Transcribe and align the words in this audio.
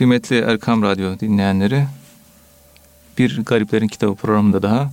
Kıymetli 0.00 0.38
Erkam 0.38 0.82
Radyo 0.82 1.20
dinleyenleri, 1.20 1.86
bir 3.18 3.44
Gariplerin 3.44 3.88
Kitabı 3.88 4.14
programında 4.14 4.62
daha 4.62 4.90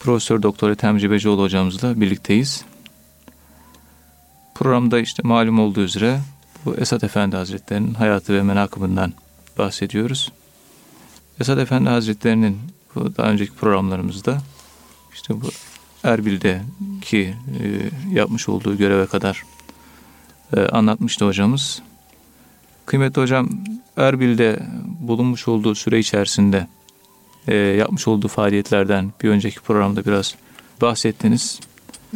Profesör 0.00 0.42
Doktor 0.42 0.70
Ethem 0.70 0.98
Cebecioğlu 0.98 1.42
hocamızla 1.42 2.00
birlikteyiz. 2.00 2.64
Programda 4.54 5.00
işte 5.00 5.22
malum 5.24 5.58
olduğu 5.58 5.80
üzere 5.80 6.20
bu 6.64 6.76
Esat 6.76 7.04
Efendi 7.04 7.36
Hazretleri'nin 7.36 7.94
hayatı 7.94 8.34
ve 8.34 8.42
menakıbından 8.42 9.12
bahsediyoruz. 9.58 10.32
Esat 11.40 11.58
Efendi 11.58 11.88
Hazretleri'nin 11.88 12.58
bu 12.94 13.16
daha 13.16 13.30
önceki 13.30 13.52
programlarımızda 13.52 14.42
işte 15.14 15.40
bu 15.40 15.48
Erbil'deki 16.04 17.34
e, 17.60 17.90
yapmış 18.12 18.48
olduğu 18.48 18.76
göreve 18.78 19.06
kadar 19.06 19.42
e, 20.56 20.60
anlatmıştı 20.60 21.26
hocamız. 21.26 21.82
Kıymetli 22.86 23.22
hocam 23.22 23.48
Erbil'de 23.96 24.58
bulunmuş 25.00 25.48
olduğu 25.48 25.74
süre 25.74 25.98
içerisinde 25.98 26.66
e, 27.48 27.54
yapmış 27.54 28.08
olduğu 28.08 28.28
faaliyetlerden 28.28 29.12
bir 29.22 29.28
önceki 29.28 29.60
programda 29.60 30.04
biraz 30.04 30.34
bahsettiniz. 30.80 31.60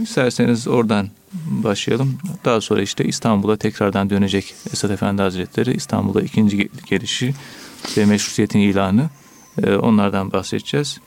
İsterseniz 0.02 0.68
oradan 0.68 1.08
başlayalım. 1.50 2.18
Daha 2.44 2.60
sonra 2.60 2.82
işte 2.82 3.04
İstanbul'a 3.04 3.56
tekrardan 3.56 4.10
dönecek 4.10 4.54
Esad 4.72 4.90
Efendi 4.90 5.22
Hazretleri. 5.22 5.74
İstanbul'a 5.74 6.20
ikinci 6.20 6.68
gelişi 6.86 7.34
ve 7.96 8.04
meşrutiyetin 8.04 8.58
ilanı. 8.58 9.10
E, 9.62 9.74
onlardan 9.74 10.32
bahsedeceğiz. 10.32 11.00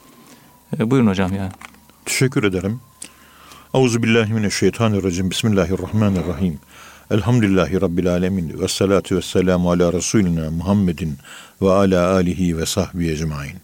E, 0.79 0.91
buyurun 0.91 1.07
hocam 1.07 1.35
yani. 1.35 1.51
Teşekkür 2.05 2.43
ederim. 2.43 2.79
Euzubillahimineşşeytanirracim. 3.73 5.31
Bismillahirrahmanirrahim. 5.31 6.59
Elhamdülillahi 7.13 7.81
Rabbil 7.81 8.11
alemin. 8.11 8.61
Ve 8.61 8.67
salatu 8.67 9.15
ve 9.15 9.21
selamu 9.21 9.71
ala 9.71 9.93
Resulina 9.93 10.51
Muhammedin 10.51 11.17
ve 11.61 11.71
ala 11.71 12.13
alihi 12.13 12.57
ve 12.57 12.65
sahbihi 12.65 13.11
ecmain. 13.11 13.55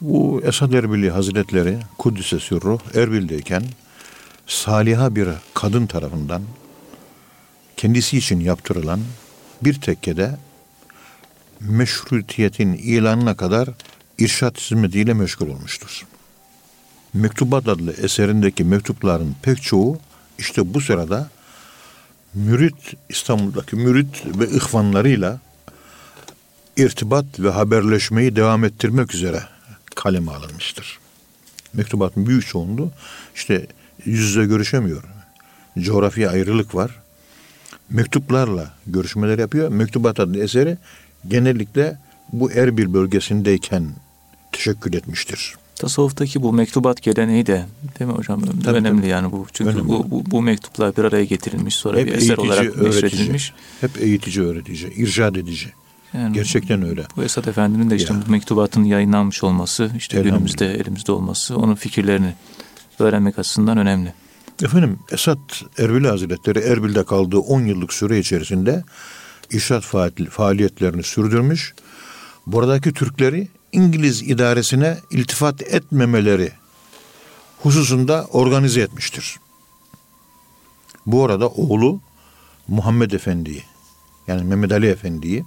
Bu 0.00 0.42
Esad 0.44 0.72
Erbili 0.72 1.10
Hazretleri 1.10 1.78
Kudüs'e 1.98 2.38
sürruh 2.38 2.80
Erbil'deyken 2.94 3.62
saliha 4.46 5.16
bir 5.16 5.28
kadın 5.54 5.86
tarafından 5.86 6.42
kendisi 7.76 8.18
için 8.18 8.40
yaptırılan 8.40 9.00
bir 9.62 9.80
tekkede 9.80 10.38
meşrutiyetin 11.60 12.72
ilanına 12.72 13.36
kadar 13.36 13.68
irşat 14.18 14.60
hizmetiyle 14.60 15.14
meşgul 15.14 15.48
olmuştur. 15.48 16.06
Mektubat 17.12 17.68
adlı 17.68 17.92
eserindeki 17.92 18.64
mektupların 18.64 19.34
pek 19.42 19.62
çoğu 19.62 19.98
işte 20.38 20.74
bu 20.74 20.80
sırada 20.80 21.30
mürit 22.34 22.94
İstanbul'daki 23.08 23.76
mürit 23.76 24.22
ve 24.38 24.48
ihvanlarıyla 24.48 25.40
irtibat 26.76 27.40
ve 27.40 27.50
haberleşmeyi 27.50 28.36
devam 28.36 28.64
ettirmek 28.64 29.14
üzere 29.14 29.42
kaleme 29.94 30.32
alınmıştır. 30.32 30.98
Mektubatın 31.72 32.26
büyük 32.26 32.46
çoğunluğu 32.46 32.90
işte 33.34 33.66
yüz 34.04 34.20
yüze 34.20 34.44
görüşemiyor. 34.44 35.02
Coğrafya 35.78 36.30
ayrılık 36.30 36.74
var. 36.74 37.00
Mektuplarla 37.90 38.72
görüşmeler 38.86 39.38
yapıyor. 39.38 39.68
Mektubat 39.68 40.20
adlı 40.20 40.42
eseri 40.42 40.78
genellikle 41.28 41.98
bu 42.32 42.52
Erbil 42.52 42.92
bölgesindeyken 42.94 43.88
teşekkür 44.52 44.94
etmiştir. 44.94 45.54
Tasavvuftaki 45.76 46.42
bu 46.42 46.52
mektubat 46.52 47.02
geleneği 47.02 47.46
de 47.46 47.66
değil 47.98 48.10
mi 48.10 48.16
hocam? 48.16 48.42
Tabii, 48.64 48.76
önemli 48.76 49.00
tabii. 49.00 49.10
yani 49.10 49.32
bu. 49.32 49.46
Çünkü 49.52 49.88
bu, 49.88 50.10
bu, 50.10 50.22
bu 50.30 50.42
mektuplar 50.42 50.96
bir 50.96 51.04
araya 51.04 51.24
getirilmiş 51.24 51.76
sonra 51.76 51.98
Hep 51.98 52.06
bir 52.06 52.12
eser 52.12 52.36
olarak 52.36 52.76
neşredilmiş. 52.82 53.52
Hep 53.80 54.02
eğitici, 54.02 54.46
öğretici, 54.46 54.92
irşad 54.94 55.34
edici. 55.34 55.72
Yani 56.14 56.34
Gerçekten 56.34 56.88
öyle. 56.88 57.04
Bu 57.16 57.22
Esat 57.22 57.48
Efendi'nin 57.48 57.90
de 57.90 57.96
işte 57.96 58.14
ya. 58.14 58.22
bu 58.26 58.30
mektubatın 58.30 58.84
yayınlanmış 58.84 59.44
olması, 59.44 59.90
işte 59.96 60.22
günümüzde 60.22 60.74
elimizde 60.74 61.12
olması, 61.12 61.56
onun 61.56 61.74
fikirlerini 61.74 62.34
öğrenmek 62.98 63.38
açısından 63.38 63.78
önemli. 63.78 64.14
Efendim 64.62 64.98
Esat 65.12 65.62
Erbil 65.78 66.04
Hazretleri 66.04 66.58
Erbil'de 66.58 67.04
kaldığı 67.04 67.38
10 67.38 67.60
yıllık 67.60 67.92
süre 67.92 68.18
içerisinde 68.18 68.84
irşat 69.50 69.84
faaliyetlerini 70.30 71.02
sürdürmüş. 71.02 71.74
Buradaki 72.46 72.92
Türkleri 72.92 73.48
İngiliz 73.74 74.22
idaresine 74.22 74.98
iltifat 75.10 75.62
etmemeleri 75.62 76.52
hususunda 77.62 78.24
organize 78.24 78.80
etmiştir. 78.80 79.36
Bu 81.06 81.24
arada 81.24 81.48
oğlu 81.48 82.00
Muhammed 82.68 83.10
Efendi'yi 83.10 83.62
yani 84.26 84.44
Mehmet 84.44 84.72
Ali 84.72 84.86
Efendi'yi 84.86 85.44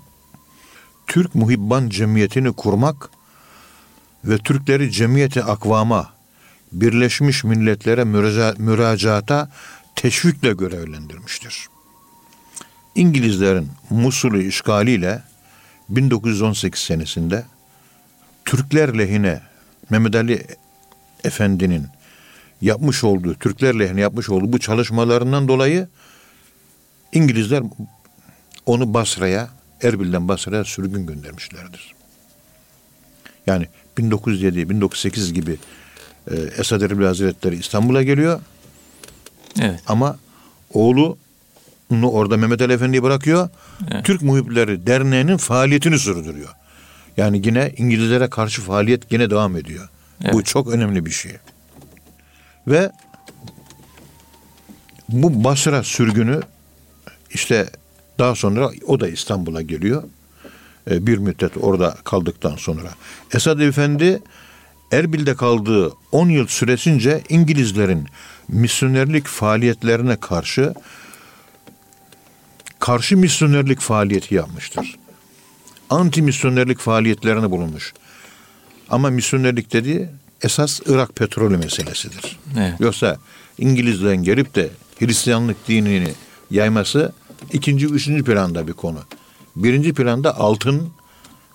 Türk 1.07 1.35
Muhibban 1.35 1.89
Cemiyeti'ni 1.89 2.53
kurmak 2.53 3.09
ve 4.23 4.37
Türkleri 4.37 4.91
cemiyeti 4.91 5.43
akvama, 5.43 6.13
Birleşmiş 6.71 7.43
Milletler'e 7.43 8.03
müracaata 8.57 9.51
teşvikle 9.95 10.53
görevlendirmiştir. 10.53 11.67
İngilizlerin 12.95 13.69
Musul'u 13.89 14.41
işgaliyle 14.41 15.23
1918 15.89 16.81
senesinde 16.81 17.45
Türkler 18.47 18.97
lehine 18.97 19.41
Mehmet 19.89 20.15
Ali 20.15 20.45
Efendi'nin 21.23 21.87
yapmış 22.61 23.03
olduğu, 23.03 23.35
Türkler 23.35 23.79
lehine 23.79 24.01
yapmış 24.01 24.29
olduğu 24.29 24.53
bu 24.53 24.59
çalışmalarından 24.59 25.47
dolayı 25.47 25.87
İngilizler 27.13 27.63
onu 28.65 28.93
Basra'ya, 28.93 29.49
Erbil'den 29.83 30.27
Basra'ya 30.27 30.63
sürgün 30.63 31.07
göndermişlerdir. 31.07 31.93
Yani 33.47 33.67
1907, 33.97 34.69
1908 34.69 35.33
gibi 35.33 35.57
e, 36.31 36.35
Esad 36.35 36.81
Erbil 36.81 37.05
Hazretleri 37.05 37.55
İstanbul'a 37.55 38.03
geliyor. 38.03 38.41
Evet. 39.59 39.79
Ama 39.87 40.17
oğlu 40.73 41.17
onu 41.91 42.09
orada 42.09 42.37
Mehmet 42.37 42.61
Ali 42.61 42.73
Efendi'yi 42.73 43.03
bırakıyor. 43.03 43.49
Evet. 43.91 44.05
Türk 44.05 44.21
Muhipleri 44.21 44.87
Derneği'nin 44.87 45.37
faaliyetini 45.37 45.99
sürdürüyor. 45.99 46.49
Yani 47.17 47.41
yine 47.45 47.73
İngilizlere 47.77 48.29
karşı 48.29 48.61
faaliyet 48.61 49.11
yine 49.11 49.29
devam 49.29 49.57
ediyor. 49.57 49.89
Evet. 50.23 50.33
Bu 50.33 50.43
çok 50.43 50.67
önemli 50.67 51.05
bir 51.05 51.11
şey. 51.11 51.31
Ve 52.67 52.91
bu 55.09 55.43
Basra 55.43 55.83
sürgünü 55.83 56.41
işte 57.31 57.69
daha 58.19 58.35
sonra 58.35 58.71
o 58.87 58.99
da 58.99 59.07
İstanbul'a 59.07 59.61
geliyor. 59.61 60.03
Ee, 60.91 61.07
bir 61.07 61.17
müddet 61.17 61.51
orada 61.61 61.97
kaldıktan 62.03 62.55
sonra. 62.55 62.89
Esad 63.33 63.59
Efendi 63.59 64.21
Erbil'de 64.91 65.35
kaldığı 65.35 65.91
10 66.11 66.29
yıl 66.29 66.47
süresince 66.47 67.21
İngilizlerin 67.29 68.07
misyonerlik 68.47 69.27
faaliyetlerine 69.27 70.15
karşı 70.15 70.73
karşı 72.79 73.17
misyonerlik 73.17 73.79
faaliyeti 73.79 74.35
yapmıştır 74.35 74.97
anti 75.89 76.21
misyonerlik 76.21 76.79
faaliyetlerine 76.79 77.51
bulunmuş. 77.51 77.93
Ama 78.89 79.09
misyonerlik 79.09 79.73
dediği 79.73 80.09
esas 80.41 80.79
Irak 80.85 81.15
petrolü 81.15 81.57
meselesidir. 81.57 82.39
Evet. 82.57 82.79
Yoksa 82.79 83.17
İngilizlerin 83.57 84.23
gelip 84.23 84.55
de 84.55 84.69
Hristiyanlık 84.99 85.67
dinini 85.67 86.11
yayması 86.51 87.13
ikinci, 87.53 87.85
üçüncü 87.85 88.23
planda 88.23 88.67
bir 88.67 88.73
konu. 88.73 88.99
Birinci 89.55 89.93
planda 89.93 90.37
altın 90.37 90.89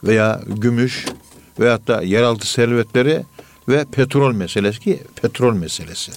veya 0.05 0.43
gümüş 0.47 1.07
veyahut 1.61 1.89
da 1.89 2.03
yeraltı 2.03 2.51
servetleri 2.51 3.23
ve 3.69 3.85
petrol 3.85 4.35
meselesi 4.35 4.81
ki 4.81 5.03
petrol 5.23 5.55
meselesi 5.55 6.13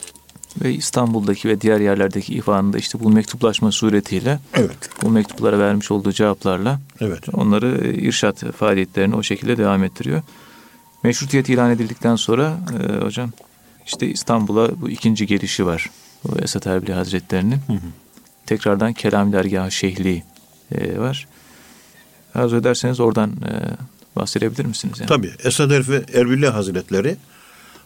ve 0.64 0.74
İstanbul'daki 0.74 1.50
ve 1.50 1.62
diğer 1.62 1.80
yerlerdeki 1.80 2.34
ihvanında 2.34 2.78
işte 2.78 3.00
bu 3.00 3.10
mektuplaşma 3.10 3.72
suretiyle 3.72 4.40
evet. 4.54 4.90
bu 5.04 5.10
mektuplara 5.10 5.60
vermiş 5.60 5.92
olduğu 5.92 6.12
cevaplarla 6.12 6.80
evet. 7.02 7.24
onları 7.34 7.92
irşat 7.92 8.44
faaliyetlerini 8.44 9.16
o 9.16 9.24
şekilde 9.24 9.58
devam 9.58 9.84
ettiriyor. 9.84 10.22
Meşrutiyet 11.04 11.50
ilan 11.50 11.72
edildikten 11.72 12.16
sonra 12.16 12.58
e, 12.80 13.06
hocam 13.06 13.32
işte 13.86 14.08
İstanbul'a 14.08 14.82
bu 14.82 14.90
ikinci 14.90 15.28
gelişi 15.28 15.66
var. 15.66 15.90
Bu 16.24 16.40
Esat 16.40 16.68
Erbili 16.68 16.94
Hazretleri'nin. 16.94 17.60
Hı 17.68 17.74
hı. 17.74 17.80
Tekrardan 18.46 18.94
Kelam 18.94 19.34
Dergahı 19.34 19.72
Şehli 19.72 20.24
e, 20.72 21.00
var. 21.00 21.28
Arzu 22.36 22.56
ederseniz 22.56 23.00
oradan 23.00 23.30
e, 23.32 23.52
bahsedebilir 24.16 24.66
misiniz? 24.66 25.00
Yani? 25.00 25.08
Tabii. 25.08 25.32
Esad 25.44 25.72
Erbili 26.14 26.48
Hazretleri 26.48 27.18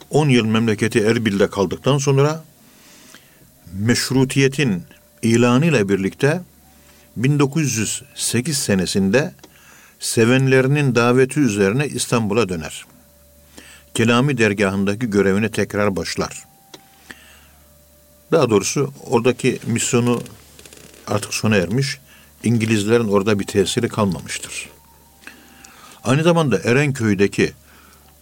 10 0.10 0.30
yıl 0.30 0.46
memleketi 0.46 1.00
Erbil'de 1.00 1.50
kaldıktan 1.50 1.98
sonra 1.98 2.44
meşrutiyetin 3.74 4.84
ilanıyla 5.22 5.90
birlikte 5.90 6.42
1908 7.18 8.58
senesinde 8.58 9.34
sevenlerinin 10.00 10.96
daveti 10.96 11.40
üzerine 11.40 11.88
İstanbul'a 11.88 12.50
döner. 12.50 12.86
Kelami 13.94 14.38
dergahındaki 14.38 15.10
görevine 15.10 15.52
tekrar 15.52 15.96
başlar. 15.96 16.46
Daha 18.32 18.50
doğrusu 18.50 18.94
oradaki 19.06 19.60
misyonu 19.66 20.22
artık 21.08 21.34
sona 21.34 21.56
ermiş. 21.56 22.00
İngilizlerin 22.44 23.08
orada 23.08 23.40
bir 23.40 23.48
tesiri 23.48 23.90
kalmamıştır. 23.90 24.70
Aynı 26.04 26.24
zamanda 26.24 26.60
Erenköy'deki 26.64 27.54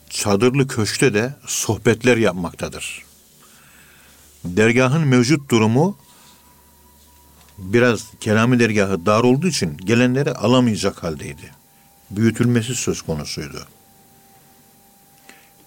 çadırlı 0.10 0.68
köşkte 0.68 1.14
de 1.14 1.36
sohbetler 1.46 2.18
yapmaktadır. 2.18 3.07
Dergahın 4.56 5.08
mevcut 5.08 5.52
durumu 5.52 5.98
biraz 7.58 8.04
Kelami 8.20 8.60
dergahı 8.60 9.06
dar 9.06 9.24
olduğu 9.24 9.48
için 9.48 9.78
gelenleri 9.78 10.32
alamayacak 10.32 11.04
haldeydi. 11.04 11.52
Büyütülmesi 12.12 12.76
söz 12.76 13.02
konusuydu. 13.02 13.68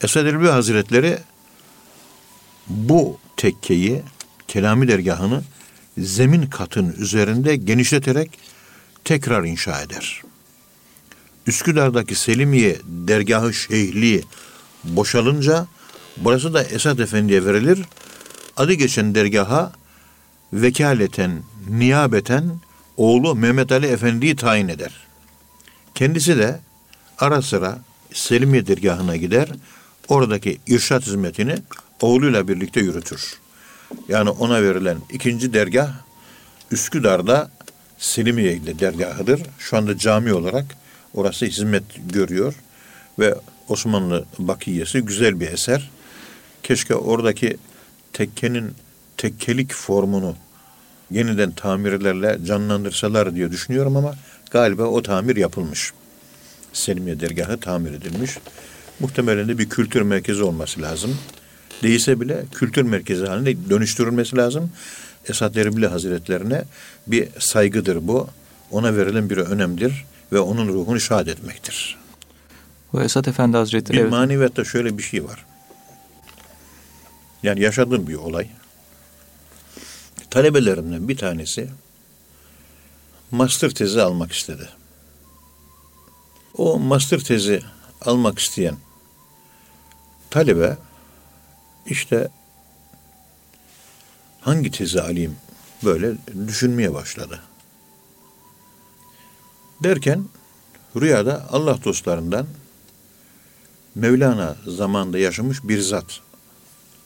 Esad 0.02 0.26
Erbil 0.26 0.46
Hazretleri 0.46 1.18
bu 2.68 3.18
tekkeyi, 3.36 4.02
Kelami 4.48 4.88
dergahını 4.88 5.42
zemin 5.98 6.46
katın 6.46 6.92
üzerinde 6.98 7.56
genişleterek 7.56 8.38
tekrar 9.04 9.44
inşa 9.44 9.82
eder. 9.82 10.22
Üsküdar'daki 11.46 12.14
Selimiye 12.14 12.76
dergahı 12.84 13.54
şeyhliği 13.54 14.24
boşalınca 14.84 15.66
burası 16.16 16.54
da 16.54 16.62
Esad 16.62 16.98
Efendi'ye 16.98 17.44
verilir. 17.44 17.78
Adı 18.60 18.72
geçen 18.72 19.14
dergaha 19.14 19.72
vekaleten, 20.52 21.42
niyabeten 21.68 22.50
oğlu 22.96 23.34
Mehmet 23.34 23.72
Ali 23.72 23.86
Efendi'yi 23.86 24.36
tayin 24.36 24.68
eder. 24.68 24.92
Kendisi 25.94 26.38
de 26.38 26.60
ara 27.18 27.42
sıra 27.42 27.78
Selimiye 28.12 28.66
dergahına 28.66 29.16
gider. 29.16 29.48
Oradaki 30.08 30.58
irşat 30.66 31.06
hizmetini 31.06 31.54
oğluyla 32.00 32.48
birlikte 32.48 32.80
yürütür. 32.80 33.38
Yani 34.08 34.30
ona 34.30 34.62
verilen 34.62 34.98
ikinci 35.10 35.52
dergah 35.52 35.92
Üsküdar'da 36.70 37.50
Selimiye 37.98 38.78
dergahıdır. 38.80 39.42
Şu 39.58 39.76
anda 39.76 39.98
cami 39.98 40.32
olarak 40.32 40.76
orası 41.14 41.46
hizmet 41.46 41.84
görüyor 42.12 42.54
ve 43.18 43.34
Osmanlı 43.68 44.24
bakiyesi 44.38 45.00
güzel 45.00 45.40
bir 45.40 45.48
eser. 45.48 45.90
Keşke 46.62 46.94
oradaki 46.94 47.56
tekkenin 48.12 48.74
tekkelik 49.16 49.72
formunu 49.72 50.36
yeniden 51.10 51.50
tamirlerle 51.50 52.38
canlandırsalar 52.44 53.34
diye 53.34 53.50
düşünüyorum 53.50 53.96
ama 53.96 54.14
galiba 54.50 54.82
o 54.82 55.02
tamir 55.02 55.36
yapılmış. 55.36 55.92
Selimiye 56.72 57.20
dergahı 57.20 57.60
tamir 57.60 57.92
edilmiş. 57.92 58.38
Muhtemelen 59.00 59.48
de 59.48 59.58
bir 59.58 59.68
kültür 59.68 60.02
merkezi 60.02 60.42
olması 60.42 60.82
lazım. 60.82 61.16
Değilse 61.82 62.20
bile 62.20 62.44
kültür 62.54 62.82
merkezi 62.82 63.26
haline 63.26 63.70
dönüştürülmesi 63.70 64.36
lazım. 64.36 64.70
Esad 65.28 65.54
Erbil 65.54 65.84
Hazretlerine 65.84 66.64
bir 67.06 67.28
saygıdır 67.38 68.08
bu. 68.08 68.28
Ona 68.70 68.96
verilen 68.96 69.30
bir 69.30 69.36
önemdir 69.36 70.04
ve 70.32 70.40
onun 70.40 70.68
ruhunu 70.68 71.00
şad 71.00 71.26
etmektir. 71.26 71.98
Bu 72.92 73.02
Esat 73.02 73.28
Efendi 73.28 73.56
Hazretleri... 73.56 73.96
Bir 73.96 74.02
evet. 74.02 74.10
maneviyatta 74.10 74.64
şöyle 74.64 74.98
bir 74.98 75.02
şey 75.02 75.24
var. 75.24 75.44
Yani 77.42 77.60
yaşadığım 77.60 78.06
bir 78.06 78.14
olay. 78.14 78.48
Talebelerimden 80.30 81.08
bir 81.08 81.16
tanesi 81.16 81.70
master 83.30 83.70
tezi 83.70 84.02
almak 84.02 84.32
istedi. 84.32 84.68
O 86.54 86.78
master 86.78 87.20
tezi 87.20 87.62
almak 88.00 88.38
isteyen 88.38 88.76
talebe 90.30 90.76
işte 91.86 92.28
hangi 94.40 94.70
tezi 94.70 95.02
alayım 95.02 95.36
böyle 95.84 96.14
düşünmeye 96.46 96.94
başladı. 96.94 97.40
Derken 99.82 100.24
rüyada 100.96 101.46
Allah 101.50 101.84
dostlarından 101.84 102.46
Mevlana 103.94 104.56
zamanında 104.66 105.18
yaşamış 105.18 105.64
bir 105.64 105.80
zat 105.80 106.20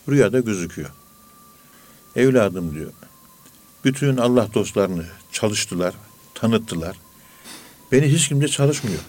rüyada 0.08 0.40
gözüküyor. 0.40 0.90
Evladım 2.16 2.74
diyor. 2.74 2.90
Bütün 3.84 4.16
Allah 4.16 4.48
dostlarını 4.54 5.04
çalıştılar, 5.32 5.94
tanıttılar. 6.34 6.96
Beni 7.92 8.06
hiç 8.12 8.28
kimse 8.28 8.48
çalışmıyor. 8.48 9.00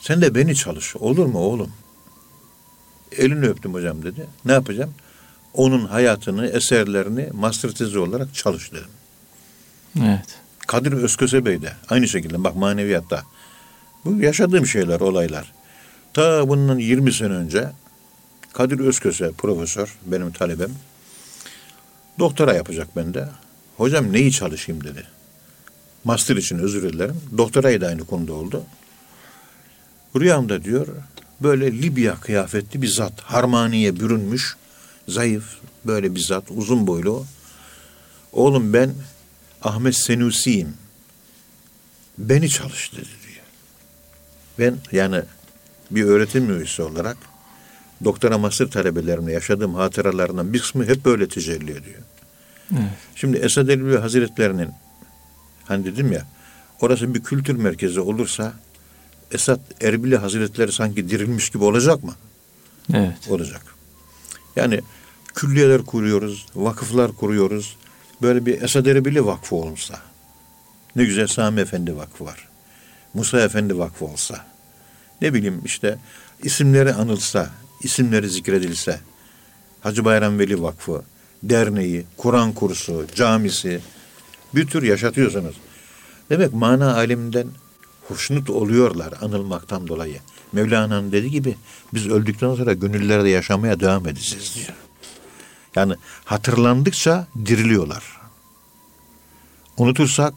Sen 0.00 0.22
de 0.22 0.34
beni 0.34 0.56
çalış. 0.56 0.96
Olur 0.96 1.26
mu 1.26 1.38
oğlum? 1.38 1.72
Elini 3.12 3.46
öptüm 3.46 3.74
hocam 3.74 4.02
dedi. 4.02 4.26
Ne 4.44 4.52
yapacağım? 4.52 4.94
Onun 5.54 5.86
hayatını, 5.86 6.46
eserlerini 6.46 7.28
master 7.32 7.70
tezi 7.70 7.98
olarak 7.98 8.34
çalış 8.34 8.72
dedim. 8.72 8.90
Evet. 10.00 10.38
Kadir 10.66 10.92
Özköse 10.92 11.44
Bey 11.44 11.62
de 11.62 11.72
aynı 11.88 12.08
şekilde 12.08 12.44
bak 12.44 12.56
maneviyatta. 12.56 13.22
Bu 14.04 14.22
yaşadığım 14.22 14.66
şeyler, 14.66 15.00
olaylar. 15.00 15.52
Ta 16.14 16.48
bundan 16.48 16.78
20 16.78 17.12
sene 17.12 17.32
önce 17.32 17.70
Kadir 18.58 18.80
Özköse 18.80 19.32
profesör, 19.32 19.96
benim 20.06 20.32
talebem. 20.32 20.70
Doktora 22.18 22.54
yapacak 22.54 22.96
bende. 22.96 23.28
Hocam 23.76 24.12
neyi 24.12 24.32
çalışayım 24.32 24.84
dedi. 24.84 25.06
Master 26.04 26.36
için 26.36 26.58
özür 26.58 26.92
dilerim. 26.92 27.20
Doktorayı 27.38 27.80
da 27.80 27.86
aynı 27.86 28.06
konuda 28.06 28.32
oldu. 28.32 28.64
Rüyamda 30.16 30.64
diyor 30.64 30.86
böyle 31.40 31.82
Libya 31.82 32.20
kıyafetli 32.20 32.82
bir 32.82 32.86
zat. 32.88 33.20
Harmaniye 33.20 34.00
bürünmüş. 34.00 34.56
Zayıf 35.08 35.58
böyle 35.84 36.14
bir 36.14 36.20
zat. 36.20 36.44
Uzun 36.50 36.86
boylu. 36.86 37.26
Oğlum 38.32 38.72
ben 38.72 38.94
Ahmet 39.62 39.96
Senusi'yim. 39.96 40.74
Beni 42.18 42.48
çalış 42.48 42.92
dedi 42.92 43.08
diyor. 43.26 43.46
Ben 44.58 44.78
yani 44.92 45.22
bir 45.90 46.04
öğretim 46.04 46.56
üyesi 46.56 46.82
olarak 46.82 47.16
doktora 48.04 48.38
master 48.38 48.70
talebelerimle 48.70 49.32
yaşadığım 49.32 49.74
hatıralarından 49.74 50.52
bir 50.52 50.58
kısmı 50.58 50.86
hep 50.86 51.04
böyle 51.04 51.28
tecelli 51.28 51.70
ediyor. 51.70 52.02
Evet. 52.72 52.82
Şimdi 53.14 53.36
Esad 53.36 53.68
Erbil 53.68 53.96
Hazretlerinin 53.96 54.68
hani 55.64 55.84
dedim 55.84 56.12
ya 56.12 56.26
orası 56.80 57.14
bir 57.14 57.22
kültür 57.22 57.56
merkezi 57.56 58.00
olursa 58.00 58.52
Esad 59.32 59.60
Erbil 59.80 60.12
Hazretleri 60.12 60.72
sanki 60.72 61.10
dirilmiş 61.10 61.50
gibi 61.50 61.64
olacak 61.64 62.04
mı? 62.04 62.14
Evet. 62.94 63.28
Olacak. 63.28 63.62
Yani 64.56 64.80
külliyeler 65.34 65.82
kuruyoruz, 65.82 66.46
vakıflar 66.54 67.12
kuruyoruz. 67.12 67.76
Böyle 68.22 68.46
bir 68.46 68.62
Esad 68.62 68.86
Erbili 68.86 69.26
Vakfı 69.26 69.56
olsa. 69.56 69.98
Ne 70.96 71.04
güzel 71.04 71.26
Sami 71.26 71.60
Efendi 71.60 71.96
Vakfı 71.96 72.24
var. 72.24 72.48
Musa 73.14 73.40
Efendi 73.40 73.78
Vakfı 73.78 74.04
olsa. 74.04 74.46
Ne 75.22 75.34
bileyim 75.34 75.62
işte 75.64 75.98
isimleri 76.42 76.94
anılsa, 76.94 77.50
isimleri 77.82 78.28
zikredilse. 78.28 79.00
Hacı 79.80 80.04
Bayram 80.04 80.38
Veli 80.38 80.62
Vakfı, 80.62 81.02
derneği, 81.42 82.04
Kur'an 82.16 82.52
kursu, 82.52 83.06
camisi 83.14 83.80
bir 84.54 84.66
tür 84.66 84.82
yaşatıyorsunuz. 84.82 85.56
Demek 86.30 86.52
mana 86.52 86.94
aleminden 86.94 87.46
hoşnut 88.08 88.50
oluyorlar 88.50 89.14
anılmaktan 89.22 89.88
dolayı. 89.88 90.20
Mevlana'nın 90.52 91.12
dediği 91.12 91.30
gibi 91.30 91.56
biz 91.94 92.08
öldükten 92.08 92.54
sonra 92.54 92.72
gönüllerde 92.72 93.28
yaşamaya 93.28 93.80
devam 93.80 94.08
edeceğiz 94.08 94.54
diyor. 94.54 94.76
Yani 95.76 95.94
hatırlandıkça 96.24 97.26
diriliyorlar. 97.46 98.04
Unutursak 99.76 100.34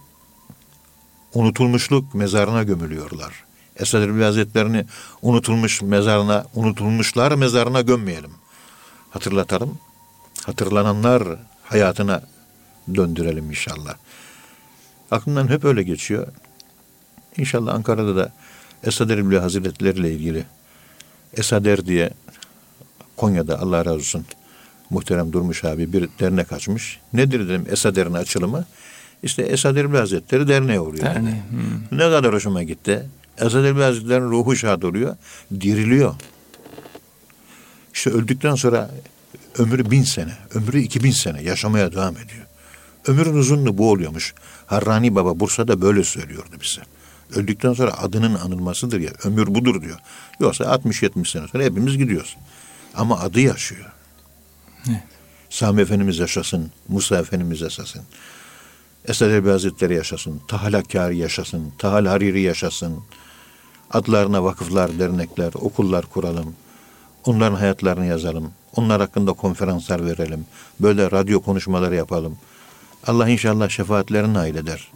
unutulmuşluk 1.33 2.13
mezarına 2.13 2.63
gömülüyorlar. 2.63 3.43
Esad 3.81 4.01
Erbil 4.01 4.21
Hazretlerini 4.21 4.85
unutulmuş 5.21 5.81
mezarına, 5.81 6.45
unutulmuşlar 6.55 7.31
mezarına 7.31 7.81
gömmeyelim. 7.81 8.31
Hatırlatalım. 9.09 9.77
Hatırlananlar 10.45 11.23
hayatına 11.63 12.21
döndürelim 12.95 13.50
inşallah. 13.50 13.95
Aklımdan 15.11 15.50
hep 15.50 15.65
öyle 15.65 15.83
geçiyor. 15.83 16.27
İnşallah 17.38 17.75
Ankara'da 17.75 18.15
da 18.15 18.31
Esad 18.83 19.09
Erbil 19.09 19.38
Hazretleri 19.38 20.00
ile 20.00 20.11
ilgili 20.11 20.45
Esader 21.38 21.85
diye 21.85 22.09
Konya'da 23.17 23.59
Allah 23.59 23.85
razı 23.85 23.95
olsun 23.95 24.25
muhterem 24.89 25.33
Durmuş 25.33 25.63
abi 25.63 25.93
bir 25.93 26.09
dernek 26.19 26.53
açmış. 26.53 27.00
Nedir 27.13 27.50
dedim 27.50 27.65
Esader'in 27.69 28.13
açılımı? 28.13 28.65
İşte 29.23 29.41
Esad 29.41 29.75
Erbil 29.75 29.97
Hazretleri 29.97 30.47
derneğe 30.47 30.79
uğruyor. 30.79 31.05
Derneği. 31.05 31.41
Ne 31.91 31.97
kadar 31.97 32.33
hoşuma 32.33 32.63
gitti. 32.63 33.09
Esad 33.38 33.63
Erbil 33.63 33.81
Hazretleri'nin 33.81 34.29
ruhu 34.29 34.55
şad 34.55 34.81
oluyor. 34.81 35.15
Diriliyor. 35.61 36.15
İşte 37.93 38.09
öldükten 38.09 38.55
sonra 38.55 38.91
ömrü 39.57 39.91
bin 39.91 40.03
sene, 40.03 40.33
ömrü 40.53 40.79
iki 40.79 41.03
bin 41.03 41.11
sene 41.11 41.43
yaşamaya 41.43 41.91
devam 41.91 42.17
ediyor. 42.17 42.45
Ömrün 43.07 43.33
uzunluğu 43.33 43.77
bu 43.77 43.91
oluyormuş. 43.91 44.33
Harrani 44.65 45.15
Baba 45.15 45.39
Bursa'da 45.39 45.81
böyle 45.81 46.03
söylüyordu 46.03 46.55
bize. 46.61 46.81
Öldükten 47.35 47.73
sonra 47.73 47.97
adının 47.97 48.35
anılmasıdır 48.35 49.00
ya, 49.00 49.11
ömür 49.23 49.47
budur 49.47 49.81
diyor. 49.81 50.00
Yoksa 50.39 50.63
60-70 50.63 51.31
sene 51.31 51.47
sonra 51.47 51.63
hepimiz 51.63 51.97
gidiyoruz. 51.97 52.38
Ama 52.95 53.19
adı 53.19 53.39
yaşıyor. 53.39 53.91
Evet. 54.89 55.03
Sami 55.50 55.81
Efendimiz 55.81 56.19
yaşasın, 56.19 56.71
Musa 56.88 57.17
Efendimiz 57.17 57.61
yaşasın. 57.61 58.01
Esad 59.05 59.31
Erbil 59.31 59.50
Hazretleri 59.50 59.95
yaşasın, 59.95 60.41
Tahal 60.47 60.73
Hakkari 60.73 61.17
yaşasın, 61.17 61.73
Tahal 61.77 62.05
Hariri 62.05 62.41
yaşasın. 62.41 63.03
Adlarına 63.93 64.43
vakıflar, 64.43 65.00
dernekler, 65.00 65.51
okullar 65.55 66.05
kuralım. 66.05 66.55
Onların 67.25 67.55
hayatlarını 67.55 68.05
yazalım. 68.05 68.51
Onlar 68.75 69.01
hakkında 69.01 69.33
konferanslar 69.33 70.05
verelim. 70.05 70.45
Böyle 70.79 71.12
radyo 71.12 71.41
konuşmaları 71.41 71.95
yapalım. 71.95 72.38
Allah 73.07 73.29
inşallah 73.29 73.69
şefaatlerini 73.69 74.33
nail 74.33 74.55
eder. 74.55 74.91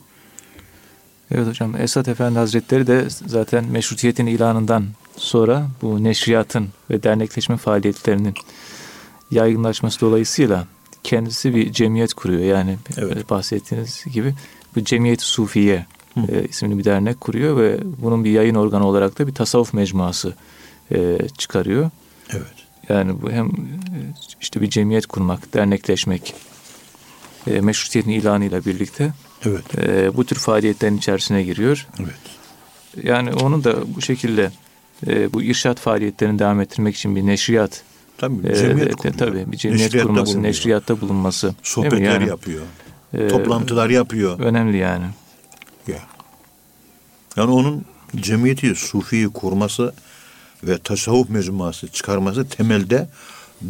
Evet 1.31 1.47
hocam 1.47 1.75
Esat 1.75 2.07
Efendi 2.07 2.39
Hazretleri 2.39 2.87
de 2.87 3.07
zaten 3.25 3.65
meşrutiyetin 3.65 4.25
ilanından 4.25 4.85
sonra 5.17 5.67
bu 5.81 6.03
neşriyatın 6.03 6.67
ve 6.89 7.03
dernekleşme 7.03 7.57
faaliyetlerinin 7.57 8.33
yaygınlaşması 9.31 10.01
dolayısıyla 10.01 10.67
kendisi 11.03 11.55
bir 11.55 11.71
cemiyet 11.71 12.13
kuruyor. 12.13 12.41
Yani 12.41 12.77
Evet. 12.97 13.29
bahsettiğiniz 13.29 14.03
gibi 14.13 14.33
bu 14.75 14.83
Cemiyet 14.83 15.21
Sufiye 15.21 15.85
e, 16.17 16.43
isimli 16.49 16.77
bir 16.77 16.83
dernek 16.83 17.21
kuruyor 17.21 17.57
ve 17.57 17.79
bunun 18.01 18.23
bir 18.23 18.29
yayın 18.31 18.55
organı 18.55 18.87
olarak 18.87 19.19
da 19.19 19.27
bir 19.27 19.33
tasavvuf 19.33 19.73
mecmuası 19.73 20.33
e, 20.91 21.17
çıkarıyor. 21.37 21.89
Evet. 22.31 22.53
Yani 22.89 23.21
bu 23.21 23.31
hem 23.31 23.45
e, 23.45 23.51
işte 24.41 24.61
bir 24.61 24.69
cemiyet 24.69 25.05
kurmak, 25.05 25.53
dernekleşmek, 25.53 26.33
e, 27.47 27.61
meşrutiyetin 27.61 28.11
ilanıyla 28.11 28.65
birlikte 28.65 29.13
Evet. 29.45 29.79
e, 29.79 30.17
bu 30.17 30.25
tür 30.25 30.35
faaliyetlerin 30.35 30.97
içerisine 30.97 31.43
giriyor. 31.43 31.87
Evet. 31.99 32.15
Yani 33.03 33.33
onu 33.33 33.63
da 33.63 33.95
bu 33.95 34.01
şekilde 34.01 34.51
e, 35.07 35.33
bu 35.33 35.43
irşat 35.43 35.79
faaliyetlerini 35.79 36.39
devam 36.39 36.61
ettirmek 36.61 36.95
için 36.95 37.15
bir 37.15 37.25
neşriyat, 37.25 37.81
Tabii 38.17 38.47
e, 38.47 38.55
cemiyet 38.55 38.95
kuruyor. 38.95 39.17
tabii 39.17 39.51
bir 39.51 39.57
cemiyet 39.57 39.81
Neşriyatta 39.83 40.07
kurması, 40.07 40.25
bulunuyor. 40.33 40.49
neşriyatta 40.49 41.01
bulunması? 41.01 41.55
Sohbetler 41.63 41.99
Yani, 42.01 42.27
yapıyor. 42.27 42.63
e, 43.13 43.27
Toplantılar 43.27 43.89
yapıyor. 43.89 44.39
önemli 44.39 44.77
yani. 44.77 45.05
Ya. 45.87 45.99
Yani 47.35 47.51
onun 47.51 47.85
cemiyeti 48.15 48.75
sufiyi 48.75 49.29
kurması 49.29 49.93
ve 50.63 50.77
tasavvuf 50.77 51.29
mecmuası 51.29 51.87
çıkarması 51.87 52.49
temelde 52.49 53.09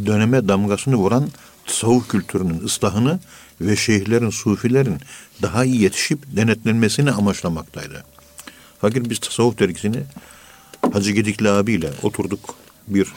döneme 0.05 0.47
damgasını 0.47 0.95
vuran 0.95 1.29
tasavvuf 1.65 2.07
kültürünün 2.07 2.63
ıslahını 2.63 3.19
ve 3.61 3.75
şeyhlerin, 3.75 4.29
sufilerin 4.29 4.97
daha 5.41 5.65
iyi 5.65 5.81
yetişip 5.81 6.19
denetlenmesini 6.35 7.11
amaçlamaktaydı. 7.11 8.03
Fakat 8.81 9.09
biz 9.09 9.19
tasavvuf 9.19 9.59
dergisini 9.59 10.03
Hacı 10.93 11.11
Gedikli 11.11 11.49
abiyle 11.49 11.91
oturduk 12.03 12.55
bir 12.87 13.07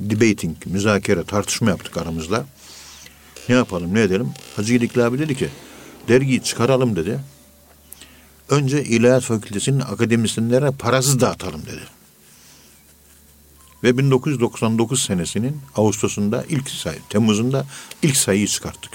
debating, 0.00 0.56
müzakere, 0.66 1.24
tartışma 1.24 1.70
yaptık 1.70 1.96
aramızda. 1.96 2.46
Ne 3.48 3.54
yapalım, 3.54 3.94
ne 3.94 4.02
edelim? 4.02 4.30
Hacı 4.56 4.72
Gedikli 4.72 5.04
abi 5.04 5.18
dedi 5.18 5.36
ki, 5.36 5.48
dergiyi 6.08 6.42
çıkaralım 6.42 6.96
dedi. 6.96 7.20
Önce 8.50 8.84
İlahiyat 8.84 9.22
Fakültesi'nin 9.22 9.80
akademisyenlere 9.80 10.70
parasız 10.70 11.20
dağıtalım 11.20 11.62
dedi. 11.62 11.82
Ve 13.82 13.98
1999 13.98 15.02
senesinin 15.02 15.60
Ağustos'unda 15.76 16.44
ilk 16.48 16.70
sayı, 16.70 16.98
Temmuz'unda 17.08 17.66
ilk 18.02 18.16
sayıyı 18.16 18.46
çıkarttık. 18.46 18.92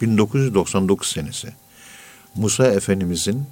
1999 0.00 1.08
senesi. 1.08 1.52
Musa 2.34 2.66
Efendimizin 2.66 3.42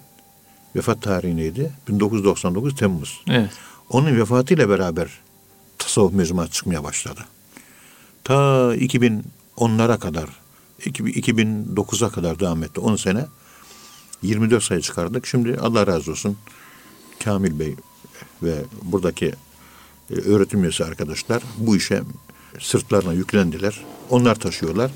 vefat 0.77 1.03
tarihi 1.03 1.37
neydi? 1.37 1.73
1999 1.89 2.77
Temmuz. 2.77 3.23
Evet. 3.29 3.51
Onun 3.91 4.17
vefatıyla 4.17 4.69
beraber 4.69 5.09
tasavvuf 5.79 6.13
mecmuası 6.13 6.51
çıkmaya 6.51 6.85
başladı. 6.85 7.21
Ta 8.25 8.35
2010'lara 8.77 9.99
kadar, 9.99 10.29
2009'a 10.81 12.11
kadar 12.11 12.41
devam 12.41 12.63
etti. 12.63 12.81
10 12.81 12.97
sene 12.97 13.27
24 14.23 14.63
sayı 14.63 14.81
çıkardık. 14.81 15.27
Şimdi 15.27 15.57
Allah 15.61 15.87
razı 15.87 16.11
olsun 16.11 16.37
Kamil 17.25 17.59
Bey 17.59 17.75
ve 18.43 18.55
buradaki 18.83 19.33
e, 20.11 20.15
öğretim 20.15 20.63
üyesi 20.63 20.85
arkadaşlar 20.85 21.43
bu 21.59 21.77
işe 21.77 22.03
sırtlarına 22.61 23.13
yüklendiler. 23.13 23.85
Onlar 24.11 24.35
taşıyorlar. 24.35 24.91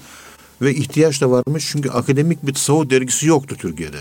Ve 0.63 0.75
ihtiyaç 0.75 1.21
da 1.21 1.31
varmış 1.31 1.69
çünkü 1.73 1.91
akademik 1.91 2.47
bir 2.47 2.55
tasavvuf 2.55 2.91
dergisi 2.91 3.27
yoktu 3.27 3.57
Türkiye'de. 3.59 4.01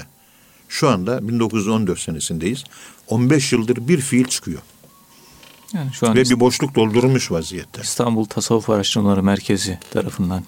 Şu 0.69 0.89
anda 0.89 1.27
1914 1.27 1.99
senesindeyiz. 1.99 2.63
15 3.07 3.53
yıldır 3.53 3.87
bir 3.87 4.01
fiil 4.01 4.25
çıkıyor. 4.25 4.61
Yani 5.73 5.93
şu 5.93 6.07
an 6.07 6.15
Ve 6.15 6.23
bir 6.23 6.39
boşluk 6.39 6.75
doldurulmuş 6.75 7.31
vaziyette. 7.31 7.81
İstanbul 7.81 8.25
Tasavvuf 8.25 8.69
Araştırmaları 8.69 9.23
Merkezi 9.23 9.79
tarafından 9.91 10.43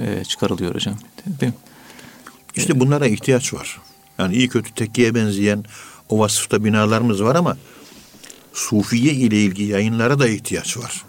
e, 0.00 0.24
çıkarılıyor 0.24 0.74
hocam. 0.74 0.94
Değil 1.40 1.52
mi? 1.52 1.58
İşte 2.56 2.80
bunlara 2.80 3.06
ihtiyaç 3.06 3.54
var. 3.54 3.80
Yani 4.18 4.34
iyi 4.34 4.48
kötü 4.48 4.74
tekkiye 4.74 5.14
benzeyen 5.14 5.64
o 6.08 6.18
vasıfta 6.18 6.64
binalarımız 6.64 7.22
var 7.22 7.36
ama 7.36 7.56
Sufiye 8.52 9.12
ile 9.12 9.42
ilgili 9.42 9.70
yayınlara 9.70 10.18
da 10.18 10.28
ihtiyaç 10.28 10.76
var. 10.76 11.04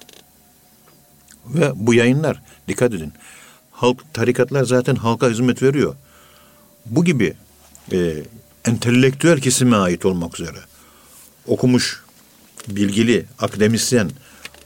Ve 1.45 1.71
bu 1.75 1.93
yayınlar 1.93 2.41
dikkat 2.67 2.93
edin. 2.93 3.13
Halk 3.71 4.13
tarikatlar 4.13 4.63
zaten 4.63 4.95
halka 4.95 5.29
hizmet 5.29 5.63
veriyor. 5.63 5.95
Bu 6.85 7.05
gibi 7.05 7.33
e, 7.91 8.13
entelektüel 8.65 9.41
kesime 9.41 9.75
ait 9.75 10.05
olmak 10.05 10.39
üzere 10.39 10.57
okumuş, 11.47 12.03
bilgili, 12.67 13.25
akademisyen 13.39 14.09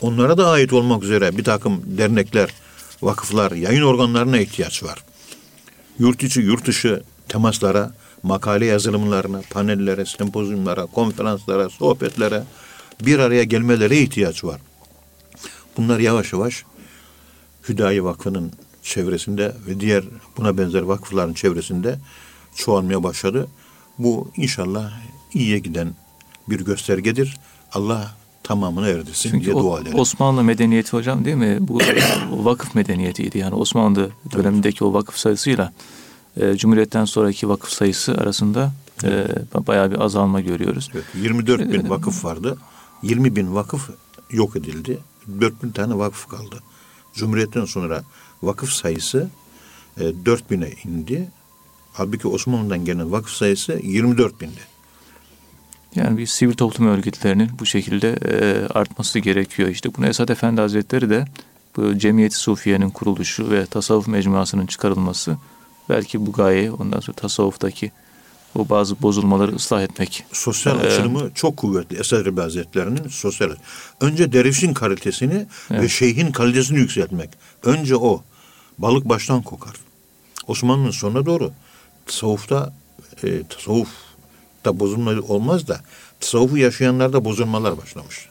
onlara 0.02 0.38
da 0.38 0.50
ait 0.50 0.74
olmak 0.74 1.04
üzere 1.04 1.38
bir 1.38 1.44
takım 1.44 1.82
dernekler, 1.86 2.50
vakıflar, 3.02 3.52
yayın 3.52 3.82
organlarına 3.82 4.38
ihtiyaç 4.38 4.84
var. 4.84 5.04
Yurt 6.00 6.24
içi, 6.24 6.42
yurt 6.42 6.68
dışı 6.68 7.04
temaslara, 7.28 7.94
makale 8.24 8.66
yazılımlarına, 8.66 9.42
panellere, 9.50 10.06
sempozyumlara, 10.06 10.86
konferanslara, 10.86 11.70
sohbetlere 11.70 12.44
bir 13.02 13.20
araya 13.20 13.44
gelmelere 13.44 13.98
ihtiyaç 13.98 14.44
var. 14.44 14.62
Bunlar 15.78 16.00
yavaş 16.00 16.34
yavaş 16.34 16.64
Hüdayi 17.70 18.04
Vakfı'nın 18.04 18.52
çevresinde 18.84 19.56
ve 19.68 19.80
diğer 19.80 20.04
buna 20.38 20.58
benzer 20.58 20.82
vakıfların 20.82 21.34
çevresinde 21.34 22.00
çoğalmaya 22.56 23.04
başladı. 23.04 23.48
Bu 23.98 24.32
inşallah 24.38 24.92
iyiye 25.34 25.60
giden 25.60 25.94
bir 26.50 26.60
göstergedir. 26.60 27.38
Allah 27.72 28.16
tamamını 28.44 28.88
erdirsin 28.88 29.32
Çünkü 29.32 29.46
diye 29.46 29.56
dua 29.56 29.80
edelim. 29.80 30.00
Osmanlı 30.00 30.44
medeniyeti 30.44 30.92
hocam 30.92 31.26
değil 31.26 31.36
mi? 31.38 31.58
Bu 31.60 31.80
vakıf 32.32 32.76
medeniyetiydi. 32.76 33.38
Yani 33.38 33.56
Osmanlı 33.56 34.10
dönemindeki 34.32 34.84
o 34.84 34.94
vakıf 34.94 35.18
sayısıyla 35.18 35.74
e, 36.40 36.58
Cumhuriyet'ten 36.58 37.06
sonraki 37.06 37.50
vakıf 37.50 37.70
sayısı 37.70 38.14
arasında 38.14 38.72
e, 39.04 39.28
bayağı 39.68 39.92
bir 39.92 40.00
azalma 40.00 40.42
görüyoruz. 40.42 40.90
Evet, 40.94 41.06
24 41.16 41.74
bin 41.74 41.90
vakıf 41.90 42.26
vardı. 42.26 42.58
20 43.04 43.36
bin 43.36 43.56
vakıf 43.56 43.90
yok 44.32 44.56
edildi. 44.56 45.00
4 45.42 45.64
bin 45.64 45.72
tane 45.72 45.98
vakıf 45.98 46.28
kaldı. 46.28 46.64
Cumhuriyetten 47.14 47.66
sonra 47.66 48.04
vakıf 48.44 48.70
sayısı 48.70 49.30
e, 50.00 50.26
4 50.26 50.52
bine 50.52 50.70
indi. 50.86 51.32
Halbuki 51.94 52.28
Osmanlı'dan 52.28 52.86
gelen 52.86 53.12
vakıf 53.12 53.32
sayısı 53.32 53.80
24 53.84 54.42
bindi. 54.42 54.60
Yani 55.96 56.18
bir 56.18 56.26
sivil 56.26 56.54
toplum 56.54 56.88
örgütlerinin 56.88 57.50
bu 57.60 57.66
şekilde 57.66 58.20
e, 58.26 58.68
artması 58.74 59.20
gerekiyor. 59.20 59.70
İşte 59.70 59.90
bunu 59.98 60.08
Esad 60.08 60.30
Efendi 60.30 60.62
Hazretleri 60.62 61.10
de 61.10 61.26
bu 61.78 61.98
Cemiyeti 61.98 62.36
Sufiye'nin 62.36 62.90
kuruluşu 62.90 63.52
ve 63.52 63.66
tasavvuf 63.66 64.08
mecmuasının 64.08 64.66
çıkarılması 64.66 65.38
belki 65.90 66.26
bu 66.26 66.32
gayeyi 66.32 66.72
ondan 66.72 67.00
sonra 67.00 67.16
tasavvuftaki 67.16 67.92
o 68.56 68.70
bazı 68.70 69.02
bozulmaları 69.02 69.56
ıslah 69.56 69.82
etmek. 69.84 70.26
Sosyal 70.32 70.84
Ee, 70.84 70.88
açılımı 70.88 71.32
çok 71.36 71.58
kuvvetli 71.58 72.00
Esad 72.00 72.26
Erbil 72.26 72.42
Hazretleri'nin 72.42 73.08
sosyal. 73.08 73.50
Önce 74.02 74.34
dervişin 74.34 74.74
kalitesini 74.74 75.34
ve 75.36 75.46
Evet. 75.72 75.90
şeyhin 75.90 76.32
kalitesini 76.32 76.78
yükseltmek. 76.80 77.30
Önce 77.64 77.96
o. 77.96 78.24
Balık 78.78 79.10
baştan 79.10 79.42
kokar. 79.42 79.76
Osmanlı'nın 80.48 80.92
sonuna 80.92 81.26
doğru 81.26 81.52
tasavvufta 82.06 82.74
e, 83.24 83.44
tasavvufta 83.44 84.80
bozulma 84.80 85.12
olmaz 85.28 85.68
da 85.68 85.82
tasavvufu 86.20 86.58
yaşayanlarda 86.58 87.26
bozulmalar 87.26 87.78
başlamış. 87.78 88.30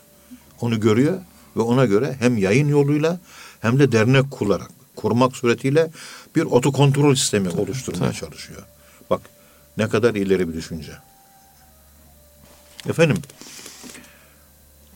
Onu 0.61 0.81
görüyor 0.81 1.19
ve 1.57 1.61
ona 1.61 1.85
göre 1.85 2.17
hem 2.21 2.39
yayın 2.39 2.69
yoluyla 2.69 3.21
hem 3.61 3.79
de 3.79 3.93
dernek 3.93 4.31
kurarak, 4.31 4.71
kurmak 4.99 5.37
suretiyle 5.37 5.91
bir 6.37 6.43
otokontrol 6.43 7.15
sistemi 7.15 7.49
oluşturmaya 7.49 8.13
çalışıyor. 8.13 8.63
Bak 9.11 9.21
ne 9.77 9.89
kadar 9.89 10.15
ileri 10.15 10.49
bir 10.49 10.55
düşünce. 10.55 10.93
Efendim, 12.89 13.17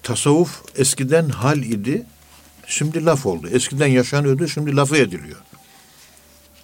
tasavvuf 0.02 0.62
eskiden 0.76 1.28
hal 1.28 1.58
idi, 1.58 2.06
şimdi 2.66 3.04
laf 3.04 3.26
oldu. 3.26 3.48
Eskiden 3.48 3.86
yaşanıyordu, 3.86 4.48
şimdi 4.48 4.76
lafı 4.76 4.96
ediliyor. 4.96 5.40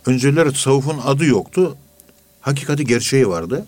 Önceleri 0.07 0.52
tasavvufun 0.52 0.99
adı 0.99 1.25
yoktu, 1.25 1.76
hakikati 2.40 2.85
gerçeği 2.85 3.28
vardı. 3.28 3.66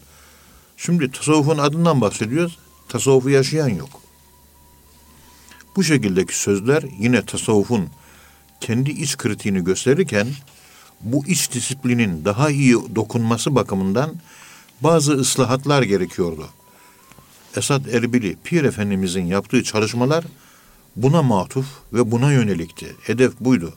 Şimdi 0.77 1.13
tasavvufun 1.13 1.59
adından 1.59 2.01
bahsediyoruz, 2.01 2.59
tasavvufu 2.89 3.31
yaşayan 3.31 3.69
yok. 3.69 4.01
Bu 5.77 5.85
şekildeki 5.85 6.39
sözler 6.39 6.85
yine 6.99 7.27
tasavvufun 7.27 7.89
kendi 8.61 8.91
iç 8.91 9.17
kritiğini 9.17 9.65
gösterirken 9.65 10.27
bu 11.01 11.27
iç 11.27 11.53
disiplinin 11.53 12.25
daha 12.25 12.51
iyi 12.51 12.75
dokunması 12.95 13.55
bakımından 13.55 14.15
bazı 14.81 15.13
ıslahatlar 15.13 15.83
gerekiyordu. 15.83 16.49
Esad 17.57 17.87
Erbili, 17.87 18.37
Pir 18.45 18.65
Efendimizin 18.65 19.25
yaptığı 19.25 19.65
çalışmalar 19.65 20.25
buna 20.97 21.23
matuf 21.23 21.67
ve 21.93 22.11
buna 22.11 22.33
yönelikti. 22.33 22.97
Hedef 23.03 23.41
buydu. 23.41 23.73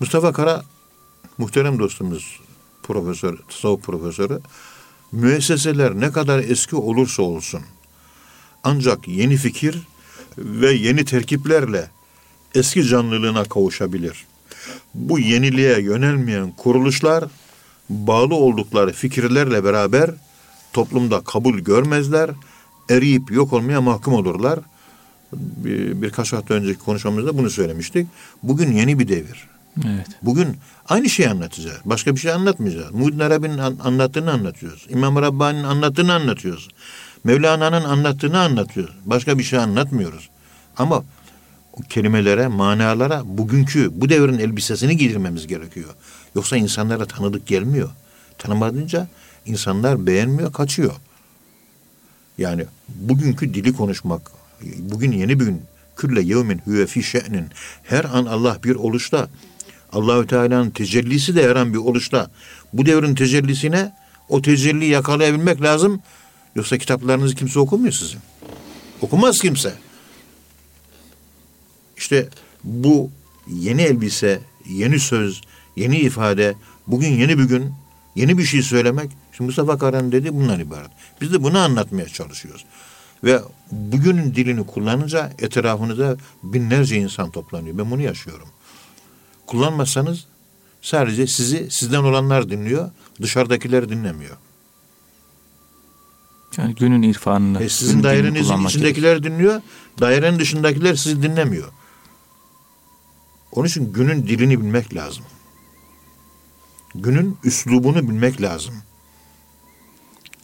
Mustafa 0.00 0.32
Kara, 0.32 0.64
muhterem 1.38 1.78
dostumuz, 1.78 2.40
profesör, 2.82 3.38
tasavvuf 3.48 3.82
profesörü, 3.82 4.40
müesseseler 5.12 6.00
ne 6.00 6.12
kadar 6.12 6.38
eski 6.38 6.76
olursa 6.76 7.22
olsun, 7.22 7.60
ancak 8.64 9.08
yeni 9.08 9.36
fikir 9.36 9.78
ve 10.38 10.72
yeni 10.72 11.04
terkiplerle 11.04 11.90
eski 12.56 12.84
canlılığına 12.84 13.44
kavuşabilir. 13.44 14.24
Bu 14.94 15.18
yeniliğe 15.18 15.80
yönelmeyen 15.80 16.50
kuruluşlar 16.50 17.24
bağlı 17.88 18.34
oldukları 18.34 18.92
fikirlerle 18.92 19.64
beraber 19.64 20.10
toplumda 20.72 21.20
kabul 21.20 21.58
görmezler, 21.58 22.30
eriyip 22.90 23.30
yok 23.30 23.52
olmaya 23.52 23.80
mahkum 23.80 24.14
olurlar. 24.14 24.58
Bir, 25.32 26.02
birkaç 26.02 26.32
hafta 26.32 26.54
önceki 26.54 26.78
konuşmamızda 26.78 27.38
bunu 27.38 27.50
söylemiştik. 27.50 28.08
Bugün 28.42 28.72
yeni 28.72 28.98
bir 28.98 29.08
devir. 29.08 29.48
Evet. 29.86 30.06
Bugün 30.22 30.56
aynı 30.88 31.08
şeyi 31.10 31.28
anlatacağız. 31.28 31.78
Başka 31.84 32.14
bir 32.14 32.20
şey 32.20 32.32
anlatmayacağız. 32.32 32.94
Muhyiddin 32.94 33.18
Arabi'nin 33.18 33.58
an- 33.58 33.78
anlattığını 33.84 34.32
anlatıyoruz. 34.32 34.86
İmam 34.90 35.16
Rabbani'nin 35.16 35.64
anlattığını 35.64 36.14
anlatıyoruz. 36.14 36.68
Mevlana'nın 37.24 37.84
anlattığını 37.84 38.40
anlatıyoruz. 38.40 38.94
Başka 39.04 39.38
bir 39.38 39.42
şey 39.42 39.58
anlatmıyoruz. 39.58 40.30
Ama 40.76 41.04
kelimelere, 41.88 42.48
manalara 42.48 43.22
bugünkü 43.24 43.90
bu 43.94 44.08
devrin 44.08 44.38
elbisesini 44.38 44.96
giydirmemiz 44.96 45.46
gerekiyor. 45.46 45.94
Yoksa 46.34 46.56
insanlara 46.56 47.06
tanıdık 47.06 47.46
gelmiyor. 47.46 47.90
Tanımadınca 48.38 49.08
insanlar 49.46 50.06
beğenmiyor, 50.06 50.52
kaçıyor. 50.52 50.94
Yani 52.38 52.64
bugünkü 52.88 53.54
dili 53.54 53.72
konuşmak, 53.72 54.30
bugün 54.78 55.12
yeni 55.12 55.40
bir 55.40 55.44
gün, 55.44 55.62
külle 55.96 56.22
yevmin 56.22 56.58
huve 56.58 56.86
fi 56.86 57.02
şe'nin, 57.02 57.46
her 57.82 58.04
an 58.04 58.26
Allah 58.26 58.58
bir 58.64 58.74
oluşta, 58.74 59.28
Allahü 59.92 60.26
Teala'nın 60.26 60.70
tecellisi 60.70 61.36
de 61.36 61.48
her 61.48 61.56
an 61.56 61.72
bir 61.72 61.78
oluşta. 61.78 62.30
Bu 62.72 62.86
devrin 62.86 63.14
tecellisine 63.14 63.92
o 64.28 64.42
tecelliyi 64.42 64.90
yakalayabilmek 64.90 65.62
lazım. 65.62 66.02
Yoksa 66.56 66.78
kitaplarınızı 66.78 67.34
kimse 67.34 67.58
okumuyor 67.58 67.92
sizin. 67.92 68.20
Okumaz 69.00 69.38
kimse. 69.38 69.74
İşte 71.96 72.28
bu 72.64 73.10
yeni 73.48 73.82
elbise, 73.82 74.40
yeni 74.68 75.00
söz, 75.00 75.40
yeni 75.76 75.98
ifade, 75.98 76.54
bugün 76.86 77.08
yeni 77.08 77.38
bir 77.38 77.44
gün, 77.44 77.72
yeni 78.14 78.38
bir 78.38 78.44
şey 78.44 78.62
söylemek. 78.62 79.10
Şimdi 79.32 79.46
Mustafa 79.46 79.78
Karan 79.78 80.12
dedi 80.12 80.34
bundan 80.34 80.60
ibaret. 80.60 80.90
Biz 81.20 81.32
de 81.32 81.42
bunu 81.42 81.58
anlatmaya 81.58 82.08
çalışıyoruz. 82.08 82.64
Ve 83.24 83.40
bugünün 83.70 84.34
dilini 84.34 84.66
kullanınca 84.66 85.32
etrafınıza 85.38 86.16
binlerce 86.42 86.96
insan 86.96 87.30
toplanıyor. 87.30 87.78
Ben 87.78 87.90
bunu 87.90 88.02
yaşıyorum. 88.02 88.48
Kullanmazsanız 89.46 90.26
sadece 90.82 91.26
sizi 91.26 91.70
sizden 91.70 92.02
olanlar 92.02 92.50
dinliyor, 92.50 92.90
dışarıdakiler 93.22 93.88
dinlemiyor. 93.88 94.36
Yani 96.56 96.74
günün 96.74 97.02
irfanını. 97.02 97.62
E 97.62 97.68
sizin 97.68 98.02
dairenizin 98.02 98.64
içindekiler 98.66 99.22
dinliyor, 99.22 99.60
dairenin 100.00 100.38
dışındakiler 100.38 100.94
sizi 100.94 101.22
dinlemiyor. 101.22 101.68
Onun 103.56 103.66
için 103.66 103.92
günün 103.92 104.26
dilini 104.26 104.60
bilmek 104.60 104.94
lazım. 104.94 105.24
Günün 106.94 107.38
üslubunu 107.44 108.08
bilmek 108.08 108.42
lazım. 108.42 108.74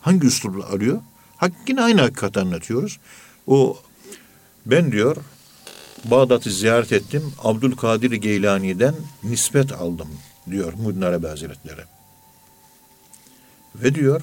Hangi 0.00 0.26
üslubla 0.26 0.66
arıyor? 0.66 1.00
Hak, 1.36 1.52
yine 1.68 1.82
aynı 1.82 2.00
hakikati 2.00 2.40
anlatıyoruz. 2.40 2.98
O 3.46 3.78
ben 4.66 4.92
diyor 4.92 5.16
Bağdat'ı 6.04 6.50
ziyaret 6.50 6.92
ettim. 6.92 7.32
Abdülkadir 7.38 8.12
Geylani'den 8.12 8.94
nispet 9.24 9.72
aldım 9.72 10.08
diyor 10.50 10.72
Muhyiddin 10.72 11.00
Arabi 11.00 11.26
Hazretleri. 11.26 11.80
Ve 13.74 13.94
diyor 13.94 14.22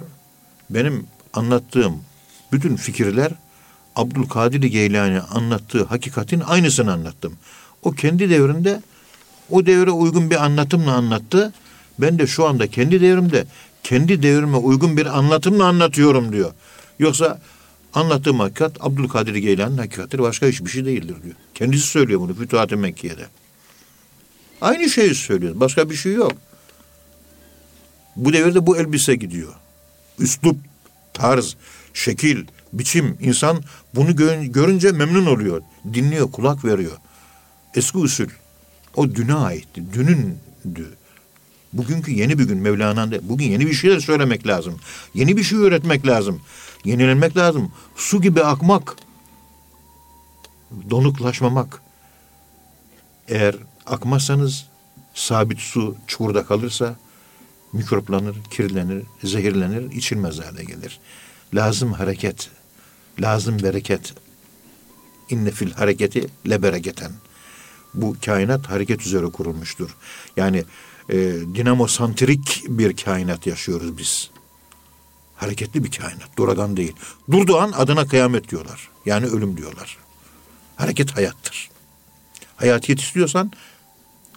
benim 0.69 1.07
anlattığım 1.33 2.03
bütün 2.51 2.75
fikirler 2.75 3.31
Abdülkadir 3.95 4.63
Geylani 4.63 5.21
anlattığı 5.21 5.83
hakikatin 5.83 6.39
aynısını 6.39 6.93
anlattım. 6.93 7.37
O 7.83 7.91
kendi 7.91 8.29
devrinde 8.29 8.81
o 9.49 9.65
devre 9.65 9.91
uygun 9.91 10.29
bir 10.29 10.45
anlatımla 10.45 10.93
anlattı. 10.93 11.53
Ben 11.99 12.19
de 12.19 12.27
şu 12.27 12.47
anda 12.47 12.67
kendi 12.67 13.01
devrimde 13.01 13.45
kendi 13.83 14.23
devrime 14.23 14.57
uygun 14.57 14.97
bir 14.97 15.17
anlatımla 15.17 15.65
anlatıyorum 15.65 16.33
diyor. 16.33 16.51
Yoksa 16.99 17.41
anlattığım 17.93 18.39
hakikat 18.39 18.71
Abdülkadir 18.79 19.35
Geylani'nin 19.35 19.77
hakikatidir 19.77 20.19
başka 20.19 20.47
hiçbir 20.47 20.69
şey 20.69 20.85
değildir 20.85 21.15
diyor. 21.23 21.35
Kendisi 21.53 21.87
söylüyor 21.87 22.19
bunu 22.19 22.35
Fütuhat-ı 22.35 22.77
Mekke'de. 22.77 23.25
Aynı 24.61 24.89
şeyi 24.89 25.15
söylüyor. 25.15 25.53
Başka 25.55 25.89
bir 25.89 25.95
şey 25.95 26.13
yok. 26.13 26.33
Bu 28.15 28.33
devirde 28.33 28.65
bu 28.65 28.77
elbise 28.77 29.15
gidiyor. 29.15 29.53
Üslup, 30.19 30.57
tarz, 31.13 31.55
şekil, 31.93 32.45
biçim. 32.73 33.17
insan 33.21 33.63
bunu 33.95 34.09
gö- 34.11 34.45
görünce 34.51 34.91
memnun 34.91 35.25
oluyor. 35.25 35.61
Dinliyor, 35.93 36.31
kulak 36.31 36.65
veriyor. 36.65 36.97
Eski 37.75 37.97
usul. 37.97 38.27
O 38.95 39.15
düne 39.15 39.33
aitti. 39.33 39.93
Dünündü. 39.93 40.97
Bugünkü 41.73 42.11
yeni 42.11 42.39
bir 42.39 42.43
gün 42.43 42.57
Mevlana'da. 42.57 43.29
Bugün 43.29 43.45
yeni 43.45 43.67
bir 43.67 43.73
şeyler 43.73 43.99
söylemek 43.99 44.47
lazım. 44.47 44.79
Yeni 45.13 45.37
bir 45.37 45.43
şey 45.43 45.59
öğretmek 45.59 46.07
lazım. 46.07 46.41
Yenilenmek 46.85 47.37
lazım. 47.37 47.71
Su 47.95 48.21
gibi 48.21 48.43
akmak. 48.43 48.95
Donuklaşmamak. 50.89 51.81
Eğer 53.27 53.55
akmazsanız 53.85 54.65
sabit 55.13 55.59
su 55.59 55.95
çukurda 56.07 56.45
kalırsa 56.45 56.95
mikroplanır, 57.73 58.35
kirlenir, 58.51 59.03
zehirlenir, 59.23 59.91
içilmez 59.91 60.39
hale 60.39 60.63
gelir. 60.63 60.99
Lazım 61.53 61.93
hareket, 61.93 62.49
lazım 63.19 63.63
bereket. 63.63 64.13
İnne 65.29 65.51
fil 65.51 65.71
hareketi 65.71 66.27
le 66.49 66.63
bereketen. 66.63 67.11
Bu 67.93 68.15
kainat 68.25 68.69
hareket 68.69 69.01
üzere 69.05 69.25
kurulmuştur. 69.25 69.95
Yani 70.37 70.63
e, 71.09 71.17
dinamosantrik 71.55 72.63
bir 72.67 72.97
kainat 72.97 73.47
yaşıyoruz 73.47 73.97
biz. 73.97 74.29
Hareketli 75.35 75.83
bir 75.83 75.91
kainat, 75.91 76.37
duradan 76.37 76.77
değil. 76.77 76.93
Durduğu 77.31 77.57
an 77.57 77.71
adına 77.71 78.05
kıyamet 78.07 78.51
diyorlar. 78.51 78.89
Yani 79.05 79.25
ölüm 79.25 79.57
diyorlar. 79.57 79.97
Hareket 80.75 81.17
hayattır. 81.17 81.69
Hayatiyet 82.55 83.01
istiyorsan 83.01 83.51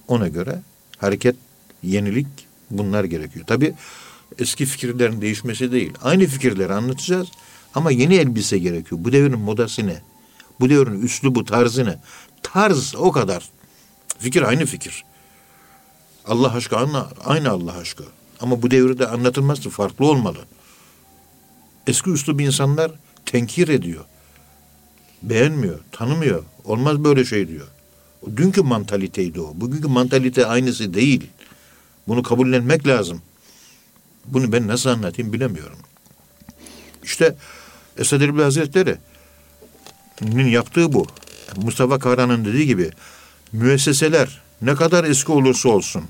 ona 0.09 0.29
göre 0.29 0.63
hareket, 0.99 1.37
yenilik 1.83 2.27
bunlar 2.71 3.05
gerekiyor. 3.05 3.47
Tabi 3.47 3.75
eski 4.39 4.67
fikirlerin 4.67 5.21
değişmesi 5.21 5.73
değil. 5.73 5.93
Aynı 6.03 6.27
fikirleri 6.27 6.73
anlatacağız 6.73 7.29
ama 7.75 7.91
yeni 7.91 8.15
elbise 8.15 8.59
gerekiyor. 8.59 9.01
Bu 9.05 9.13
devrin 9.13 9.39
modası 9.39 9.87
ne? 9.87 10.03
Bu 10.61 10.71
devrin 10.71 11.03
üslubu, 11.03 11.45
tarzı 11.45 11.87
ne? 11.87 11.99
Tarz 12.43 12.95
o 12.95 13.13
kadar. 13.13 13.49
Fikir 14.19 14.43
aynı 14.43 14.67
fikir. 14.67 15.05
Allah 16.27 16.55
aşkı 16.55 16.77
aynı, 17.25 17.51
Allah 17.51 17.73
aşkı. 17.73 18.05
Ama 18.41 18.63
bu 18.63 18.71
devirde 18.71 19.07
anlatılması 19.07 19.71
farklı 19.71 20.07
olmalı. 20.07 20.39
Eski 21.87 22.11
üslub 22.11 22.41
insanlar 22.41 22.93
tenkir 23.27 23.69
ediyor. 23.69 24.05
Beğenmiyor, 25.23 25.79
tanımıyor. 25.93 26.45
Olmaz 26.65 27.05
böyle 27.05 27.25
şey 27.25 27.49
diyor. 27.49 27.67
Dünkü 28.37 28.63
mantaliteydi 28.63 29.41
o. 29.41 29.53
Bugünkü 29.55 29.89
mantalite 29.89 30.47
aynısı 30.47 30.95
değil. 30.95 31.31
Bunu 32.09 32.23
kabullenmek 32.23 32.87
lazım. 32.87 33.23
Bunu 34.25 34.53
ben 34.53 34.69
nasıl 34.69 34.91
anlatayım 34.91 35.33
bilemiyorum. 35.33 35.79
İşte 37.03 37.35
Esad 37.99 38.21
Erbil 38.21 38.43
Hazretleri'nin 38.43 40.47
yaptığı 40.47 40.93
bu. 40.93 41.07
Mustafa 41.57 41.99
Kahraman'ın 41.99 42.45
dediği 42.45 42.67
gibi 42.67 42.91
müesseseler 43.53 44.41
ne 44.63 44.75
kadar 44.75 45.05
eski 45.05 45.33
olursa 45.33 45.69
olsun 45.69 46.05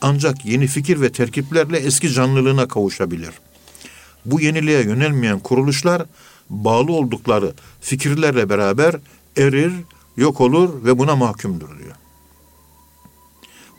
ancak 0.00 0.44
yeni 0.44 0.66
fikir 0.66 1.00
ve 1.00 1.12
terkiplerle 1.12 1.78
eski 1.78 2.12
canlılığına 2.12 2.68
kavuşabilir. 2.68 3.30
Bu 4.24 4.40
yeniliğe 4.40 4.82
yönelmeyen 4.82 5.38
kuruluşlar 5.38 6.02
bağlı 6.50 6.92
oldukları 6.92 7.52
fikirlerle 7.80 8.48
beraber 8.48 8.96
erir, 9.36 9.72
yok 10.16 10.40
olur 10.40 10.84
ve 10.84 10.98
buna 10.98 11.16
mahkumdur 11.16 11.78
diyor. 11.78 11.94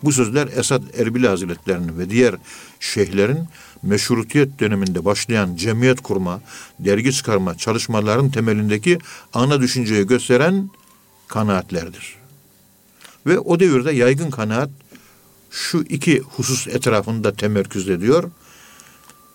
Bu 0.04 0.12
sözler 0.12 0.48
Esad 0.56 0.84
Erbil 0.98 1.24
Hazretlerinin 1.24 2.00
ve 2.00 2.10
diğer 2.10 2.36
şeyhlerin 2.80 3.40
meşrutiyet 3.84 4.60
döneminde 4.60 5.06
başlayan 5.06 5.56
cemiyet 5.56 6.02
kurma, 6.02 6.42
dergi 6.80 7.14
çıkarma 7.14 7.58
çalışmaların 7.58 8.32
temelindeki 8.32 8.98
ana 9.34 9.62
düşünceyi 9.62 10.08
gösteren 10.08 10.70
kanaatlerdir. 11.34 12.16
Ve 13.26 13.40
o 13.40 13.60
devirde 13.60 13.92
yaygın 13.92 14.30
kanaat 14.30 14.70
şu 15.52 15.82
iki 15.82 16.20
husus 16.20 16.68
etrafında 16.68 17.34
temerküz 17.34 17.90
ediyor. 17.90 18.32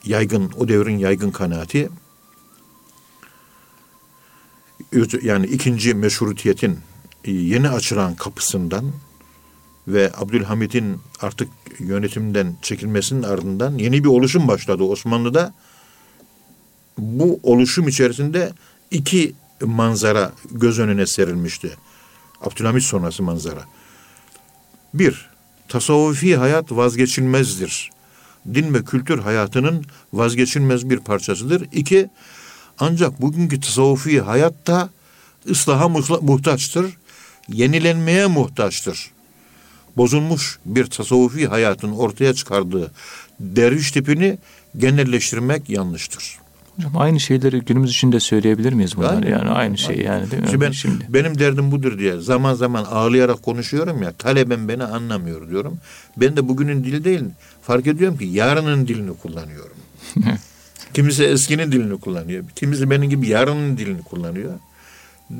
Yaygın, 0.04 0.52
o 0.58 0.68
devrin 0.68 0.98
yaygın 0.98 1.30
kanaati 1.30 1.88
yani 5.22 5.46
ikinci 5.46 5.94
meşrutiyetin 5.94 6.78
yeni 7.26 7.68
açılan 7.68 8.14
kapısından 8.14 8.92
ve 9.88 10.12
Abdülhamid'in 10.16 11.00
artık 11.20 11.48
yönetimden 11.78 12.56
çekilmesinin 12.62 13.22
ardından 13.22 13.78
yeni 13.78 14.04
bir 14.04 14.08
oluşum 14.08 14.48
başladı 14.48 14.82
Osmanlı'da. 14.82 15.54
Bu 16.98 17.40
oluşum 17.42 17.88
içerisinde 17.88 18.52
iki 18.90 19.34
manzara 19.60 20.32
göz 20.50 20.78
önüne 20.78 21.06
serilmişti. 21.06 21.76
Abdülhamit 22.42 22.82
sonrası 22.82 23.22
manzara. 23.22 23.64
Bir, 24.94 25.30
tasavvufi 25.68 26.36
hayat 26.36 26.72
vazgeçilmezdir. 26.72 27.90
Din 28.54 28.74
ve 28.74 28.84
kültür 28.84 29.18
hayatının 29.18 29.84
vazgeçilmez 30.12 30.90
bir 30.90 30.98
parçasıdır. 30.98 31.68
İki, 31.72 32.08
ancak 32.78 33.22
bugünkü 33.22 33.60
tasavvufi 33.60 34.20
hayatta 34.20 34.88
ıslaha 35.50 35.88
muhtaçtır, 36.20 36.96
yenilenmeye 37.48 38.26
muhtaçtır. 38.26 39.10
Bozulmuş 39.96 40.58
bir 40.64 40.86
tasavvufi 40.86 41.46
hayatın 41.46 41.92
ortaya 41.92 42.34
çıkardığı 42.34 42.92
derviş 43.40 43.92
tipini 43.92 44.38
genelleştirmek 44.76 45.68
yanlıştır. 45.70 46.38
Hocam 46.78 46.96
aynı 46.96 47.20
şeyleri 47.20 47.60
günümüz 47.60 47.90
için 47.90 48.12
de 48.12 48.20
söyleyebilir 48.20 48.72
miyiz 48.72 48.96
bunlar? 48.96 49.14
Aynen. 49.14 49.30
Yani 49.30 49.50
aynı 49.50 49.78
şey 49.78 49.98
yani 49.98 50.30
değil 50.30 50.42
mi? 50.42 50.48
Şimdi 50.48 50.64
ben, 50.64 50.70
Şimdi. 50.70 51.06
Benim 51.08 51.38
derdim 51.38 51.70
budur 51.70 51.98
diye 51.98 52.20
zaman 52.20 52.54
zaman 52.54 52.84
ağlayarak 52.84 53.42
konuşuyorum 53.42 54.02
ya 54.02 54.12
talebem 54.12 54.68
beni 54.68 54.84
anlamıyor 54.84 55.50
diyorum. 55.50 55.78
Ben 56.16 56.36
de 56.36 56.48
bugünün 56.48 56.84
dili 56.84 57.04
değil 57.04 57.20
fark 57.62 57.86
ediyorum 57.86 58.18
ki 58.18 58.24
yarının 58.24 58.88
dilini 58.88 59.16
kullanıyorum. 59.16 59.76
Kimisi 60.94 61.24
eskinin 61.24 61.72
dilini 61.72 62.00
kullanıyor. 62.00 62.44
Kimisi 62.56 62.90
benim 62.90 63.10
gibi 63.10 63.28
yarının 63.28 63.76
dilini 63.76 64.02
kullanıyor. 64.02 64.52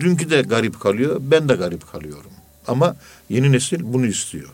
Dünkü 0.00 0.30
de 0.30 0.42
garip 0.42 0.80
kalıyor, 0.80 1.16
ben 1.20 1.48
de 1.48 1.54
garip 1.54 1.92
kalıyorum. 1.92 2.30
Ama 2.66 2.96
yeni 3.28 3.52
nesil 3.52 3.80
bunu 3.82 4.06
istiyor. 4.06 4.48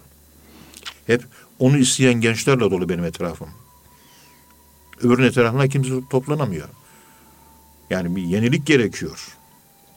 Hep 1.06 1.22
onu 1.58 1.78
isteyen 1.78 2.14
gençlerle 2.14 2.60
dolu 2.60 2.88
benim 2.88 3.04
etrafım. 3.04 3.48
Öbürünün 4.98 5.26
etrafına 5.26 5.68
kimse 5.68 6.08
toplanamıyor. 6.10 6.68
Yani 7.90 8.16
bir 8.16 8.22
yenilik 8.22 8.66
gerekiyor. 8.66 9.36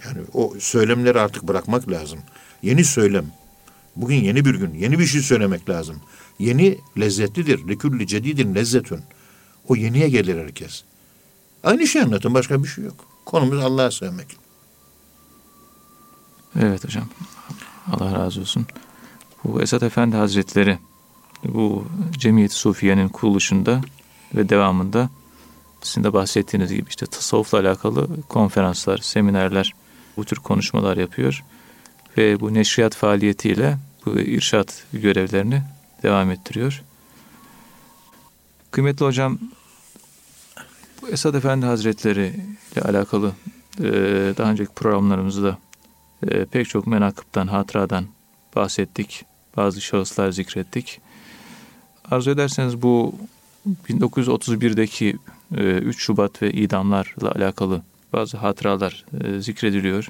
Yani 0.05 0.17
o 0.33 0.53
söylemleri 0.59 1.19
artık 1.19 1.43
bırakmak 1.43 1.89
lazım. 1.89 2.19
Yeni 2.61 2.83
söylem. 2.83 3.25
Bugün 3.95 4.15
yeni 4.15 4.45
bir 4.45 4.55
gün, 4.55 4.73
yeni 4.73 4.99
bir 4.99 5.05
şey 5.05 5.21
söylemek 5.21 5.69
lazım. 5.69 5.95
Yeni 6.39 6.77
lezzetlidir. 6.99 7.67
Likülli 7.67 8.07
cedidin 8.07 8.55
lezzetün. 8.55 8.99
O 9.67 9.75
yeniye 9.75 10.09
gelir 10.09 10.37
herkes. 10.37 10.83
Aynı 11.63 11.87
şey 11.87 12.01
anlatın, 12.01 12.33
başka 12.33 12.63
bir 12.63 12.67
şey 12.67 12.83
yok. 12.83 13.05
Konumuz 13.25 13.59
Allah'a 13.59 13.91
sevmek. 13.91 14.37
Evet 16.59 16.83
hocam. 16.83 17.09
Allah 17.91 18.19
razı 18.19 18.41
olsun. 18.41 18.65
Bu 19.43 19.61
Esat 19.61 19.83
Efendi 19.83 20.15
Hazretleri 20.15 20.79
bu 21.43 21.87
Cemiyet 22.11 22.53
Sufiye'nin 22.53 23.09
kuruluşunda 23.09 23.81
ve 24.35 24.49
devamında 24.49 25.09
sizin 25.81 26.03
de 26.03 26.13
bahsettiğiniz 26.13 26.73
gibi 26.73 26.89
işte 26.89 27.05
tasavvufla 27.05 27.59
alakalı 27.59 28.21
konferanslar, 28.21 28.97
seminerler, 28.97 29.73
bu 30.17 30.25
tür 30.25 30.37
konuşmalar 30.37 30.97
yapıyor. 30.97 31.43
Ve 32.17 32.39
bu 32.39 32.53
neşriyat 32.53 32.95
faaliyetiyle 32.95 33.77
bu 34.05 34.19
irşat 34.19 34.83
görevlerini 34.93 35.61
devam 36.03 36.31
ettiriyor. 36.31 36.83
Kıymetli 38.71 39.05
hocam, 39.05 39.39
Esad 41.11 41.33
Efendi 41.33 41.65
Hazretleri 41.65 42.35
ile 42.73 42.81
alakalı 42.81 43.31
daha 44.37 44.51
önceki 44.51 44.73
programlarımızda 44.73 45.57
pek 46.51 46.69
çok 46.69 46.87
menakıptan, 46.87 47.47
hatıradan 47.47 48.05
bahsettik. 48.55 49.25
Bazı 49.57 49.81
şahıslar 49.81 50.31
zikrettik. 50.31 51.01
Arzu 52.11 52.31
ederseniz 52.31 52.81
bu 52.81 53.15
1931'deki 53.89 55.17
3 55.51 55.99
Şubat 55.99 56.41
ve 56.41 56.51
idamlarla 56.51 57.31
alakalı 57.31 57.81
bazı 58.13 58.37
hatıralar 58.37 59.05
zikrediliyor. 59.39 60.07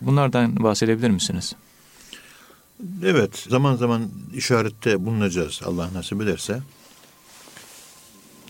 Bunlardan 0.00 0.62
bahsedebilir 0.62 1.10
misiniz? 1.10 1.54
Evet, 3.04 3.46
zaman 3.48 3.76
zaman 3.76 4.08
işarette 4.34 5.04
bulunacağız 5.04 5.60
Allah 5.64 5.88
nasip 5.94 6.22
ederse. 6.22 6.60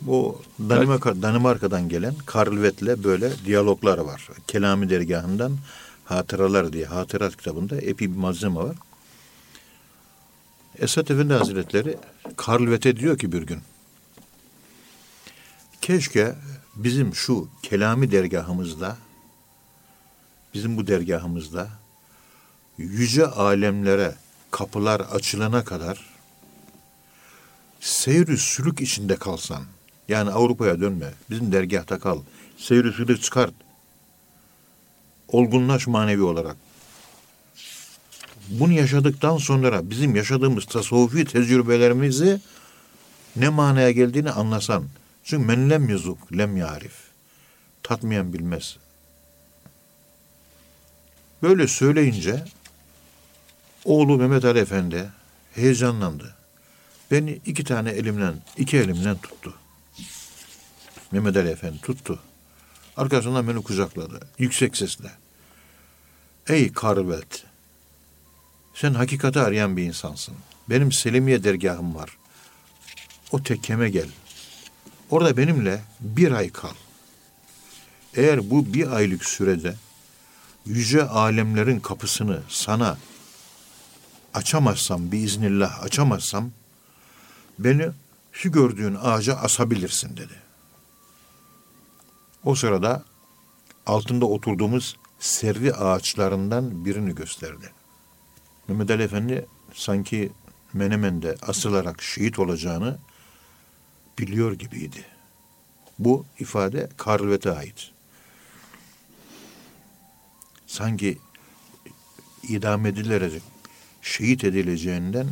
Bu 0.03 0.43
Danimarka, 0.59 1.23
Danimarka'dan 1.23 1.89
gelen 1.89 2.15
Karlvet'le 2.27 3.05
böyle 3.05 3.33
diyaloglar 3.45 3.99
var. 3.99 4.29
Kelami 4.47 4.91
dergahından 4.91 5.53
Hatıralar 6.05 6.73
diye 6.73 6.87
hatırat 6.87 7.37
kitabında 7.37 7.77
epi 7.77 8.13
bir 8.13 8.17
malzeme 8.17 8.55
var. 8.55 8.77
Esat 10.79 11.11
Efendi 11.11 11.35
Hazretleri 11.35 11.97
Karlvet'e 12.37 12.97
diyor 12.97 13.19
ki 13.19 13.33
bir 13.33 13.43
gün 13.43 13.59
keşke 15.87 16.35
bizim 16.77 17.14
şu 17.14 17.49
kelami 17.62 18.12
dergahımızda 18.12 18.96
bizim 20.55 20.77
bu 20.77 20.87
dergahımızda 20.87 21.68
yüce 22.79 23.27
alemlere 23.27 24.14
kapılar 24.51 25.01
açılana 25.01 25.64
kadar 25.64 26.07
seyri 27.81 28.37
sülük 28.38 28.81
içinde 28.81 29.16
kalsan 29.16 29.62
yani 30.09 30.31
Avrupa'ya 30.31 30.81
dönme 30.81 31.14
bizim 31.31 31.53
dergahta 31.53 31.99
kal 31.99 32.20
seyri 32.57 32.92
sülük 32.92 33.22
çıkart 33.22 33.55
olgunlaş 35.29 35.87
manevi 35.87 36.22
olarak. 36.22 36.57
Bunu 38.49 38.72
yaşadıktan 38.72 39.37
sonra 39.37 39.90
bizim 39.90 40.16
yaşadığımız 40.16 40.64
tasavvufi 40.64 41.25
tecrübelerimizi 41.25 42.40
ne 43.37 43.49
manaya 43.49 43.90
geldiğini 43.90 44.31
anlasan. 44.31 44.85
Çünkü 45.27 45.47
men 45.47 45.71
lem 45.71 45.89
yuzuk 45.89 46.39
lem 46.39 46.57
yarif. 46.57 46.95
Tatmayan 47.83 48.33
bilmez. 48.33 48.77
Böyle 51.43 51.69
söyleyince 51.69 52.45
oğlu 53.85 54.19
Mehmet 54.19 54.45
Ali 54.45 54.59
Efendi 54.59 55.11
heyecanlandı. 55.55 56.35
Beni 57.11 57.41
iki 57.47 57.65
tane 57.65 57.91
elimden, 57.91 58.35
iki 58.57 58.77
elimden 58.77 59.17
tuttu. 59.17 59.55
Mehmet 61.12 61.37
Ali 61.37 61.49
Efendi 61.49 61.81
tuttu. 61.81 62.21
Arkasından 62.97 63.49
beni 63.49 63.62
kucakladı. 63.62 64.21
Yüksek 64.39 64.77
sesle. 64.77 65.11
Ey 66.49 66.73
Karvet! 66.73 67.45
Sen 68.75 68.95
hakikati 68.95 69.41
arayan 69.41 69.77
bir 69.77 69.83
insansın. 69.83 70.35
Benim 70.71 70.93
Selimiye 70.93 71.45
dergahım 71.45 71.95
var. 71.95 72.17
O 73.33 73.43
tekkeme 73.43 73.91
gel. 73.91 74.09
Orada 75.11 75.37
benimle 75.37 75.81
bir 76.01 76.33
ay 76.33 76.51
kal. 76.51 76.75
Eğer 78.14 78.51
bu 78.51 78.75
bir 78.75 78.90
aylık 78.90 79.25
sürede 79.25 79.75
yüce 80.66 81.03
alemlerin 81.03 81.81
kapısını 81.81 82.42
sana 82.49 82.99
açamazsam, 84.35 85.12
biiznillah 85.12 85.83
açamazsam, 85.83 86.51
beni 87.59 87.88
şu 88.33 88.53
gördüğün 88.53 88.97
ağaca 89.03 89.37
asabilirsin 89.37 90.16
dedi. 90.16 90.35
O 92.45 92.55
sırada 92.55 93.05
altında 93.87 94.27
oturduğumuz 94.27 94.97
servi 95.19 95.75
ağaçlarından 95.75 96.85
birini 96.85 97.14
gösterdi. 97.14 97.73
Mehmet 98.69 98.90
Ali 98.90 99.03
Efendi 99.03 99.47
sanki 99.75 100.33
Menemen'de 100.73 101.37
asılarak 101.42 102.03
şehit 102.03 102.38
olacağını 102.38 102.99
biliyor 104.18 104.52
gibiydi. 104.52 105.05
Bu 105.98 106.24
ifade 106.38 106.88
Karlvet'e 106.96 107.50
ait. 107.50 107.90
Sanki 110.66 111.18
idam 112.48 112.87
edilerek 112.87 113.42
şehit 114.02 114.44
edileceğinden 114.44 115.26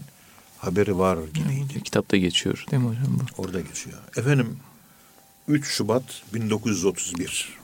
haberi 0.58 0.98
var 0.98 1.18
gibiydi. 1.34 1.82
Kitapta 1.82 2.16
geçiyor 2.16 2.64
değil 2.70 2.82
mi 2.82 2.88
hocam 2.88 3.20
bu? 3.20 3.42
Orada 3.42 3.60
geçiyor. 3.60 3.98
Efendim 4.16 4.56
3 5.48 5.66
Şubat 5.66 6.22
1931 6.34 7.58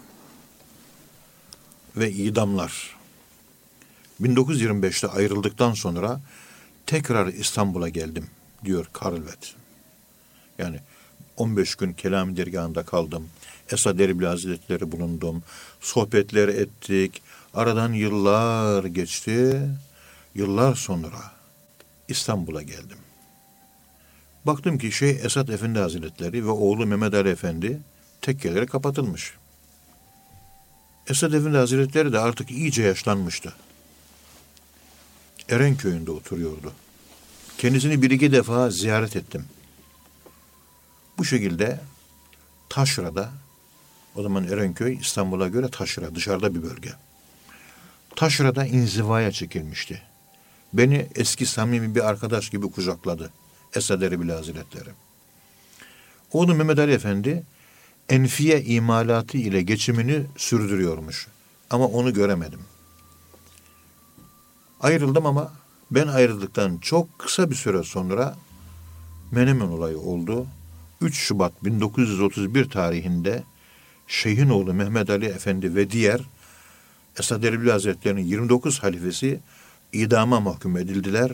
ve 1.96 2.12
idamlar. 2.12 2.96
1925'te 4.22 5.08
ayrıldıktan 5.08 5.72
sonra 5.72 6.20
tekrar 6.86 7.26
İstanbul'a 7.26 7.88
geldim 7.88 8.26
diyor 8.64 8.86
Karlvet. 8.92 9.54
Yani 10.58 10.80
15 11.36 11.74
gün 11.74 11.92
Kelami 11.92 12.36
dergahında 12.36 12.82
kaldım. 12.82 13.28
Esad 13.70 13.98
Erbil 13.98 14.24
Hazretleri 14.24 14.92
bulundum. 14.92 15.42
Sohbetler 15.80 16.48
ettik. 16.48 17.22
Aradan 17.54 17.92
yıllar 17.92 18.84
geçti. 18.84 19.60
Yıllar 20.34 20.74
sonra 20.74 21.32
İstanbul'a 22.08 22.62
geldim. 22.62 22.98
Baktım 24.46 24.78
ki 24.78 24.92
Şeyh 24.92 25.24
Esat 25.24 25.50
Efendi 25.50 25.78
Hazretleri 25.78 26.46
ve 26.46 26.50
oğlu 26.50 26.86
Mehmet 26.86 27.14
Ali 27.14 27.28
Efendi 27.28 27.80
tekkeleri 28.20 28.66
kapatılmış. 28.66 29.34
Esat 31.06 31.34
Efendi 31.34 31.56
Hazretleri 31.56 32.12
de 32.12 32.18
artık 32.18 32.50
iyice 32.50 32.82
yaşlanmıştı. 32.82 33.52
Erenköy'ünde 35.48 36.10
oturuyordu. 36.10 36.72
Kendisini 37.58 38.02
bir 38.02 38.10
iki 38.10 38.32
defa 38.32 38.70
ziyaret 38.70 39.16
ettim. 39.16 39.44
Bu 41.20 41.24
şekilde 41.24 41.80
Taşra'da, 42.68 43.30
o 44.14 44.22
zaman 44.22 44.44
Erenköy 44.44 44.94
İstanbul'a 44.94 45.48
göre 45.48 45.68
Taşra, 45.68 46.14
dışarıda 46.14 46.54
bir 46.54 46.62
bölge. 46.62 46.92
Taşra'da 48.16 48.66
inzivaya 48.66 49.32
çekilmişti. 49.32 50.02
Beni 50.72 51.08
eski 51.14 51.46
samimi 51.46 51.94
bir 51.94 52.08
arkadaş 52.08 52.50
gibi 52.50 52.70
kucakladı. 52.70 53.30
Esad 53.74 54.02
Erbil 54.02 54.28
Hazretleri. 54.28 54.90
Oğlu 56.32 56.54
Mehmet 56.54 56.78
Ali 56.78 56.92
Efendi 56.92 57.42
enfiye 58.08 58.62
imalatı 58.64 59.38
ile 59.38 59.62
geçimini 59.62 60.22
sürdürüyormuş. 60.36 61.28
Ama 61.70 61.86
onu 61.86 62.14
göremedim. 62.14 62.60
Ayrıldım 64.80 65.26
ama 65.26 65.52
ben 65.90 66.06
ayrıldıktan 66.06 66.78
çok 66.78 67.18
kısa 67.18 67.50
bir 67.50 67.56
süre 67.56 67.82
sonra 67.82 68.36
Menemen 69.30 69.68
olayı 69.68 69.98
oldu. 69.98 70.46
3 71.00 71.18
Şubat 71.18 71.64
1931 71.64 72.70
tarihinde 72.70 73.42
Şeyhin 74.06 74.48
oğlu 74.48 74.74
Mehmet 74.74 75.10
Ali 75.10 75.26
Efendi 75.26 75.74
ve 75.74 75.90
diğer 75.90 76.20
Esad 77.18 77.42
Erbil 77.42 77.68
Hazretleri'nin 77.68 78.24
29 78.24 78.82
halifesi 78.82 79.40
idama 79.92 80.40
mahkum 80.40 80.76
edildiler 80.76 81.32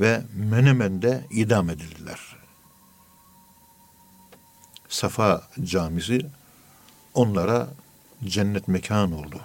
ve 0.00 0.22
Menemen'de 0.36 1.24
idam 1.30 1.70
edildiler. 1.70 2.36
Safa 4.88 5.48
Camisi 5.64 6.26
onlara 7.14 7.68
cennet 8.24 8.68
mekan 8.68 9.12
oldu. 9.12 9.40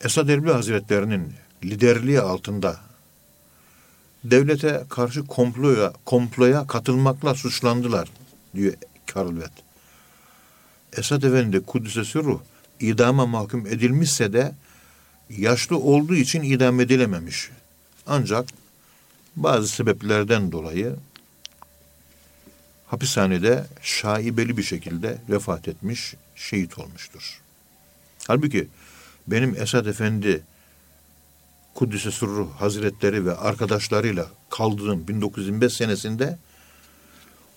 Esad 0.00 0.28
Erbil 0.28 0.50
Hazretlerinin 0.50 1.34
liderliği 1.64 2.20
altında 2.20 2.85
devlete 4.24 4.84
karşı 4.90 5.26
komploya, 5.26 5.92
komploya 6.04 6.66
katılmakla 6.66 7.34
suçlandılar 7.34 8.08
diyor 8.54 8.74
Karlvet. 9.06 9.52
Esad 10.96 11.22
Efendi 11.22 11.60
Kudüs'e 11.60 12.04
sürruh 12.04 12.40
idama 12.80 13.26
mahkum 13.26 13.66
edilmişse 13.66 14.32
de 14.32 14.54
yaşlı 15.30 15.78
olduğu 15.78 16.14
için 16.14 16.42
idam 16.42 16.80
edilememiş. 16.80 17.50
Ancak 18.06 18.48
bazı 19.36 19.68
sebeplerden 19.68 20.52
dolayı 20.52 20.96
hapishanede 22.86 23.66
şaibeli 23.82 24.56
bir 24.56 24.62
şekilde 24.62 25.18
vefat 25.28 25.68
etmiş, 25.68 26.14
şehit 26.36 26.78
olmuştur. 26.78 27.40
Halbuki 28.26 28.68
benim 29.26 29.56
Esad 29.56 29.86
Efendi 29.86 30.42
Kudüs'e 31.76 32.10
Sürruh 32.10 32.48
Hazretleri 32.58 33.26
ve 33.26 33.36
arkadaşlarıyla 33.36 34.26
kaldığım 34.50 35.08
1925 35.08 35.72
senesinde 35.72 36.38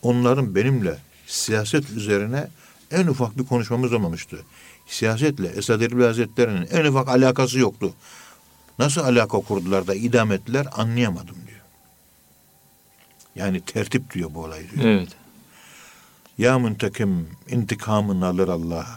onların 0.02 0.56
benimle 0.56 0.98
siyaset 1.28 1.90
üzerine 1.90 2.48
en 2.92 3.08
ufak 3.08 3.38
bir 3.38 3.46
konuşmamız 3.46 3.94
olmamıştı. 3.94 4.40
Siyasetle 4.88 5.48
Esad 5.48 5.82
Erbil 5.82 6.04
Hazretleri'nin 6.04 6.68
en 6.72 6.86
ufak 6.86 7.08
alakası 7.08 7.60
yoktu. 7.60 7.94
Nasıl 8.80 9.02
alaka 9.02 9.40
kurdular 9.40 9.88
da 9.88 9.96
idam 9.96 10.32
ettiler 10.32 10.68
anlayamadım 10.72 11.36
diyor. 11.48 11.60
Yani 13.36 13.62
tertip 13.62 14.14
diyor 14.14 14.34
bu 14.34 14.44
olay 14.44 14.60
diyor. 14.72 14.86
Evet. 14.86 15.10
Ya 16.38 16.60
müntekim 16.60 17.28
intikamını 17.50 18.26
alır 18.26 18.48
Allah. 18.48 18.88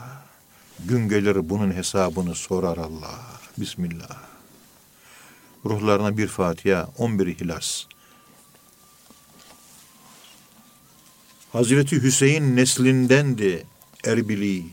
Gün 0.84 1.08
gelir 1.08 1.50
bunun 1.50 1.72
hesabını 1.72 2.34
sorar 2.34 2.76
Allah. 2.76 3.18
Bismillah. 3.58 4.31
Ruhlarına 5.64 6.16
bir 6.18 6.26
Fatiha, 6.28 6.88
on 6.98 7.18
bir 7.18 7.26
İhlas. 7.26 7.84
Hazreti 11.52 12.02
Hüseyin 12.02 12.56
neslindendi 12.56 13.66
Erbili. 14.04 14.64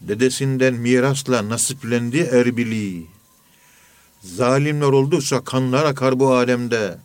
Dedesinden 0.00 0.74
mirasla 0.74 1.48
nasiplendi 1.48 2.18
Erbili. 2.18 3.06
Zalimler 4.22 4.86
oldukça 4.86 5.44
kanlar 5.44 5.84
akar 5.84 6.20
bu 6.20 6.34
alemde. 6.34 6.98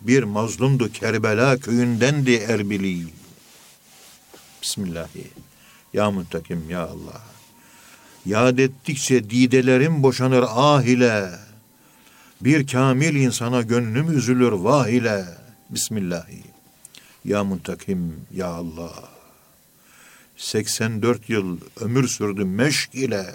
Bir 0.00 0.22
mazlumdu 0.22 0.92
Kerbela 0.92 1.58
köyündendi 1.58 2.34
Erbili. 2.34 3.06
Bismillahi. 4.62 5.30
Ya 5.92 6.10
muntakim 6.10 6.70
ya 6.70 6.82
Allah. 6.82 7.22
Yad 8.26 8.58
ettikçe 8.58 9.30
didelerim 9.30 10.02
boşanır 10.02 10.44
ah 10.48 10.82
ile. 10.82 11.47
Bir 12.40 12.66
kamil 12.66 13.14
insana 13.14 13.62
gönlüm 13.62 14.18
üzülür 14.18 14.52
vah 14.52 14.88
ile. 14.88 15.24
Bismillahi. 15.70 16.42
Ya 17.24 17.44
muntakim 17.44 18.16
ya 18.34 18.46
Allah. 18.46 18.92
84 20.36 21.30
yıl 21.30 21.58
ömür 21.80 22.08
sürdü 22.08 22.44
meşk 22.44 22.94
ile. 22.94 23.26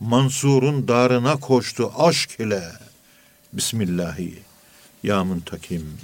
Mansur'un 0.00 0.88
darına 0.88 1.36
koştu 1.36 1.92
aşk 1.98 2.40
ile. 2.40 2.72
Bismillahi. 3.52 4.38
Ya 5.02 5.24
muntakim 5.24 5.98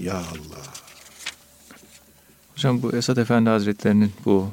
ya 0.00 0.14
Allah. 0.14 0.64
Hocam 2.54 2.82
bu 2.82 2.96
Esad 2.96 3.16
Efendi 3.16 3.50
Hazretlerinin 3.50 4.12
bu 4.24 4.50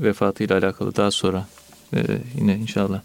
vefatıyla 0.00 0.58
alakalı 0.58 0.96
daha 0.96 1.10
sonra 1.10 1.46
e, 1.94 2.04
yine 2.34 2.56
inşallah 2.56 3.00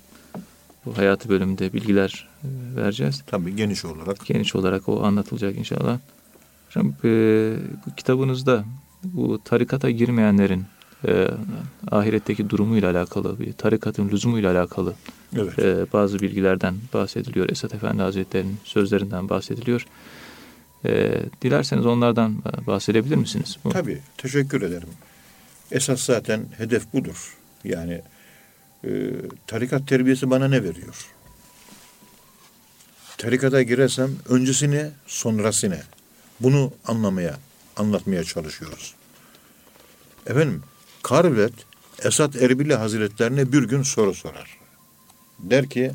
bu 0.86 0.98
hayatı 0.98 1.30
bölümünde 1.30 1.74
bilgiler 1.74 2.28
e, 2.44 2.48
vereceğiz. 2.76 3.24
Tabii 3.28 3.56
geniş 3.56 3.86
olarak. 3.86 4.26
Geniş 4.26 4.56
olarak 4.56 4.90
o 4.90 5.04
anlatılacak 5.04 5.58
inşallah. 5.58 6.00
Hocam 6.68 6.94
e, 7.04 7.10
bu 7.86 7.96
kitabınızda 7.96 8.66
bu 9.04 9.42
tarikata 9.44 9.90
girmeyenlerin 9.90 10.66
e, 11.08 11.28
ahiretteki 11.92 12.50
durumuyla 12.50 12.92
alakalı, 12.92 13.40
bir 13.40 13.54
tarikatın 13.54 14.10
lüzumuyla 14.10 14.52
alakalı 14.52 14.94
Evet. 15.36 15.60
e, 15.60 15.86
bazı 15.94 16.20
bilgilerden 16.20 16.76
bahsediliyor. 16.94 17.50
Esat 17.50 17.74
Efendi 17.74 18.02
Hazretleri'nin 18.02 18.58
sözlerinden 18.64 19.30
bahsediliyor. 19.30 19.86
E, 20.86 21.22
dilerseniz 21.42 21.86
onlardan 21.86 22.44
bahsedebilir 22.68 23.16
misiniz? 23.16 23.58
Bu, 23.64 23.70
Tabii, 23.70 24.00
teşekkür 24.18 24.62
ederim. 24.62 24.88
Esas 25.72 26.02
zaten 26.02 26.46
hedef 26.58 26.94
budur. 26.94 27.38
Yani 27.64 28.02
e, 28.84 28.90
tarikat 29.48 29.88
terbiyesi 29.88 30.30
bana 30.30 30.48
ne 30.48 30.64
veriyor? 30.64 31.06
Tarikata 33.18 33.62
girersem 33.62 34.12
öncesini, 34.30 34.92
sonrasını 35.08 35.82
bunu 36.40 36.74
anlamaya, 36.88 37.40
anlatmaya 37.78 38.24
çalışıyoruz. 38.24 38.94
Efendim, 40.28 40.64
Karvet 41.04 41.54
Esat 42.04 42.36
Erbili 42.36 42.76
Hazretlerine 42.76 43.52
bir 43.52 43.64
gün 43.64 43.84
soru 43.84 44.14
sorar. 44.14 44.58
Der 45.40 45.70
ki, 45.70 45.92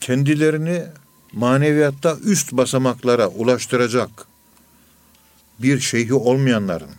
kendilerini 0.00 0.84
maneviyatta 1.32 2.16
üst 2.24 2.52
basamaklara 2.52 3.28
ulaştıracak 3.28 4.10
bir 5.58 5.80
şeyhi 5.80 6.14
olmayanların, 6.14 6.90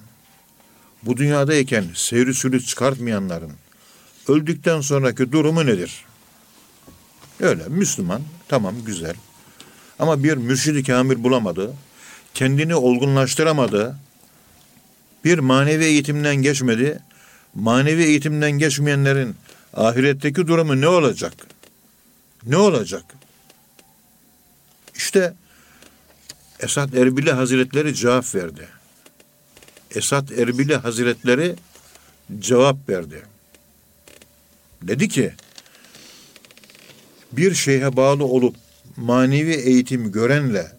bu 1.06 1.18
dünyadayken 1.18 1.86
seyri 1.96 2.34
sülük 2.34 2.68
çıkartmayanların 2.68 3.52
öldükten 4.28 4.82
sonraki 4.82 5.32
durumu 5.32 5.66
nedir? 5.66 6.06
Öyle 7.40 7.64
Müslüman, 7.68 8.22
tamam 8.48 8.76
güzel. 8.86 9.16
Ama 10.00 10.24
bir 10.24 10.34
mürşidi 10.34 10.84
kamil 10.84 11.24
bulamadı, 11.24 11.74
kendini 12.34 12.76
olgunlaştıramadı, 12.76 13.96
bir 15.26 15.40
manevi 15.40 15.86
eğitimden 15.86 16.36
geçmedi, 16.36 17.00
manevi 17.56 18.04
eğitimden 18.04 18.52
geçmeyenlerin 18.52 19.36
ahiretteki 19.74 20.48
durumu 20.48 20.82
ne 20.82 20.88
olacak? 20.88 21.34
Ne 22.46 22.58
olacak? 22.58 23.04
İşte 24.96 25.34
Esat 26.60 26.96
Erbili 26.96 27.32
Hazretleri 27.32 27.96
cevap 27.96 28.36
verdi. 28.36 28.68
Esat 29.96 30.32
Erbili 30.32 30.76
Hazretleri 30.76 31.56
cevap 32.40 32.90
verdi. 32.90 33.22
Dedi 34.82 35.10
ki, 35.10 35.34
bir 37.32 37.54
şeyhe 37.54 37.96
bağlı 37.96 38.24
olup 38.26 38.56
manevi 38.98 39.54
eğitim 39.54 40.12
görenle 40.12 40.72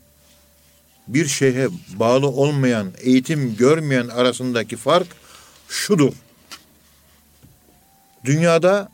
bir 1.09 1.27
şeyhe 1.27 1.68
bağlı 1.96 2.27
olmayan, 2.27 2.92
eğitim 2.98 3.57
görmeyen 3.57 4.09
arasındaki 4.09 4.77
fark 4.77 5.07
şudur. 5.68 6.12
Dünyada 8.24 8.88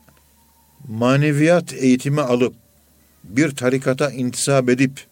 maneviyat 0.87 1.73
eğitimi 1.73 2.21
alıp 2.21 2.53
bir 3.23 3.55
tarikata 3.55 4.11
intisap 4.11 4.69
edip 4.69 5.05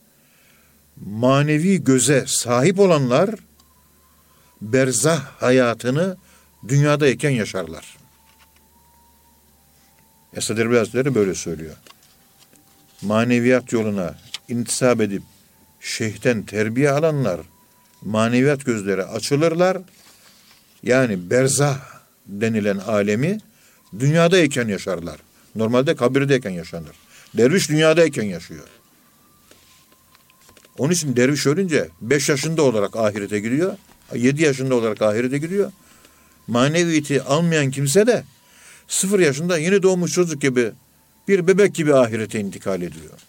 manevi 1.05 1.83
göze 1.83 2.23
sahip 2.27 2.79
olanlar 2.79 3.29
berzah 4.61 5.25
hayatını 5.41 6.17
dünyadayken 6.67 7.29
yaşarlar. 7.29 7.97
Esad 10.33 10.57
Erbil 10.57 10.77
Hazretleri 10.77 11.15
böyle 11.15 11.35
söylüyor. 11.35 11.75
Maneviyat 13.01 13.73
yoluna 13.73 14.15
intisap 14.47 15.01
edip 15.01 15.23
şeyhten 15.79 16.43
terbiye 16.43 16.91
alanlar 16.91 17.39
maneviyat 18.01 18.65
gözleri 18.65 19.03
açılırlar. 19.03 19.77
Yani 20.83 21.29
berzah 21.29 21.79
denilen 22.25 22.77
alemi 22.77 23.37
dünyadayken 23.99 24.67
yaşarlar. 24.67 25.19
Normalde 25.55 25.95
kabirdeyken 25.95 26.49
yaşanır. 26.49 26.95
Derviş 27.37 27.69
dünyadayken 27.69 28.23
yaşıyor. 28.23 28.67
Onun 30.77 30.93
için 30.93 31.15
derviş 31.15 31.47
ölünce 31.47 31.89
5 32.01 32.29
yaşında 32.29 32.63
olarak 32.63 32.95
ahirete 32.95 33.39
gidiyor. 33.39 33.77
7 34.15 34.43
yaşında 34.43 34.75
olarak 34.75 35.01
ahirete 35.01 35.37
gidiyor. 35.37 35.71
Maneviyeti 36.47 37.21
almayan 37.21 37.71
kimse 37.71 38.07
de 38.07 38.23
0 38.87 39.19
yaşında 39.19 39.57
yeni 39.57 39.83
doğmuş 39.83 40.13
çocuk 40.13 40.41
gibi 40.41 40.71
bir 41.27 41.47
bebek 41.47 41.75
gibi 41.75 41.95
ahirete 41.95 42.39
intikal 42.39 42.81
ediyor. 42.81 43.19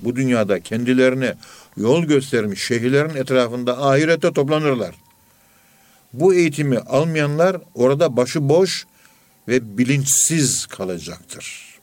Bu 0.00 0.16
dünyada 0.16 0.60
kendilerine 0.60 1.34
yol 1.76 2.04
göstermiş 2.04 2.66
şehirlerin 2.66 3.14
etrafında 3.14 3.86
ahirette 3.86 4.32
toplanırlar. 4.32 4.94
Bu 6.12 6.34
eğitimi 6.34 6.78
almayanlar 6.78 7.56
orada 7.74 8.16
başıboş 8.16 8.86
ve 9.48 9.78
bilinçsiz 9.78 10.66
kalacaktır. 10.66 11.78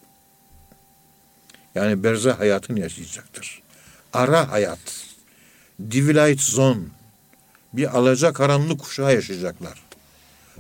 Yani 1.76 2.04
berzah 2.04 2.40
hayatını 2.40 2.80
yaşayacaktır. 2.80 3.62
Ara 4.14 4.52
hayat, 4.52 4.80
divilight 5.92 6.42
zone, 6.42 6.82
bir 7.74 7.98
alaca 7.98 8.34
karanlık 8.34 8.80
kuşağı 8.80 9.14
yaşayacaklar. 9.14 9.82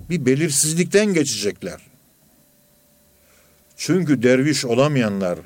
Bir 0.09 0.25
belirsizlikten 0.25 1.13
geçecekler. 1.13 1.81
Çünkü 3.77 4.23
derviş 4.23 4.65
olamayanlar, 4.65 5.39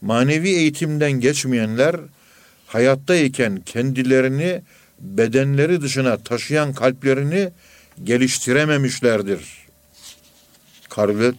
manevi 0.00 0.48
eğitimden 0.48 1.12
geçmeyenler 1.12 1.96
hayattayken 2.66 3.60
kendilerini 3.66 4.62
bedenleri 5.00 5.80
dışına 5.80 6.16
taşıyan 6.16 6.72
kalplerini 6.72 7.50
geliştirememişlerdir. 8.04 9.64
Karvet 10.88 11.34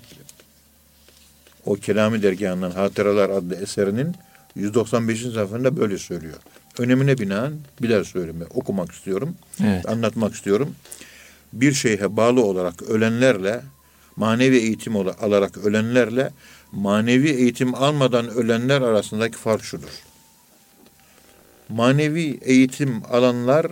o 1.65 1.75
Kelami 1.75 2.23
Dergahı'ndan 2.23 2.71
Hatıralar 2.71 3.29
adlı 3.29 3.55
eserinin 3.55 4.15
195. 4.55 5.21
sayfasında 5.21 5.77
böyle 5.77 5.97
söylüyor. 5.97 6.37
Önemine 6.79 7.17
binaen 7.17 7.53
bir 7.81 7.89
daha 7.89 8.03
söyleme 8.03 8.45
okumak 8.53 8.91
istiyorum. 8.91 9.35
Evet. 9.63 9.89
Anlatmak 9.89 10.33
istiyorum. 10.33 10.75
Bir 11.53 11.73
şeyhe 11.73 12.17
bağlı 12.17 12.43
olarak 12.43 12.81
ölenlerle 12.83 13.61
manevi 14.15 14.57
eğitim 14.57 14.95
alarak 14.95 15.57
ölenlerle 15.57 16.31
manevi 16.71 17.29
eğitim 17.29 17.75
almadan 17.75 18.29
ölenler 18.29 18.81
arasındaki 18.81 19.37
fark 19.37 19.63
şudur. 19.63 19.89
Manevi 21.69 22.39
eğitim 22.41 23.03
alanlar 23.11 23.67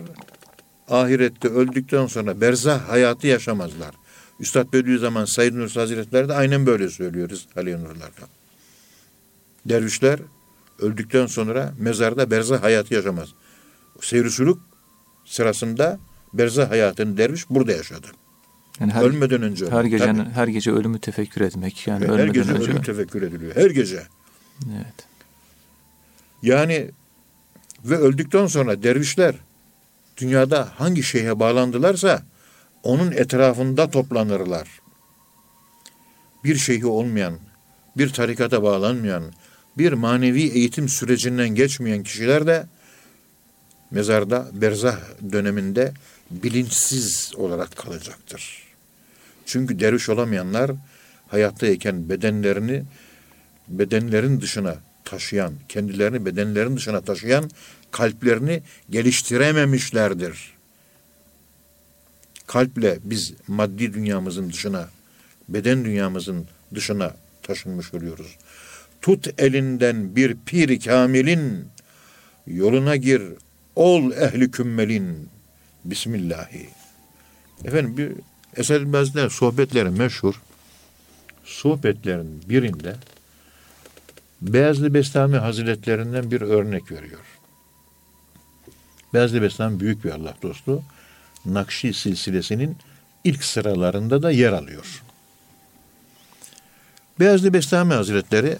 ahirette 0.88 1.48
öldükten 1.48 2.06
sonra 2.06 2.40
berzah 2.40 2.88
hayatı 2.88 3.26
yaşamazlar. 3.26 3.94
Üstad 4.40 4.72
Bediüzzaman 4.72 5.24
Said 5.24 5.54
Nursi 5.54 5.80
Hazretleri 5.80 6.28
de 6.28 6.34
aynen 6.34 6.66
böyle 6.66 6.90
söylüyoruz 6.90 7.48
Aliye 7.56 7.78
Nurlar'da. 7.78 8.28
Dervişler 9.66 10.20
öldükten 10.78 11.26
sonra 11.26 11.74
mezarda 11.78 12.30
berzah 12.30 12.62
hayatı 12.62 12.94
yaşamaz. 12.94 13.28
Seyri 14.00 14.54
sırasında 15.24 15.98
berzah 16.32 16.70
hayatını 16.70 17.16
derviş 17.16 17.50
burada 17.50 17.72
yaşadı. 17.72 18.06
Yani 18.80 18.92
her, 18.92 19.02
ölmeden 19.02 19.42
önce. 19.42 19.70
Her 19.70 19.84
gece 19.84 20.14
her 20.34 20.48
gece 20.48 20.72
ölümü 20.72 20.98
tefekkür 20.98 21.40
etmek 21.40 21.86
yani 21.86 22.08
her 22.08 22.26
gece 22.26 22.52
önce. 22.52 22.70
ölüm 22.70 22.82
tefekkür 22.82 23.22
ediliyor. 23.22 23.56
Her 23.56 23.70
gece. 23.70 24.02
Evet. 24.66 25.06
Yani 26.42 26.90
ve 27.84 27.96
öldükten 27.96 28.46
sonra 28.46 28.82
dervişler 28.82 29.34
dünyada 30.16 30.68
hangi 30.76 31.02
şeyhe 31.02 31.40
bağlandılarsa 31.40 32.22
onun 32.82 33.12
etrafında 33.12 33.90
toplanırlar. 33.90 34.68
Bir 36.44 36.56
şeyhi 36.56 36.86
olmayan, 36.86 37.38
bir 37.96 38.12
tarikata 38.12 38.62
bağlanmayan, 38.62 39.24
bir 39.78 39.92
manevi 39.92 40.42
eğitim 40.42 40.88
sürecinden 40.88 41.48
geçmeyen 41.48 42.02
kişiler 42.02 42.46
de 42.46 42.66
mezarda 43.90 44.48
berzah 44.52 44.98
döneminde 45.32 45.92
bilinçsiz 46.30 47.32
olarak 47.36 47.76
kalacaktır. 47.76 48.62
Çünkü 49.46 49.80
derviş 49.80 50.08
olamayanlar 50.08 50.70
hayattayken 51.28 52.08
bedenlerini 52.08 52.84
bedenlerin 53.68 54.40
dışına 54.40 54.76
taşıyan, 55.04 55.54
kendilerini 55.68 56.26
bedenlerin 56.26 56.76
dışına 56.76 57.00
taşıyan 57.00 57.50
kalplerini 57.90 58.62
geliştirememişlerdir. 58.90 60.54
Kalple 62.46 62.98
biz 63.04 63.32
maddi 63.48 63.94
dünyamızın 63.94 64.50
dışına, 64.50 64.88
beden 65.48 65.84
dünyamızın 65.84 66.46
dışına 66.74 67.16
taşınmış 67.42 67.94
oluyoruz. 67.94 68.36
Tut 69.04 69.28
elinden 69.38 70.16
bir 70.16 70.36
pir 70.46 70.80
kamilin, 70.80 71.68
yoluna 72.46 72.96
gir, 72.96 73.22
ol 73.76 74.12
ehli 74.12 74.50
kümmelin. 74.50 75.28
Bismillahi. 75.84 76.68
Efendim 77.64 77.96
bir 77.96 78.12
Esad 78.56 78.92
Bezler 78.92 79.28
sohbetleri 79.28 79.90
meşhur. 79.90 80.34
Sohbetlerin 81.44 82.42
birinde 82.48 82.96
Beyazlı 84.40 84.94
Bestami 84.94 85.36
Hazretlerinden 85.36 86.30
bir 86.30 86.40
örnek 86.40 86.92
veriyor. 86.92 87.24
Beyazlı 89.14 89.42
Bestami 89.42 89.80
büyük 89.80 90.04
bir 90.04 90.10
Allah 90.10 90.34
dostu. 90.42 90.82
Nakşi 91.46 91.94
silsilesinin 91.94 92.76
ilk 93.24 93.44
sıralarında 93.44 94.22
da 94.22 94.30
yer 94.30 94.52
alıyor. 94.52 95.02
Beyazlı 97.20 97.52
Bestami 97.52 97.94
Hazretleri 97.94 98.58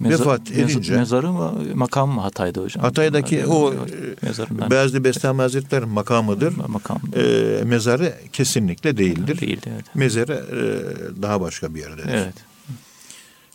Mezar, 0.00 0.20
vefat 0.20 0.50
edince 0.50 0.96
mezarı 0.96 1.32
mı 1.32 1.54
makam 1.74 2.10
mı 2.10 2.20
Hatay'da 2.20 2.60
hocam? 2.60 2.84
Hatay'daki 2.84 3.46
o 3.46 3.74
mezarından. 4.22 4.70
Beyazlı 4.70 5.04
Bestami 5.04 5.40
Hazretleri 5.40 5.86
makamıdır. 5.86 6.56
Makam. 6.68 7.00
E, 7.16 7.22
mezarı 7.64 8.14
kesinlikle 8.32 8.96
değildir. 8.96 9.40
Değil, 9.40 9.60
evet. 9.66 9.84
Mezarı 9.94 10.32
e, 10.32 11.22
daha 11.22 11.40
başka 11.40 11.74
bir 11.74 11.80
yerdedir. 11.80 12.08
Evet. 12.12 12.34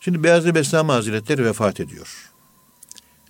Şimdi 0.00 0.22
Beyazlı 0.22 0.54
Bestami 0.54 0.92
Hazretleri 0.92 1.44
vefat 1.44 1.80
ediyor. 1.80 2.30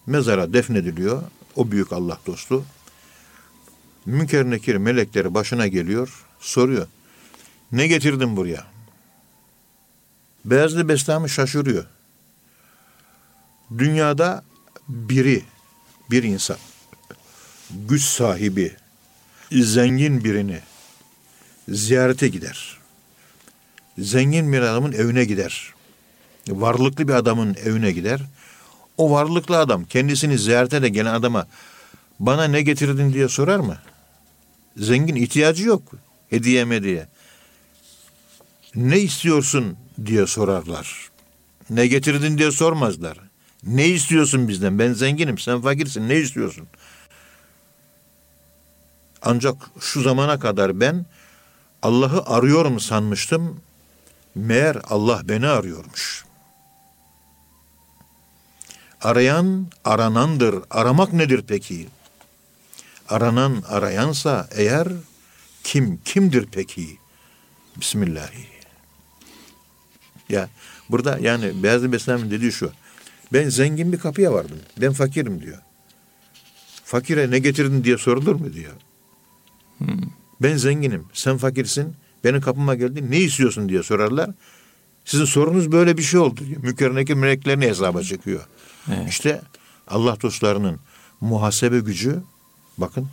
Mezara 0.06 0.52
defnediliyor. 0.52 1.22
O 1.56 1.70
büyük 1.70 1.92
Allah 1.92 2.18
dostu. 2.26 2.64
Münker 4.06 4.44
nekir 4.44 4.76
melekleri 4.76 5.34
başına 5.34 5.66
geliyor. 5.66 6.24
Soruyor. 6.40 6.86
Ne 7.72 7.86
getirdin 7.86 8.36
buraya? 8.36 8.64
Beyazlı 10.44 10.88
Bestami 10.88 11.28
şaşırıyor. 11.28 11.84
Dünyada 13.78 14.44
biri, 14.88 15.42
bir 16.10 16.22
insan, 16.22 16.56
güç 17.70 18.02
sahibi, 18.02 18.76
zengin 19.52 20.24
birini 20.24 20.60
ziyarete 21.68 22.28
gider. 22.28 22.78
Zengin 23.98 24.52
bir 24.52 24.60
adamın 24.60 24.92
evine 24.92 25.24
gider. 25.24 25.74
Varlıklı 26.48 27.08
bir 27.08 27.12
adamın 27.12 27.56
evine 27.64 27.92
gider. 27.92 28.20
O 28.96 29.10
varlıklı 29.10 29.58
adam 29.58 29.84
kendisini 29.84 30.38
ziyarete 30.38 30.82
de 30.82 30.88
gelen 30.88 31.14
adama 31.14 31.46
bana 32.20 32.44
ne 32.44 32.62
getirdin 32.62 33.12
diye 33.12 33.28
sorar 33.28 33.58
mı? 33.58 33.78
Zengin 34.76 35.16
ihtiyacı 35.16 35.64
yok 35.64 35.92
hediye 36.30 36.82
diye. 36.82 37.08
Ne 38.74 39.00
istiyorsun 39.00 39.76
diye 40.06 40.26
sorarlar. 40.26 41.10
Ne 41.70 41.86
getirdin 41.86 42.38
diye 42.38 42.50
sormazlar. 42.50 43.18
Ne 43.66 43.88
istiyorsun 43.88 44.48
bizden? 44.48 44.78
Ben 44.78 44.92
zenginim, 44.92 45.38
sen 45.38 45.60
fakirsin. 45.60 46.08
Ne 46.08 46.16
istiyorsun? 46.16 46.66
Ancak 49.22 49.56
şu 49.80 50.02
zamana 50.02 50.38
kadar 50.38 50.80
ben 50.80 51.06
Allah'ı 51.82 52.26
arıyorum 52.26 52.80
sanmıştım. 52.80 53.60
Meğer 54.34 54.78
Allah 54.90 55.20
beni 55.24 55.46
arıyormuş. 55.46 56.24
Arayan 59.00 59.66
aranandır. 59.84 60.64
Aramak 60.70 61.12
nedir 61.12 61.44
peki? 61.48 61.88
Aranan 63.08 63.62
arayansa 63.68 64.48
eğer 64.50 64.88
kim 65.64 66.00
kimdir 66.04 66.48
peki? 66.52 66.98
Bismillahi. 67.76 68.46
Ya 70.28 70.48
Burada 70.90 71.18
yani 71.20 71.62
Beyazlı 71.62 71.92
Beslen'in 71.92 72.30
dediği 72.30 72.52
şu. 72.52 72.72
Ben 73.34 73.48
zengin 73.48 73.92
bir 73.92 73.98
kapıya 73.98 74.32
vardım. 74.32 74.58
Ben 74.80 74.92
fakirim 74.92 75.42
diyor. 75.42 75.58
Fakire 76.84 77.30
ne 77.30 77.38
getirdin 77.38 77.84
diye 77.84 77.98
sorulur 77.98 78.34
mu 78.34 78.52
diyor. 78.52 78.72
Ben 80.42 80.56
zenginim, 80.56 81.04
sen 81.12 81.36
fakirsin. 81.36 81.94
Benim 82.24 82.40
kapıma 82.40 82.74
geldin, 82.74 83.10
ne 83.10 83.18
istiyorsun 83.18 83.68
diye 83.68 83.82
sorarlar. 83.82 84.30
Sizin 85.04 85.24
sorunuz 85.24 85.72
böyle 85.72 85.98
bir 85.98 86.02
şey 86.02 86.20
oldu 86.20 86.40
diyor. 86.46 86.62
Mükerreke 86.62 87.14
meleklerini 87.14 87.66
hesaba 87.66 88.02
çekiyor. 88.02 88.46
Evet. 88.88 89.08
İşte 89.08 89.40
Allah 89.88 90.16
dostlarının 90.22 90.78
muhasebe 91.20 91.80
gücü 91.80 92.22
bakın 92.78 93.08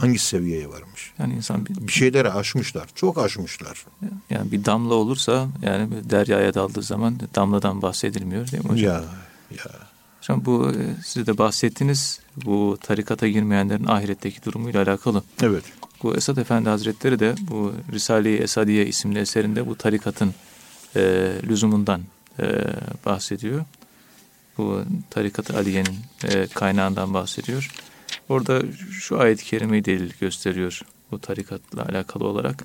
hangi 0.00 0.18
seviyeye 0.18 0.68
varmış. 0.68 1.12
Yani 1.18 1.34
insan 1.34 1.66
bir, 1.66 1.86
Bir 1.86 1.92
şeyleri 1.92 2.30
aşmışlar. 2.32 2.88
Çok 2.94 3.18
aşmışlar. 3.18 3.84
yani 4.30 4.52
bir 4.52 4.64
damla 4.64 4.94
olursa 4.94 5.48
yani 5.62 5.90
bir 5.90 6.10
deryaya 6.10 6.54
daldığı 6.54 6.82
zaman 6.82 7.20
damladan 7.34 7.82
bahsedilmiyor 7.82 8.50
değil 8.50 8.64
mi 8.64 8.70
hocam? 8.70 8.94
Ya 8.94 9.04
ya. 9.58 9.70
Hocam 10.20 10.44
bu 10.44 10.70
e, 10.70 10.74
siz 11.04 11.26
de 11.26 11.38
bahsettiniz 11.38 12.20
bu 12.44 12.78
tarikata 12.82 13.28
girmeyenlerin 13.28 13.84
ahiretteki 13.86 14.44
durumuyla 14.44 14.82
alakalı. 14.82 15.22
Evet. 15.42 15.64
Bu 16.02 16.16
Esad 16.16 16.36
Efendi 16.36 16.68
Hazretleri 16.68 17.18
de 17.18 17.34
bu 17.40 17.72
Risale-i 17.92 18.36
Esadiye 18.36 18.86
isimli 18.86 19.18
eserinde 19.18 19.66
bu 19.66 19.76
tarikatın 19.76 20.34
e, 20.96 21.32
lüzumundan 21.48 22.00
e, 22.38 22.64
bahsediyor. 23.06 23.64
Bu 24.58 24.82
tarikat 25.10 25.50
Aliye'nin 25.50 25.96
e, 26.24 26.46
kaynağından 26.46 27.14
bahsediyor. 27.14 27.70
Orada 28.29 28.61
şu 28.91 29.19
ayet-i 29.19 29.45
kerimeyi 29.45 29.85
delil 29.85 30.11
gösteriyor 30.19 30.81
bu 31.11 31.19
tarikatla 31.19 31.85
alakalı 31.85 32.27
olarak. 32.27 32.63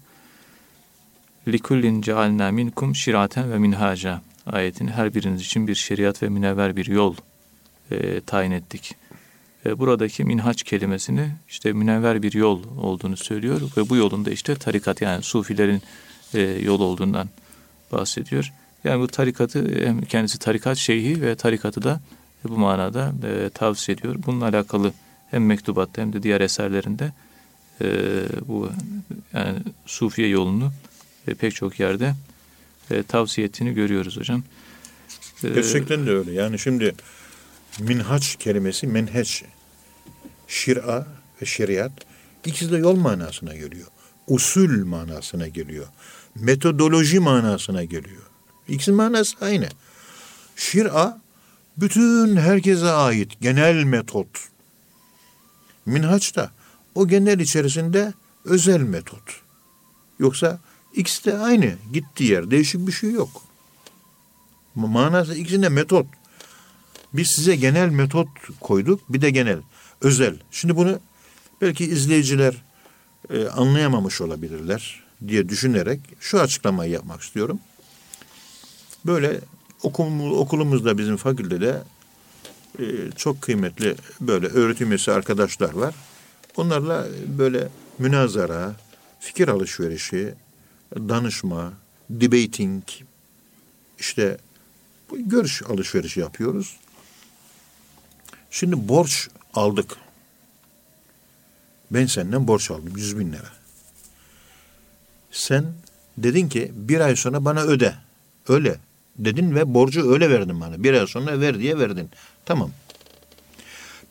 لِكُلِّنْ 1.46 2.02
جَعَلْنَا 2.02 2.50
مِنْكُمْ 2.50 2.94
شِرَاتًا 2.94 3.50
ve 3.50 3.58
minhaca 3.58 4.22
ayetini 4.46 4.90
her 4.90 5.14
biriniz 5.14 5.40
için 5.40 5.68
bir 5.68 5.74
şeriat 5.74 6.22
ve 6.22 6.28
münevver 6.28 6.76
bir 6.76 6.86
yol 6.86 7.14
e, 7.90 8.20
tayin 8.20 8.50
ettik. 8.50 8.96
E, 9.66 9.78
buradaki 9.78 10.24
minhaç 10.24 10.62
kelimesini 10.62 11.30
işte 11.48 11.72
münevver 11.72 12.22
bir 12.22 12.32
yol 12.32 12.62
olduğunu 12.78 13.16
söylüyor 13.16 13.60
ve 13.76 13.88
bu 13.88 13.96
yolun 13.96 14.24
da 14.24 14.30
işte 14.30 14.54
tarikat 14.54 15.02
yani 15.02 15.22
sufilerin 15.22 15.82
e, 16.34 16.40
yol 16.40 16.80
olduğundan 16.80 17.28
bahsediyor. 17.92 18.52
Yani 18.84 19.00
bu 19.00 19.06
tarikatı 19.06 19.84
hem 19.84 20.02
kendisi 20.02 20.38
tarikat 20.38 20.76
şeyhi 20.76 21.22
ve 21.22 21.34
tarikatı 21.34 21.82
da 21.82 22.00
bu 22.48 22.58
manada 22.58 23.12
e, 23.24 23.48
tavsiye 23.48 23.96
ediyor. 23.96 24.16
Bununla 24.26 24.44
alakalı 24.44 24.92
hem 25.35 25.45
mektubatta 25.45 26.01
hem 26.01 26.13
de 26.13 26.23
diğer 26.23 26.41
eserlerinde 26.41 27.13
e, 27.81 27.87
bu 28.47 28.69
yani 29.33 29.59
sufiye 29.85 30.27
yolunu 30.27 30.71
e, 31.27 31.33
pek 31.33 31.55
çok 31.55 31.79
yerde 31.79 32.15
e, 32.91 33.03
tavsiye 33.03 33.47
ettiğini 33.47 33.73
görüyoruz 33.73 34.17
hocam. 34.17 34.43
E, 35.43 35.49
Gerçekten 35.49 36.07
de 36.07 36.11
öyle. 36.11 36.31
Yani 36.31 36.59
şimdi 36.59 36.95
minhaç 37.79 38.35
kelimesi 38.35 38.87
menheç, 38.87 39.43
şir'a 40.47 41.07
ve 41.41 41.45
şeriat 41.45 41.91
ikisi 42.45 42.71
de 42.71 42.77
yol 42.77 42.95
manasına 42.95 43.55
geliyor. 43.55 43.87
Usul 44.27 44.85
manasına 44.85 45.47
geliyor. 45.47 45.87
Metodoloji 46.35 47.19
manasına 47.19 47.83
geliyor. 47.83 48.23
İkisinin 48.67 48.97
manası 48.97 49.35
aynı. 49.41 49.67
Şir'a 50.55 51.21
bütün 51.77 52.35
herkese 52.35 52.89
ait 52.89 53.41
genel 53.41 53.83
metot. 53.83 54.27
Minhaç 55.85 56.35
da 56.35 56.51
o 56.95 57.07
genel 57.07 57.39
içerisinde 57.39 58.13
özel 58.45 58.81
metot. 58.81 59.41
Yoksa 60.19 60.59
ikisi 60.93 61.25
de 61.25 61.37
aynı. 61.37 61.75
Gittiği 61.93 62.31
yer. 62.31 62.51
Değişik 62.51 62.87
bir 62.87 62.91
şey 62.91 63.11
yok. 63.11 63.41
Manası 64.75 65.35
ikisinde 65.35 65.69
metot. 65.69 66.05
Biz 67.13 67.27
size 67.27 67.55
genel 67.55 67.89
metot 67.89 68.27
koyduk. 68.59 69.01
Bir 69.09 69.21
de 69.21 69.29
genel. 69.29 69.59
Özel. 70.01 70.39
Şimdi 70.51 70.75
bunu 70.75 70.99
belki 71.61 71.85
izleyiciler 71.85 72.63
e, 73.29 73.47
anlayamamış 73.47 74.21
olabilirler 74.21 75.03
diye 75.27 75.49
düşünerek 75.49 75.99
şu 76.19 76.41
açıklamayı 76.41 76.91
yapmak 76.91 77.21
istiyorum. 77.21 77.59
Böyle 79.05 79.39
okulumuz, 79.83 80.37
okulumuzda 80.37 80.97
bizim 80.97 81.17
fakültede 81.17 81.83
e, 82.79 83.11
çok 83.11 83.41
kıymetli 83.41 83.95
böyle 84.21 84.47
öğretim 84.47 84.89
üyesi 84.89 85.11
arkadaşlar 85.11 85.73
var. 85.73 85.95
Onlarla 86.57 87.07
böyle 87.37 87.69
münazara, 87.99 88.75
fikir 89.19 89.47
alışverişi, 89.47 90.33
danışma, 90.95 91.73
debating, 92.09 92.83
işte 93.99 94.37
görüş 95.11 95.63
alışverişi 95.63 96.19
yapıyoruz. 96.19 96.77
Şimdi 98.51 98.87
borç 98.87 99.29
aldık. 99.53 99.97
Ben 101.91 102.05
senden 102.05 102.47
borç 102.47 102.71
aldım 102.71 102.93
yüz 102.97 103.19
bin 103.19 103.33
lira. 103.33 103.51
Sen 105.31 105.73
dedin 106.17 106.49
ki 106.49 106.71
bir 106.75 106.99
ay 106.99 107.15
sonra 107.15 107.45
bana 107.45 107.61
öde. 107.61 107.95
Öyle 108.47 108.79
dedin 109.19 109.55
ve 109.55 109.73
borcu 109.73 110.13
öyle 110.13 110.29
verdin 110.29 110.61
bana. 110.61 110.83
Bir 110.83 110.93
ay 110.93 111.07
sonra 111.07 111.39
ver 111.39 111.59
diye 111.59 111.79
verdin. 111.79 112.09
Tamam. 112.45 112.71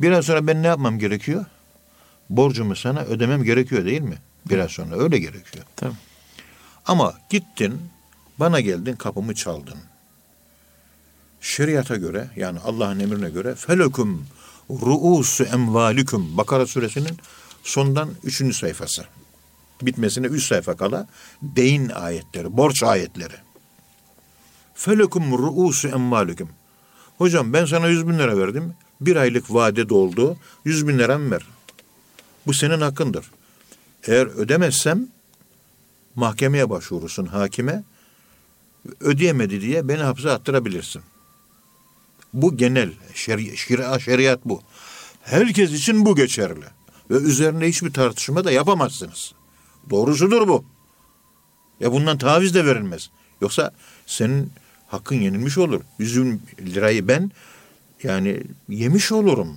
Bir 0.01 0.13
ay 0.13 0.23
sonra 0.23 0.47
ben 0.47 0.63
ne 0.63 0.67
yapmam 0.67 0.99
gerekiyor? 0.99 1.45
Borcumu 2.31 2.77
sana 2.77 3.01
ödemem 3.01 3.45
gerekiyor 3.45 3.85
değil 3.85 4.01
mi? 4.01 4.19
Bir 4.47 4.59
ay 4.59 4.69
sonra 4.69 4.97
öyle 4.97 5.19
gerekiyor. 5.19 5.65
Tabii. 5.77 5.95
Ama 6.87 7.15
gittin, 7.31 7.81
bana 8.39 8.61
geldin, 8.61 8.97
kapımı 8.97 9.35
çaldın. 9.35 9.79
Şeriata 11.41 11.97
göre, 11.97 12.31
yani 12.37 12.59
Allah'ın 12.65 13.01
emrine 13.01 13.31
göre 13.31 13.55
felekum 13.55 14.27
ruusu 14.71 15.45
emvalikum 15.45 16.37
Bakara 16.37 16.67
suresinin 16.67 17.19
sondan 17.63 18.11
üçüncü 18.25 18.55
sayfası. 18.55 19.05
Bitmesine 19.83 20.27
üç 20.27 20.47
sayfa 20.47 20.77
kala 20.77 21.07
deyin 21.43 21.89
ayetleri, 21.89 22.57
borç 22.57 22.83
ayetleri. 22.83 23.35
Felekum 24.75 25.39
ruusu 25.39 25.89
emvalikum. 25.89 26.49
Hocam 27.19 27.53
ben 27.53 27.65
sana 27.65 27.89
yüz 27.89 28.09
bin 28.09 28.19
lira 28.19 28.39
verdim. 28.39 28.75
Bir 29.01 29.17
aylık 29.17 29.55
vade 29.55 29.89
doldu. 29.89 30.37
Yüz 30.65 30.89
bin 30.89 30.99
liram 30.99 31.31
ver. 31.31 31.47
Bu 32.47 32.55
senin 32.55 32.81
hakkındır. 32.81 33.31
Eğer 34.07 34.27
ödemezsem 34.27 35.09
mahkemeye 36.15 36.71
başvurursun 36.71 37.27
hakime. 37.27 37.85
Ödeyemedi 39.01 39.61
diye 39.61 39.89
beni 39.89 40.03
hapse 40.03 40.31
attırabilirsin. 40.31 41.03
Bu 42.33 42.57
genel 42.57 42.93
şeri, 43.15 43.57
şria, 43.57 43.99
şeriat 43.99 44.41
bu. 44.45 44.63
Herkes 45.23 45.73
için 45.73 46.07
bu 46.07 46.17
geçerli. 46.17 46.65
Ve 47.11 47.15
üzerine 47.15 47.69
hiçbir 47.69 47.93
tartışma 47.93 48.45
da 48.45 48.51
yapamazsınız. 48.51 49.35
Doğrusudur 49.91 50.49
bu. 50.49 50.65
Ya 51.81 51.93
bundan 51.93 52.19
taviz 52.19 52.55
de 52.55 52.67
verilmez. 52.67 53.11
Yoksa 53.41 53.75
senin 54.07 54.53
hakkın 54.95 55.17
yenilmiş 55.17 55.59
olur. 55.59 55.81
Yüzün 55.99 56.43
lirayı 56.61 57.09
ben 57.09 57.31
yani 58.03 58.43
yemiş 58.69 59.13
olurum. 59.13 59.57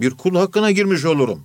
Bir 0.00 0.10
kul 0.10 0.34
hakkına 0.36 0.70
girmiş 0.70 1.04
olurum. 1.04 1.42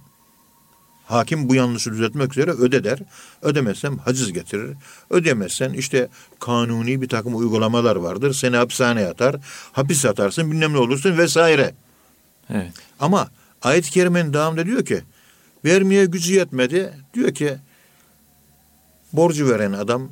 Hakim 1.06 1.50
bu 1.50 1.56
yanlışı 1.56 1.92
düzeltmek 1.92 2.32
üzere 2.32 2.52
öde 2.52 2.84
der. 2.84 3.00
Ödemezsem 3.42 3.98
haciz 3.98 4.34
getirir. 4.34 4.76
Ödemezsen 5.10 5.74
işte 5.74 6.08
kanuni 6.40 7.02
bir 7.02 7.10
takım 7.10 7.36
uygulamalar 7.36 7.96
vardır. 7.96 8.34
Seni 8.34 8.56
hapishaneye 8.56 9.08
atar. 9.08 9.36
Hapis 9.72 10.06
atarsın 10.06 10.52
bilmem 10.52 10.74
ne 10.74 10.78
olursun 10.78 11.18
vesaire. 11.18 11.74
Evet. 12.50 12.72
Ama 13.00 13.32
ayet-i 13.62 13.92
kerimenin 13.92 14.34
devamında 14.34 14.66
diyor 14.66 14.86
ki 14.86 15.02
vermeye 15.66 16.06
gücü 16.06 16.34
yetmedi. 16.34 16.94
Diyor 17.14 17.34
ki 17.34 17.58
borcu 19.14 19.50
veren 19.50 19.74
adam 19.74 20.10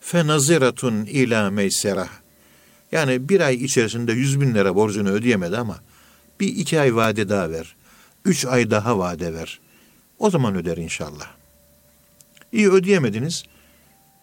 fenaziratun 0.00 1.04
ila 1.04 1.50
meysera. 1.50 2.08
Yani 2.94 3.28
bir 3.28 3.40
ay 3.40 3.54
içerisinde 3.54 4.12
yüz 4.12 4.40
bin 4.40 4.54
lira 4.54 4.74
borcunu 4.74 5.08
ödeyemedi 5.08 5.56
ama 5.56 5.78
bir 6.40 6.48
iki 6.48 6.80
ay 6.80 6.96
vade 6.96 7.28
daha 7.28 7.50
ver. 7.50 7.76
Üç 8.24 8.46
ay 8.46 8.70
daha 8.70 8.98
vade 8.98 9.34
ver. 9.34 9.60
O 10.18 10.30
zaman 10.30 10.54
öder 10.54 10.76
inşallah. 10.76 11.26
İyi 12.52 12.70
ödeyemediniz. 12.70 13.44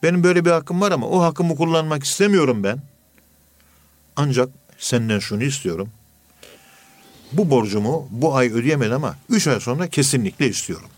Benim 0.04 0.24
böyle 0.24 0.46
bir 0.46 0.50
hakkım 0.50 0.82
var 0.82 0.92
ama 0.92 1.08
o 1.08 1.22
hakkımı 1.22 1.56
kullanmak 1.56 2.04
istemiyorum 2.04 2.64
ben. 2.64 2.82
Ancak 4.16 4.50
senden 4.78 5.20
şunu 5.20 5.44
istiyorum. 5.44 5.90
Bu 7.32 7.50
borcumu 7.50 8.08
bu 8.12 8.36
ay 8.36 8.54
ödeyemedim 8.54 8.94
ama 8.94 9.16
üç 9.30 9.48
ay 9.48 9.60
sonra 9.60 9.88
kesinlikle 9.88 10.48
istiyorum. 10.48 10.90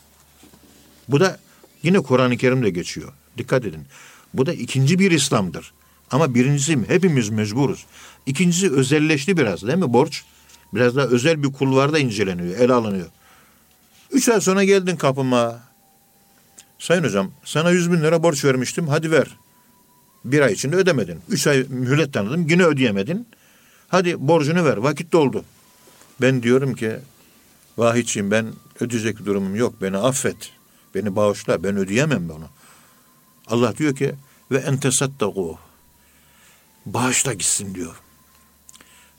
Bu 1.09 1.19
da 1.19 1.39
yine 1.83 1.99
Kur'an-ı 1.99 2.37
Kerim'de 2.37 2.69
geçiyor. 2.69 3.13
Dikkat 3.37 3.65
edin. 3.65 3.85
Bu 4.33 4.45
da 4.45 4.53
ikinci 4.53 4.99
bir 4.99 5.11
İslam'dır. 5.11 5.73
Ama 6.13 6.33
birincisi 6.33 6.79
hepimiz 6.87 7.29
mecburuz. 7.29 7.85
İkincisi 8.25 8.71
özelleşti 8.71 9.37
biraz 9.37 9.67
değil 9.67 9.77
mi 9.77 9.93
borç? 9.93 10.23
Biraz 10.73 10.95
daha 10.95 11.05
özel 11.05 11.43
bir 11.43 11.53
kulvarda 11.53 11.99
inceleniyor, 11.99 12.57
ele 12.57 12.73
alınıyor. 12.73 13.07
Üç 14.11 14.29
ay 14.29 14.41
sonra 14.41 14.63
geldin 14.63 14.95
kapıma. 14.95 15.59
Sayın 16.79 17.03
hocam 17.03 17.31
sana 17.45 17.71
yüz 17.71 17.91
bin 17.91 18.01
lira 18.01 18.23
borç 18.23 18.45
vermiştim 18.45 18.87
hadi 18.87 19.11
ver. 19.11 19.27
Bir 20.25 20.41
ay 20.41 20.53
içinde 20.53 20.75
ödemedin. 20.75 21.19
Üç 21.29 21.47
ay 21.47 21.65
mühlet 21.69 22.13
tanıdım 22.13 22.49
yine 22.49 22.63
ödeyemedin. 22.63 23.27
Hadi 23.87 24.27
borcunu 24.27 24.65
ver 24.65 24.77
vakit 24.77 25.11
doldu. 25.11 25.45
Ben 26.21 26.43
diyorum 26.43 26.75
ki 26.75 26.91
vahiyçiyim 27.77 28.31
ben 28.31 28.47
ödeyecek 28.79 29.25
durumum 29.25 29.55
yok 29.55 29.73
beni 29.81 29.97
affet. 29.97 30.51
Beni 30.95 31.15
bağışla 31.15 31.63
ben 31.63 31.77
ödeyemem 31.77 32.29
bunu. 32.29 32.45
Allah 33.47 33.77
diyor 33.77 33.95
ki 33.95 34.15
ve 34.51 34.57
entesattaku 34.57 35.57
bağışla 36.85 37.33
gitsin 37.33 37.75
diyor. 37.75 37.95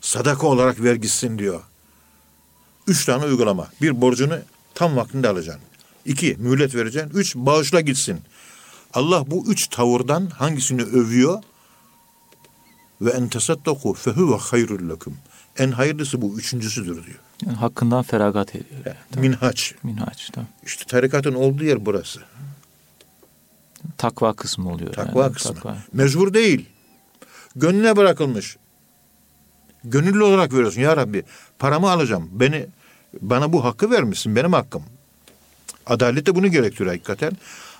Sadaka 0.00 0.46
olarak 0.46 0.82
ver 0.82 0.94
gitsin 0.94 1.38
diyor. 1.38 1.60
Üç 2.86 3.04
tane 3.04 3.24
uygulama. 3.24 3.68
Bir 3.82 4.00
borcunu 4.00 4.38
tam 4.74 4.96
vaktinde 4.96 5.28
alacaksın. 5.28 5.62
İki 6.04 6.36
mühlet 6.38 6.74
vereceksin. 6.74 7.10
Üç 7.18 7.36
bağışla 7.36 7.80
gitsin. 7.80 8.20
Allah 8.94 9.30
bu 9.30 9.44
üç 9.46 9.68
tavırdan 9.68 10.26
hangisini 10.26 10.82
övüyor? 10.82 11.42
Ve 13.00 13.10
en 13.10 13.28
tesaddaku 13.28 13.94
fehuve 13.94 14.36
hayrul 14.36 14.88
lekum. 14.90 15.16
En 15.58 15.70
hayırlısı 15.70 16.22
bu 16.22 16.38
üçüncüsüdür 16.38 17.06
diyor. 17.06 17.18
Yani 17.46 17.56
hakkından 17.56 18.02
feragat 18.02 18.54
ediyor. 18.54 18.80
Yani. 18.86 18.96
Minhaç. 19.28 19.74
Minhaç. 19.82 20.30
Tamam. 20.32 20.48
İşte 20.66 20.84
tarikatın 20.84 21.34
olduğu 21.34 21.64
yer 21.64 21.86
burası. 21.86 22.20
Takva 23.98 24.32
kısmı 24.32 24.70
oluyor. 24.72 24.92
Takva 24.92 25.22
yani. 25.22 25.32
kısmı. 25.32 25.54
Takva. 25.54 25.76
Mecbur 25.92 26.34
değil. 26.34 26.68
Gönlüne 27.56 27.96
bırakılmış. 27.96 28.56
Gönüllü 29.84 30.22
olarak 30.22 30.52
veriyorsun. 30.52 30.80
Ya 30.80 30.96
Rabbi 30.96 31.22
paramı 31.58 31.90
alacağım. 31.90 32.28
Beni 32.32 32.66
bana 33.20 33.52
bu 33.52 33.64
hakkı 33.64 33.90
vermişsin. 33.90 34.36
Benim 34.36 34.52
hakkım. 34.52 34.82
Adalet 35.86 36.26
de 36.26 36.34
bunu 36.34 36.48
gerektiriyor 36.48 36.90
hakikaten. 36.90 37.32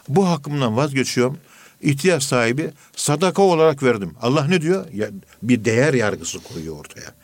Bu 0.08 0.28
hakkımdan 0.28 0.76
vazgeçiyorum. 0.76 1.38
İhtiyaç 1.82 2.24
sahibi 2.24 2.70
sadaka 2.96 3.42
olarak 3.42 3.82
verdim. 3.82 4.14
Allah 4.22 4.44
ne 4.44 4.60
diyor? 4.60 4.86
Ya, 4.92 5.08
bir 5.42 5.64
değer 5.64 5.94
yargısı 5.94 6.38
koyuyor 6.42 6.78
ortaya. 6.78 7.14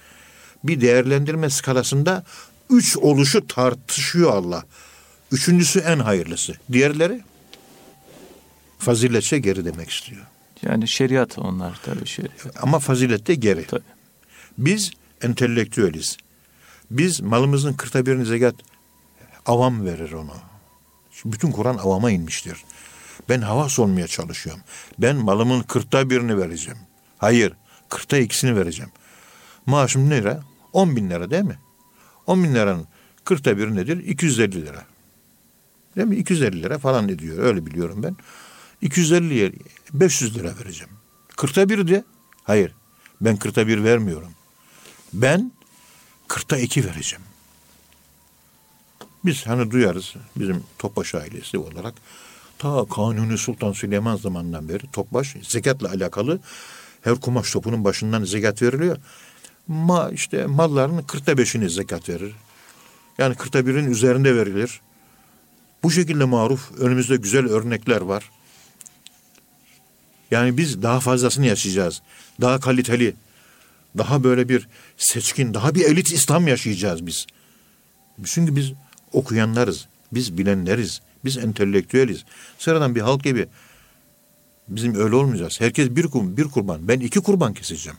Bir 0.65 0.81
değerlendirme 0.81 1.51
skalasında 1.51 2.25
üç 2.71 2.97
oluşu 2.97 3.47
tartışıyor 3.47 4.33
Allah. 4.33 4.65
Üçüncüsü 5.33 5.79
en 5.79 5.99
hayırlısı. 5.99 6.55
Diğerleri 6.73 7.21
faziletçe 8.79 9.39
geri 9.39 9.65
demek 9.65 9.91
istiyor. 9.91 10.27
Yani 10.63 10.89
şeriat 10.89 11.39
onlar 11.39 11.81
tabii 11.85 12.07
şeriat. 12.07 12.63
Ama 12.63 12.79
fazilette 12.79 13.35
geri. 13.35 13.67
Tabii. 13.67 13.83
Biz 14.59 14.91
entelektüeliz. 15.23 16.17
Biz 16.91 17.21
malımızın 17.21 17.73
kırkta 17.73 18.07
birini 18.07 18.27
zekat 18.27 18.55
avam 19.47 19.85
verir 19.85 20.13
onu. 20.13 20.35
Şimdi 21.13 21.35
bütün 21.35 21.51
Kur'an 21.51 21.77
avama 21.77 22.11
inmiştir. 22.11 22.65
Ben 23.29 23.41
havas 23.41 23.79
olmaya 23.79 24.07
çalışıyorum. 24.07 24.63
Ben 24.99 25.17
malımın 25.17 25.63
kırkta 25.63 26.11
birini 26.11 26.39
vereceğim. 26.39 26.79
Hayır, 27.19 27.53
kırkta 27.89 28.19
ikisini 28.19 28.57
vereceğim. 28.57 28.91
Maaşım 29.67 30.11
ne 30.11 30.17
lira? 30.17 30.41
10 30.73 30.97
bin 30.97 31.11
lira 31.11 31.31
değil 31.31 31.45
mi? 31.45 31.59
10 32.27 32.45
bin 32.45 32.55
liranın 32.55 32.87
kırkta 33.25 33.59
biri 33.59 33.77
nedir? 33.77 34.05
250 34.05 34.67
lira. 34.67 34.85
Değil 35.97 36.09
mi? 36.09 36.17
250 36.17 36.63
lira 36.63 36.79
falan 36.79 37.09
ediyor. 37.09 37.39
Öyle 37.39 37.67
biliyorum 37.67 38.03
ben. 38.03 38.17
250'ye 38.83 39.53
500 39.95 40.37
lira 40.37 40.59
vereceğim. 40.59 40.93
Kırkta 41.37 41.69
bir 41.69 41.89
de. 41.89 42.05
Hayır. 42.45 42.75
Ben 43.21 43.37
kırkta 43.37 43.67
bir 43.67 43.85
vermiyorum. 43.85 44.33
Ben 45.13 45.53
kırkta 46.29 46.57
iki 46.59 46.85
vereceğim. 46.85 47.25
Biz 49.25 49.47
hani 49.47 49.71
duyarız 49.71 50.15
bizim 50.37 50.65
Topbaş 50.79 51.15
ailesi 51.15 51.59
olarak 51.59 51.95
ta 52.59 52.87
Kanuni 52.95 53.39
Sultan 53.39 53.73
Süleyman 53.73 54.17
zamanından 54.17 54.69
beri 54.69 54.91
Topbaş 54.93 55.37
zekatla 55.43 55.89
alakalı 55.89 56.41
her 57.03 57.15
kumaş 57.15 57.53
topunun 57.53 57.85
başından 57.85 58.25
zekat 58.25 58.63
veriliyor. 58.63 58.97
Ma 59.69 60.11
işte 60.11 60.47
mallarının 60.47 61.03
kırkta 61.03 61.39
beşini 61.39 61.71
zekat 61.71 62.09
verir. 62.09 62.35
Yani 63.19 63.35
kırkta 63.35 63.67
birin 63.67 63.91
üzerinde 63.91 64.37
verilir. 64.37 64.81
Bu 65.83 65.91
şekilde 65.91 66.25
maruf 66.25 66.71
önümüzde 66.79 67.17
güzel 67.17 67.47
örnekler 67.47 68.01
var. 68.01 68.31
Yani 70.31 70.57
biz 70.57 70.83
daha 70.83 71.01
fazlasını 71.01 71.47
yaşayacağız. 71.47 72.03
Daha 72.41 72.61
kaliteli, 72.61 73.15
daha 73.99 74.25
böyle 74.25 74.49
bir 74.49 74.69
seçkin, 74.97 75.55
daha 75.55 75.75
bir 75.75 75.85
elit 75.85 76.13
İslam 76.13 76.49
yaşayacağız 76.49 77.07
biz. 77.07 77.27
Çünkü 78.25 78.57
biz 78.57 78.73
okuyanlarız, 79.13 79.87
biz 80.13 80.39
bilenleriz, 80.39 81.01
biz 81.25 81.39
entelektüeliz. 81.39 82.25
Sıradan 82.59 82.95
bir 82.95 83.01
halk 83.01 83.25
gibi 83.25 83.47
bizim 84.69 84.95
öyle 84.95 85.15
olmayacağız. 85.15 85.61
Herkes 85.61 85.91
bir, 85.91 86.07
kur- 86.07 86.37
bir 86.37 86.45
kurban, 86.45 86.89
ben 86.89 87.01
iki 87.01 87.21
kurban 87.21 87.55
keseceğim. 87.55 87.99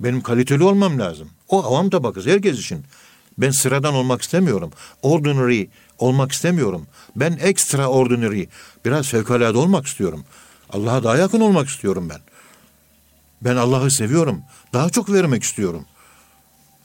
Benim 0.00 0.20
kaliteli 0.20 0.64
olmam 0.64 0.98
lazım. 0.98 1.30
O 1.48 1.64
avam 1.64 1.90
tabakası 1.90 2.30
herkes 2.30 2.58
için. 2.58 2.84
Ben 3.38 3.50
sıradan 3.50 3.94
olmak 3.94 4.22
istemiyorum. 4.22 4.72
Ordinary 5.02 5.66
olmak 5.98 6.32
istemiyorum. 6.32 6.86
Ben 7.16 7.38
extraordinary, 7.42 8.44
biraz 8.84 9.08
fevkalade 9.08 9.58
olmak 9.58 9.86
istiyorum. 9.86 10.24
Allah'a 10.74 11.04
daha 11.04 11.16
yakın 11.16 11.40
olmak 11.40 11.68
istiyorum 11.68 12.08
ben. 12.10 12.20
Ben 13.42 13.56
Allah'ı 13.56 13.90
seviyorum. 13.90 14.42
Daha 14.72 14.90
çok 14.90 15.12
vermek 15.12 15.42
istiyorum. 15.42 15.86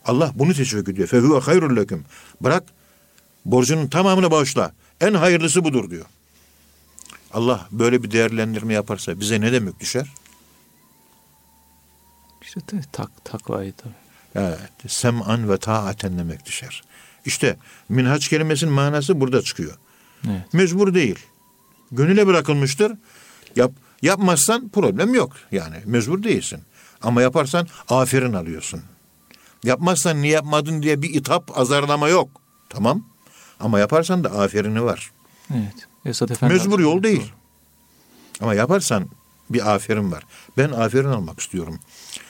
Allah 0.06 0.32
bunu 0.36 0.54
teşvik 0.54 0.90
ediyor. 0.90 1.08
Fehuve 1.08 1.40
hayrul 1.40 1.76
leküm. 1.76 2.06
Bırak 2.42 2.64
borcunun 3.46 3.88
tamamını 3.88 4.32
bağışla. 4.32 4.72
En 5.02 5.14
hayırlısı 5.14 5.64
budur 5.64 5.90
diyor. 5.90 6.06
Allah 7.34 7.68
böyle 7.72 8.04
bir 8.04 8.12
değerlendirme 8.12 8.74
yaparsa 8.74 9.20
bize 9.20 9.42
ne 9.42 9.52
demek 9.52 9.80
düşer? 9.80 10.08
İşte 12.42 12.62
tak, 12.92 13.26
takvayı 13.26 13.74
tabii. 13.74 13.94
Evet, 14.36 14.60
sem'an 14.88 15.50
ve 15.50 15.58
taaten 15.58 16.18
demek 16.18 16.46
düşer. 16.46 16.84
İşte 17.26 17.58
minhaç 17.90 18.28
kelimesinin 18.28 18.74
manası 18.74 19.22
burada 19.22 19.42
çıkıyor. 19.42 19.78
Evet. 20.28 20.54
Mecbur 20.54 20.94
değil. 20.94 21.20
Gönüle 21.92 22.28
bırakılmıştır. 22.28 22.92
Yap, 23.56 23.72
yapmazsan 24.02 24.70
problem 24.70 25.14
yok. 25.14 25.32
Yani 25.52 25.76
mecbur 25.86 26.24
değilsin. 26.24 26.60
Ama 27.02 27.22
yaparsan 27.22 27.68
aferin 27.90 28.34
alıyorsun. 28.34 28.82
Yapmazsan 29.64 30.22
niye 30.22 30.34
yapmadın 30.34 30.82
diye 30.82 31.02
bir 31.02 31.14
itap, 31.14 31.58
azarlama 31.60 32.10
yok. 32.10 32.30
Tamam. 32.70 33.06
Ama 33.60 33.80
yaparsan 33.80 34.24
da 34.24 34.32
aferini 34.32 34.84
var. 34.84 35.12
Evet. 35.54 35.88
Esat 36.06 36.32
Efendi 36.32 36.54
Mecbur 36.54 36.80
yol 36.80 37.04
değil. 37.04 37.32
Ama 38.42 38.54
yaparsan 38.54 39.10
bir 39.50 39.76
aferin 39.76 40.12
var. 40.12 40.24
Ben 40.58 40.70
aferin 40.70 41.08
almak 41.08 41.40
istiyorum. 41.40 41.80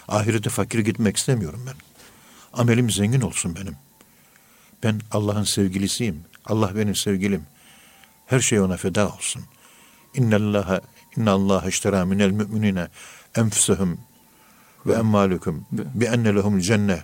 Ahirete 0.08 0.50
fakir 0.50 0.80
gitmek 0.80 1.18
istemiyorum 1.18 1.62
ben. 1.68 1.76
Amelim 2.54 2.92
zengin 2.92 3.22
olsun 3.22 3.56
benim. 3.56 3.76
Ben 4.84 5.02
Allah'ın 5.12 5.44
sevgilisiyim. 5.44 6.24
Allah 6.46 6.76
benim 6.76 6.96
sevgilim. 6.96 7.44
Her 8.26 8.40
şey 8.40 8.60
ona 8.60 8.78
feda 8.78 9.16
olsun. 9.16 9.44
İnnallaha 10.14 10.82
innallaha 11.18 11.70
iştera 11.70 12.06
minel 12.06 12.32
müminine 12.32 12.88
enfusehum 13.36 14.00
ve 14.86 14.94
emmalukum 14.94 15.66
bi 15.72 16.06
enne 16.06 16.36
lehum 16.36 16.60
cennet. 16.60 17.04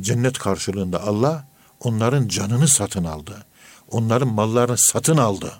Cennet 0.00 0.38
karşılığında 0.38 1.02
Allah 1.02 1.46
onların 1.80 2.28
canını 2.28 2.68
satın 2.68 3.04
aldı. 3.04 3.46
Onların 3.90 4.28
mallarını 4.28 4.78
satın 4.78 5.16
aldı. 5.16 5.52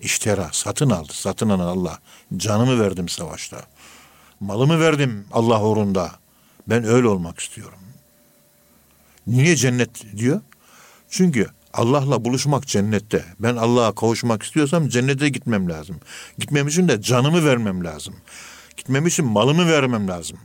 İştera 0.00 0.48
satın 0.52 0.90
aldı. 0.90 1.12
Satın 1.12 1.48
alan 1.48 1.66
Allah. 1.66 1.98
Canımı 2.36 2.80
verdim 2.80 3.08
savaşta. 3.08 3.62
Malımı 4.40 4.80
verdim 4.80 5.26
Allah 5.32 5.62
uğrunda. 5.62 6.10
Ben 6.68 6.84
öyle 6.84 7.08
olmak 7.08 7.38
istiyorum. 7.38 7.78
Niye 9.26 9.56
cennet 9.56 10.16
diyor? 10.16 10.40
Çünkü 11.10 11.50
Allah'la 11.74 12.24
buluşmak 12.24 12.66
cennette. 12.66 13.24
Ben 13.40 13.56
Allah'a 13.56 13.94
kavuşmak 13.94 14.42
istiyorsam 14.42 14.88
cennete 14.88 15.28
gitmem 15.28 15.70
lazım. 15.70 15.96
Gitmem 16.38 16.68
için 16.68 16.88
de 16.88 17.02
canımı 17.02 17.44
vermem 17.44 17.84
lazım. 17.84 18.14
Gitmem 18.76 19.06
için 19.06 19.24
malımı 19.24 19.66
vermem 19.68 20.08
lazım. 20.08 20.38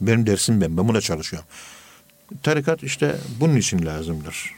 Benim 0.00 0.26
dersim 0.26 0.60
ben. 0.60 0.76
Ben 0.76 0.88
buna 0.88 1.00
çalışıyorum. 1.00 1.48
Tarikat 2.42 2.82
işte 2.82 3.16
bunun 3.40 3.56
için 3.56 3.86
lazımdır. 3.86 4.54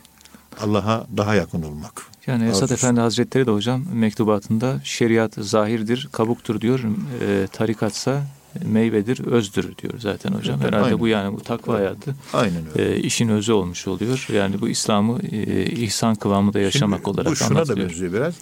Allah'a 0.61 1.07
daha 1.17 1.35
yakın 1.35 1.62
olmak. 1.62 2.03
Yani 2.27 2.45
Esat 2.49 2.62
Arzusu. 2.62 2.75
Efendi 2.75 3.01
Hazretleri 3.01 3.47
de 3.47 3.51
hocam 3.51 3.85
mektubatında 3.93 4.81
şeriat 4.85 5.35
zahirdir, 5.35 6.09
kabuktur 6.12 6.61
diyor. 6.61 6.81
E, 7.21 7.47
tarikatsa 7.47 8.23
meyvedir, 8.65 9.27
özdür 9.27 9.77
diyor 9.79 9.95
zaten 9.99 10.33
hocam. 10.33 10.57
Evet, 10.63 10.67
Herhalde 10.73 10.85
aynen. 10.87 11.01
bu 11.01 11.09
yani 11.09 11.37
bu 11.37 11.41
takva 11.43 11.75
hayatı 11.75 12.15
Aynen 12.33 12.63
öyle. 12.79 12.95
e, 12.95 13.01
işin 13.01 13.29
özü 13.29 13.53
olmuş 13.53 13.87
oluyor. 13.89 14.27
Yani 14.33 14.61
bu 14.61 14.69
İslam'ı 14.69 15.19
e, 15.33 15.65
ihsan 15.67 16.15
kıvamında 16.15 16.61
yaşamak 16.61 16.99
Şimdi 16.99 17.11
olarak 17.11 17.31
Bu 17.33 17.37
şuna 17.37 17.49
da 17.49 17.53
anlatılıyor. 17.55 17.89
benziyor 17.91 18.13
biraz. 18.13 18.35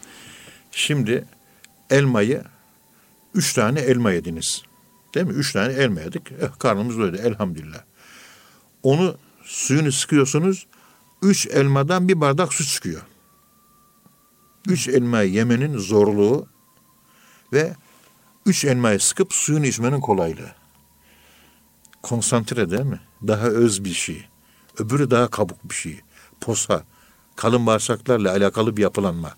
Şimdi 0.73 1.25
elmayı 1.91 2.45
üç 3.35 3.53
tane 3.53 3.81
elma 3.81 4.13
yediniz. 4.13 4.63
Değil 5.15 5.27
mi? 5.27 5.33
Üç 5.33 5.53
tane 5.53 5.73
elma 5.73 6.01
yedik. 6.01 6.33
Eh, 6.33 6.59
karnımız 6.59 6.99
doydu 6.99 7.17
elhamdülillah. 7.17 7.83
Onu 8.83 9.17
suyunu 9.43 9.93
sıkıyorsunuz. 9.93 10.67
Üç 11.23 11.47
elmadan 11.47 12.09
bir 12.09 12.21
bardak 12.21 12.53
su 12.55 12.65
çıkıyor. 12.65 13.03
Üç 14.69 14.89
elmayı 14.89 15.33
yemenin 15.33 15.79
zorluğu 15.79 16.47
Ve 17.53 17.73
üç 18.47 18.65
elmayı 18.65 19.01
sıkıp 19.01 19.33
suyunu 19.33 19.67
içmenin 19.67 20.01
kolaylığı. 20.01 20.53
Konsantre 22.03 22.71
değil 22.71 22.83
mi? 22.83 23.01
Daha 23.27 23.47
öz 23.47 23.85
bir 23.85 23.93
şey. 23.93 24.25
Öbürü 24.79 25.11
daha 25.11 25.29
kabuk 25.29 25.71
bir 25.71 25.75
şey. 25.75 26.01
Posa. 26.41 26.85
Kalın 27.37 27.67
bağırsaklarla 27.67 28.33
alakalı 28.33 28.77
bir 28.77 28.83
yapılanma. 28.83 29.35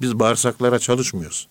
Biz 0.00 0.18
bağırsaklara 0.18 0.78
çalışmıyoruz. 0.78 1.48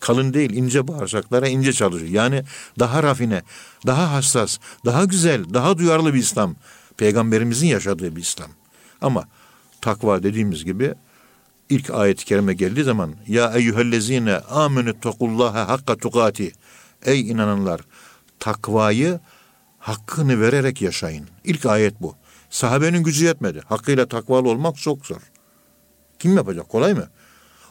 Kalın 0.00 0.34
değil, 0.34 0.50
ince 0.50 0.88
bağırsaklara 0.88 1.48
ince 1.48 1.72
çalışıyor. 1.72 2.10
Yani 2.10 2.44
daha 2.78 3.02
rafine, 3.02 3.42
daha 3.86 4.12
hassas, 4.12 4.58
daha 4.84 5.04
güzel, 5.04 5.54
daha 5.54 5.78
duyarlı 5.78 6.14
bir 6.14 6.18
İslam. 6.18 6.56
Peygamberimizin 6.96 7.66
yaşadığı 7.66 8.16
bir 8.16 8.20
İslam. 8.20 8.50
Ama 9.00 9.28
takva 9.80 10.22
dediğimiz 10.22 10.64
gibi 10.64 10.94
ilk 11.68 11.90
ayet-i 11.90 12.24
kerime 12.24 12.54
geldiği 12.54 12.84
zaman 12.84 13.14
ya 13.26 13.52
eyyühellezine 13.52 14.36
amenü 14.36 15.00
tekullaha 15.00 15.68
hakka 15.68 15.96
tukati 15.96 16.52
ey 17.06 17.30
inananlar 17.30 17.80
takvayı 18.38 19.20
hakkını 19.78 20.40
vererek 20.40 20.82
yaşayın. 20.82 21.28
İlk 21.44 21.66
ayet 21.66 22.00
bu. 22.00 22.14
Sahabenin 22.50 23.02
gücü 23.02 23.24
yetmedi. 23.24 23.60
Hakkıyla 23.66 24.06
takvalı 24.06 24.48
olmak 24.48 24.76
çok 24.76 25.06
zor. 25.06 25.20
Kim 26.18 26.36
yapacak? 26.36 26.68
Kolay 26.68 26.94
mı? 26.94 27.08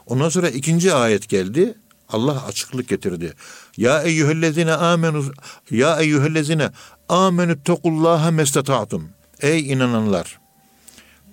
Ondan 0.06 0.30
sonra 0.30 0.50
ikinci 0.50 0.94
ayet 0.94 1.30
geldi. 1.30 1.76
Allah 2.10 2.46
açıklık 2.46 2.90
getirdi. 2.90 3.34
Ya 3.78 4.02
eyyühellezine 4.04 4.74
amenu 4.74 5.26
ya 5.72 6.00
eyyühellezine 6.00 6.72
amenü 7.10 7.64
tekullaha 7.64 8.32
mestata'tum. 8.32 9.10
Ey 9.42 9.72
inananlar 9.72 10.40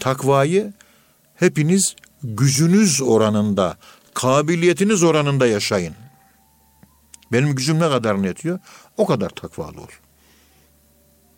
takvayı 0.00 0.72
hepiniz 1.34 1.96
gücünüz 2.24 3.02
oranında, 3.02 3.76
kabiliyetiniz 4.14 5.02
oranında 5.02 5.46
yaşayın. 5.46 5.94
Benim 7.32 7.54
gücüm 7.54 7.76
ne 7.76 7.88
kadar 7.88 8.14
yetiyor? 8.14 8.58
O 8.96 9.06
kadar 9.06 9.28
takvalı 9.30 9.80
ol. 9.80 9.88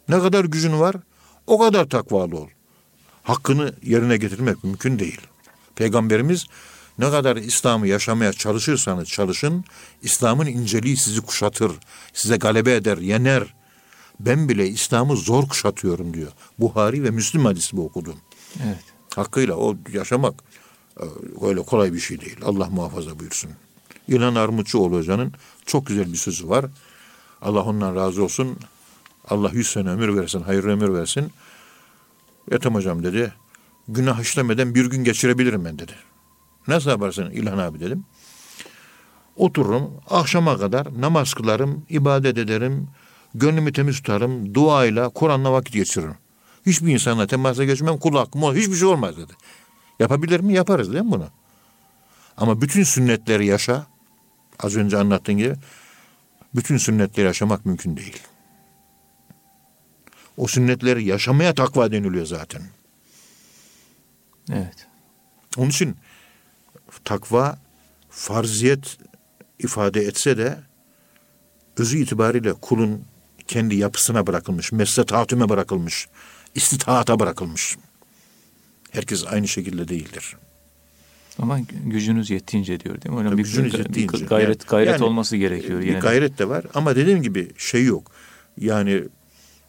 Ne 0.09 0.19
kadar 0.19 0.45
gücün 0.45 0.81
var? 0.81 0.97
O 1.47 1.59
kadar 1.59 1.89
takvalı 1.89 2.37
ol. 2.37 2.49
Hakkını 3.23 3.75
yerine 3.83 4.17
getirmek 4.17 4.65
mümkün 4.65 4.99
değil. 4.99 5.21
Peygamberimiz 5.77 6.47
ne 6.99 7.11
kadar 7.11 7.37
İslam'ı 7.37 7.87
yaşamaya 7.87 8.33
çalışırsanız 8.33 9.09
çalışın, 9.09 9.65
İslam'ın 10.03 10.47
inceliği 10.47 10.97
sizi 10.97 11.21
kuşatır, 11.21 11.73
size 12.13 12.37
galebe 12.37 12.75
eder, 12.75 12.99
yener. 12.99 13.55
Ben 14.21 14.49
bile 14.49 14.69
İslam'ı 14.69 15.17
zor 15.17 15.49
kuşatıyorum 15.49 16.15
diyor. 16.15 16.33
Buhari 16.59 17.05
ve 17.05 17.11
Müslim 17.11 17.45
hadisi 17.45 17.77
bu 17.77 17.85
okudum. 17.85 18.17
Evet. 18.65 18.85
Hakkıyla 19.17 19.55
o 19.55 19.77
yaşamak 19.93 20.35
öyle 21.43 21.63
kolay 21.63 21.93
bir 21.93 22.01
şey 22.01 22.21
değil. 22.21 22.37
Allah 22.45 22.71
muhafaza 22.71 23.19
buyursun. 23.19 23.51
İlhan 24.09 24.35
Armutçuoğlu 24.35 24.97
Hoca'nın 24.97 25.33
çok 25.67 25.87
güzel 25.87 26.13
bir 26.13 26.17
sözü 26.17 26.49
var. 26.49 26.67
Allah 27.43 27.63
ondan 27.63 27.97
razı 27.97 28.25
olsun. 28.25 28.59
Allah 29.29 29.51
yüz 29.53 29.67
sene 29.71 29.91
ömür 29.91 30.17
versin, 30.17 30.41
hayırlı 30.41 30.71
ömür 30.71 30.95
versin. 30.95 31.33
Ethem 32.51 32.75
hocam 32.75 33.03
dedi, 33.03 33.33
günah 33.89 34.21
işlemeden 34.21 34.75
bir 34.75 34.87
gün 34.87 35.05
geçirebilirim 35.05 35.65
ben 35.65 35.79
dedi. 35.79 35.93
Nasıl 36.69 36.91
yaparsın 36.91 37.31
İlhan 37.31 37.59
abi 37.59 37.81
dedim. 37.81 38.05
Otururum, 39.37 39.91
akşama 40.11 40.59
kadar 40.59 41.01
namaz 41.01 41.35
kılarım, 41.35 41.83
ibadet 41.89 42.39
ederim, 42.39 42.89
gönlümü 43.35 43.73
temiz 43.73 43.97
tutarım, 43.97 44.55
duayla, 44.55 45.09
Kur'an'la 45.09 45.53
vakit 45.53 45.75
geçiririm. 45.75 46.15
Hiçbir 46.67 46.93
insanla 46.93 47.27
temasa 47.27 47.65
geçmem, 47.65 47.99
kulak, 47.99 48.35
mol, 48.35 48.55
hiçbir 48.55 48.75
şey 48.75 48.89
olmaz 48.89 49.17
dedi. 49.17 49.33
Yapabilir 49.99 50.41
mi? 50.41 50.55
Yaparız 50.55 50.93
değil 50.93 51.05
mi 51.05 51.11
bunu? 51.11 51.29
Ama 52.37 52.61
bütün 52.61 52.83
sünnetleri 52.83 53.47
yaşa, 53.47 53.87
az 54.59 54.77
önce 54.77 54.99
anlattığın 54.99 55.37
gibi, 55.37 55.55
bütün 56.55 56.77
sünnetleri 56.77 57.27
yaşamak 57.27 57.67
mümkün 57.67 57.97
değil. 57.97 58.23
O 60.37 60.47
sünnetleri 60.47 61.05
yaşamaya 61.05 61.55
takva 61.55 61.93
deniliyor 61.93 62.27
zaten. 62.27 62.63
Evet. 64.53 64.87
Onun 65.57 65.71
için 65.71 65.97
takva 67.05 67.59
farziyet 68.11 68.99
ifade 69.59 70.01
etse 70.01 70.39
de 70.39 70.59
özü 71.77 71.99
itibariyle 71.99 72.53
kulun 72.53 73.05
kendi 73.47 73.77
yapısına 73.77 74.27
bırakılmış, 74.27 74.73
mesletatüme 74.73 75.49
bırakılmış, 75.49 76.09
istitaata 76.55 77.21
bırakılmış. 77.21 77.77
Herkes 78.91 79.25
aynı 79.27 79.49
şekilde 79.49 79.89
değildir. 79.89 80.37
Ama 81.39 81.61
gücünüz 81.85 82.31
yettiğince 82.31 82.81
diyor 82.81 83.03
değil 83.03 83.15
mi? 83.15 83.21
Hocam 83.21 83.39
bir, 83.39 83.45
gücünüz 83.45 83.73
bir 83.75 83.79
yettiğince. 83.79 84.25
gayret 84.25 84.49
Yani- 84.49 84.69
gayret 84.69 84.93
yani 84.93 85.05
olması 85.05 85.37
gerekiyor. 85.37 85.81
Bir 85.81 85.87
yine 85.87 85.99
gayret 85.99 86.39
de 86.39 86.49
var 86.49 86.65
ama 86.75 86.97
dediğim 86.97 87.23
gibi 87.23 87.51
şey 87.57 87.85
yok. 87.85 88.13
Yani 88.59 89.05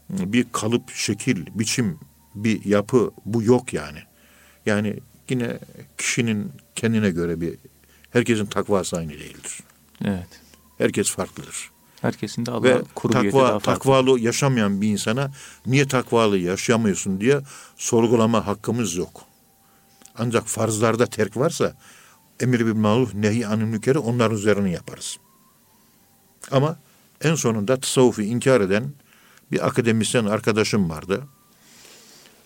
bir 0.09 0.45
kalıp, 0.51 0.91
şekil, 0.91 1.45
biçim, 1.55 1.99
bir 2.36 2.65
yapı 2.65 3.11
bu 3.26 3.43
yok 3.43 3.74
yani. 3.74 3.99
Yani 4.65 4.99
yine 5.30 5.57
kişinin 5.97 6.51
kendine 6.76 7.09
göre 7.09 7.41
bir 7.41 7.55
herkesin 8.11 8.45
takvası 8.45 8.97
aynı 8.97 9.11
değildir. 9.11 9.59
Evet. 10.05 10.28
Herkes 10.78 11.11
farklıdır. 11.11 11.70
Herkesin 12.02 12.45
de 12.45 12.52
Allah 12.52 12.64
Ve 12.64 12.82
kurubiyeti 12.95 13.38
daha 13.38 13.60
takva, 13.60 13.74
takvalı 13.74 14.20
yaşamayan 14.20 14.82
bir 14.82 14.88
insana 14.88 15.32
niye 15.66 15.88
takvalı 15.88 16.38
yaşayamıyorsun 16.38 17.22
diye 17.22 17.41
sorgulama 17.78 18.48
hakkımız 18.48 18.95
yok. 18.95 19.24
Ancak 20.18 20.48
farzlarda 20.48 21.06
terk 21.06 21.38
varsa 21.38 21.78
emir 22.39 22.66
bir 22.66 22.72
maruf 22.72 23.14
nehi 23.14 23.48
anil 23.48 23.66
mükeri 23.66 24.00
onların 24.00 24.38
üzerine 24.38 24.72
yaparız. 24.72 25.18
Ama 26.52 26.80
en 27.22 27.36
sonunda 27.36 27.80
tasavvufu 27.80 28.22
inkar 28.22 28.62
eden 28.62 28.93
bir 29.52 29.68
akademisyen 29.68 30.26
arkadaşım 30.26 30.89
vardı. 30.89 31.24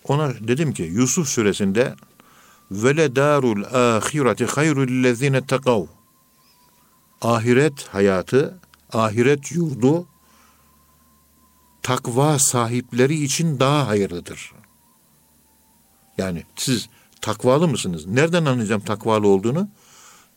Ona 0.04 0.34
dedim 0.48 0.74
ki 0.74 0.84
Yusuf 0.84 1.28
suresinde 1.28 1.96
vele 2.72 3.16
darul 3.16 3.64
ahireti 3.64 4.46
hayrul 4.46 5.04
lezine 5.04 5.46
takav 5.46 5.86
ahiret 7.22 7.88
hayatı, 7.88 8.60
ahiret 8.94 9.52
yurdu 9.52 10.08
takva 11.84 12.40
sahipleri 12.40 13.24
için 13.24 13.60
daha 13.60 13.88
hayırlıdır. 13.88 14.52
Yani 16.18 16.44
siz 16.56 16.90
takvalı 17.22 17.68
mısınız? 17.68 18.06
Nereden 18.06 18.46
anlayacağım 18.46 18.82
takvalı 18.82 19.28
olduğunu? 19.28 19.70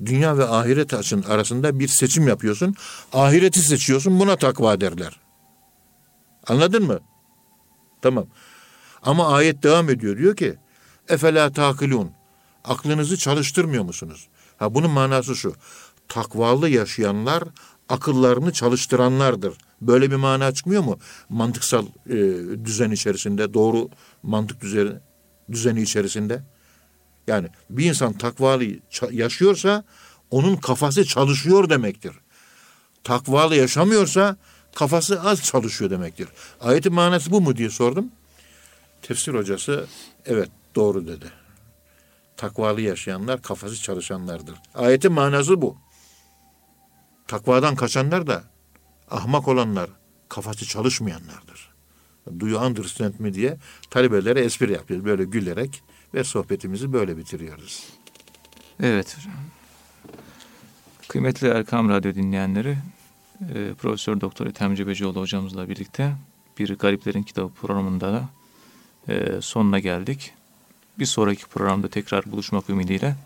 Dünya 0.05 0.39
ve 0.39 0.45
ahiret 0.45 0.95
açın 0.95 1.23
arasında 1.23 1.79
bir 1.79 1.89
seçim 1.89 2.29
yapıyorsun. 2.29 2.75
Ahireti 3.13 3.61
seçiyorsun 3.61 4.21
buna 4.21 4.37
takva 4.37 4.81
derler. 4.81 5.21
Anladın 6.47 6.85
mı? 6.85 7.01
Tamam. 8.03 8.27
Ama 9.03 9.29
ayet 9.29 9.63
devam 9.63 9.91
ediyor. 9.91 10.19
Diyor 10.19 10.37
ki 10.37 10.57
Efela 11.09 11.53
takilun. 11.53 12.11
Aklınızı 12.65 13.17
çalıştırmıyor 13.17 13.85
musunuz? 13.85 14.29
Ha 14.57 14.75
bunun 14.75 14.91
manası 14.91 15.37
şu. 15.37 15.55
Takvalı 16.09 16.69
yaşayanlar 16.69 17.45
akıllarını 17.95 18.53
çalıştıranlardır. 18.53 19.55
Böyle 19.81 20.11
bir 20.11 20.17
mana 20.17 20.55
çıkmıyor 20.55 20.83
mu? 20.83 20.99
Mantıksal 21.29 21.87
e, 22.07 22.17
düzen 22.65 22.91
içerisinde, 22.91 23.55
doğru 23.55 23.89
mantık 24.23 24.61
düzeni, 24.61 24.93
düzeni 25.53 25.83
içerisinde. 25.83 26.43
Yani 27.27 27.49
bir 27.71 27.85
insan 27.85 28.13
takvalı 28.13 28.65
yaşıyorsa 29.11 29.85
onun 30.31 30.57
kafası 30.57 31.05
çalışıyor 31.05 31.71
demektir. 31.71 32.13
Takvalı 33.05 33.57
yaşamıyorsa 33.57 34.37
kafası 34.75 35.21
az 35.23 35.43
çalışıyor 35.43 35.91
demektir. 35.91 36.29
Ayetin 36.61 36.93
manası 36.93 37.31
bu 37.31 37.41
mu 37.41 37.57
diye 37.57 37.71
sordum. 37.71 38.09
Tefsir 39.03 39.35
hocası 39.35 39.87
evet 40.27 40.49
doğru 40.75 41.07
dedi. 41.07 41.27
Takvalı 42.37 42.81
yaşayanlar 42.81 43.43
kafası 43.43 43.77
çalışanlardır. 43.77 44.55
Ayetin 44.75 45.13
manası 45.13 45.63
bu. 45.63 45.84
Takvadan 47.29 47.77
kaçanlar 47.77 48.27
da 48.27 48.45
ahmak 49.11 49.49
olanlar 49.49 49.91
kafası 50.29 50.67
çalışmayanlardır. 50.67 51.75
Do 52.41 52.47
you 52.49 52.67
understand 52.67 53.15
me 53.19 53.35
diye 53.35 53.57
talebelere 53.91 54.41
espri 54.41 54.73
yapıyoruz. 54.73 55.07
Böyle 55.07 55.25
gülerek 55.25 55.83
ve 56.15 56.25
sohbetimizi 56.25 56.93
böyle 56.93 57.17
bitiriyoruz. 57.17 57.85
Evet. 58.83 59.17
Kıymetli 61.09 61.49
Erkam 61.49 61.89
Radyo 61.89 62.15
dinleyenleri, 62.15 62.79
e, 63.55 63.75
Profesör 63.75 64.21
Doktor 64.21 64.47
Ethem 64.47 64.75
Cebecioğlu 64.75 65.21
hocamızla 65.21 65.69
birlikte 65.69 66.17
bir 66.59 66.79
Gariplerin 66.79 67.23
Kitabı 67.23 67.55
programında 67.55 68.13
da 68.13 68.29
e, 69.13 69.41
sonuna 69.41 69.79
geldik. 69.79 70.33
Bir 70.99 71.07
sonraki 71.07 71.47
programda 71.47 71.89
tekrar 71.89 72.33
buluşmak 72.33 72.71
ümidiyle 72.71 73.17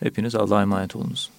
hepiniz 0.00 0.34
Allah'a 0.34 0.62
emanet 0.62 0.96
olunuz. 0.96 1.30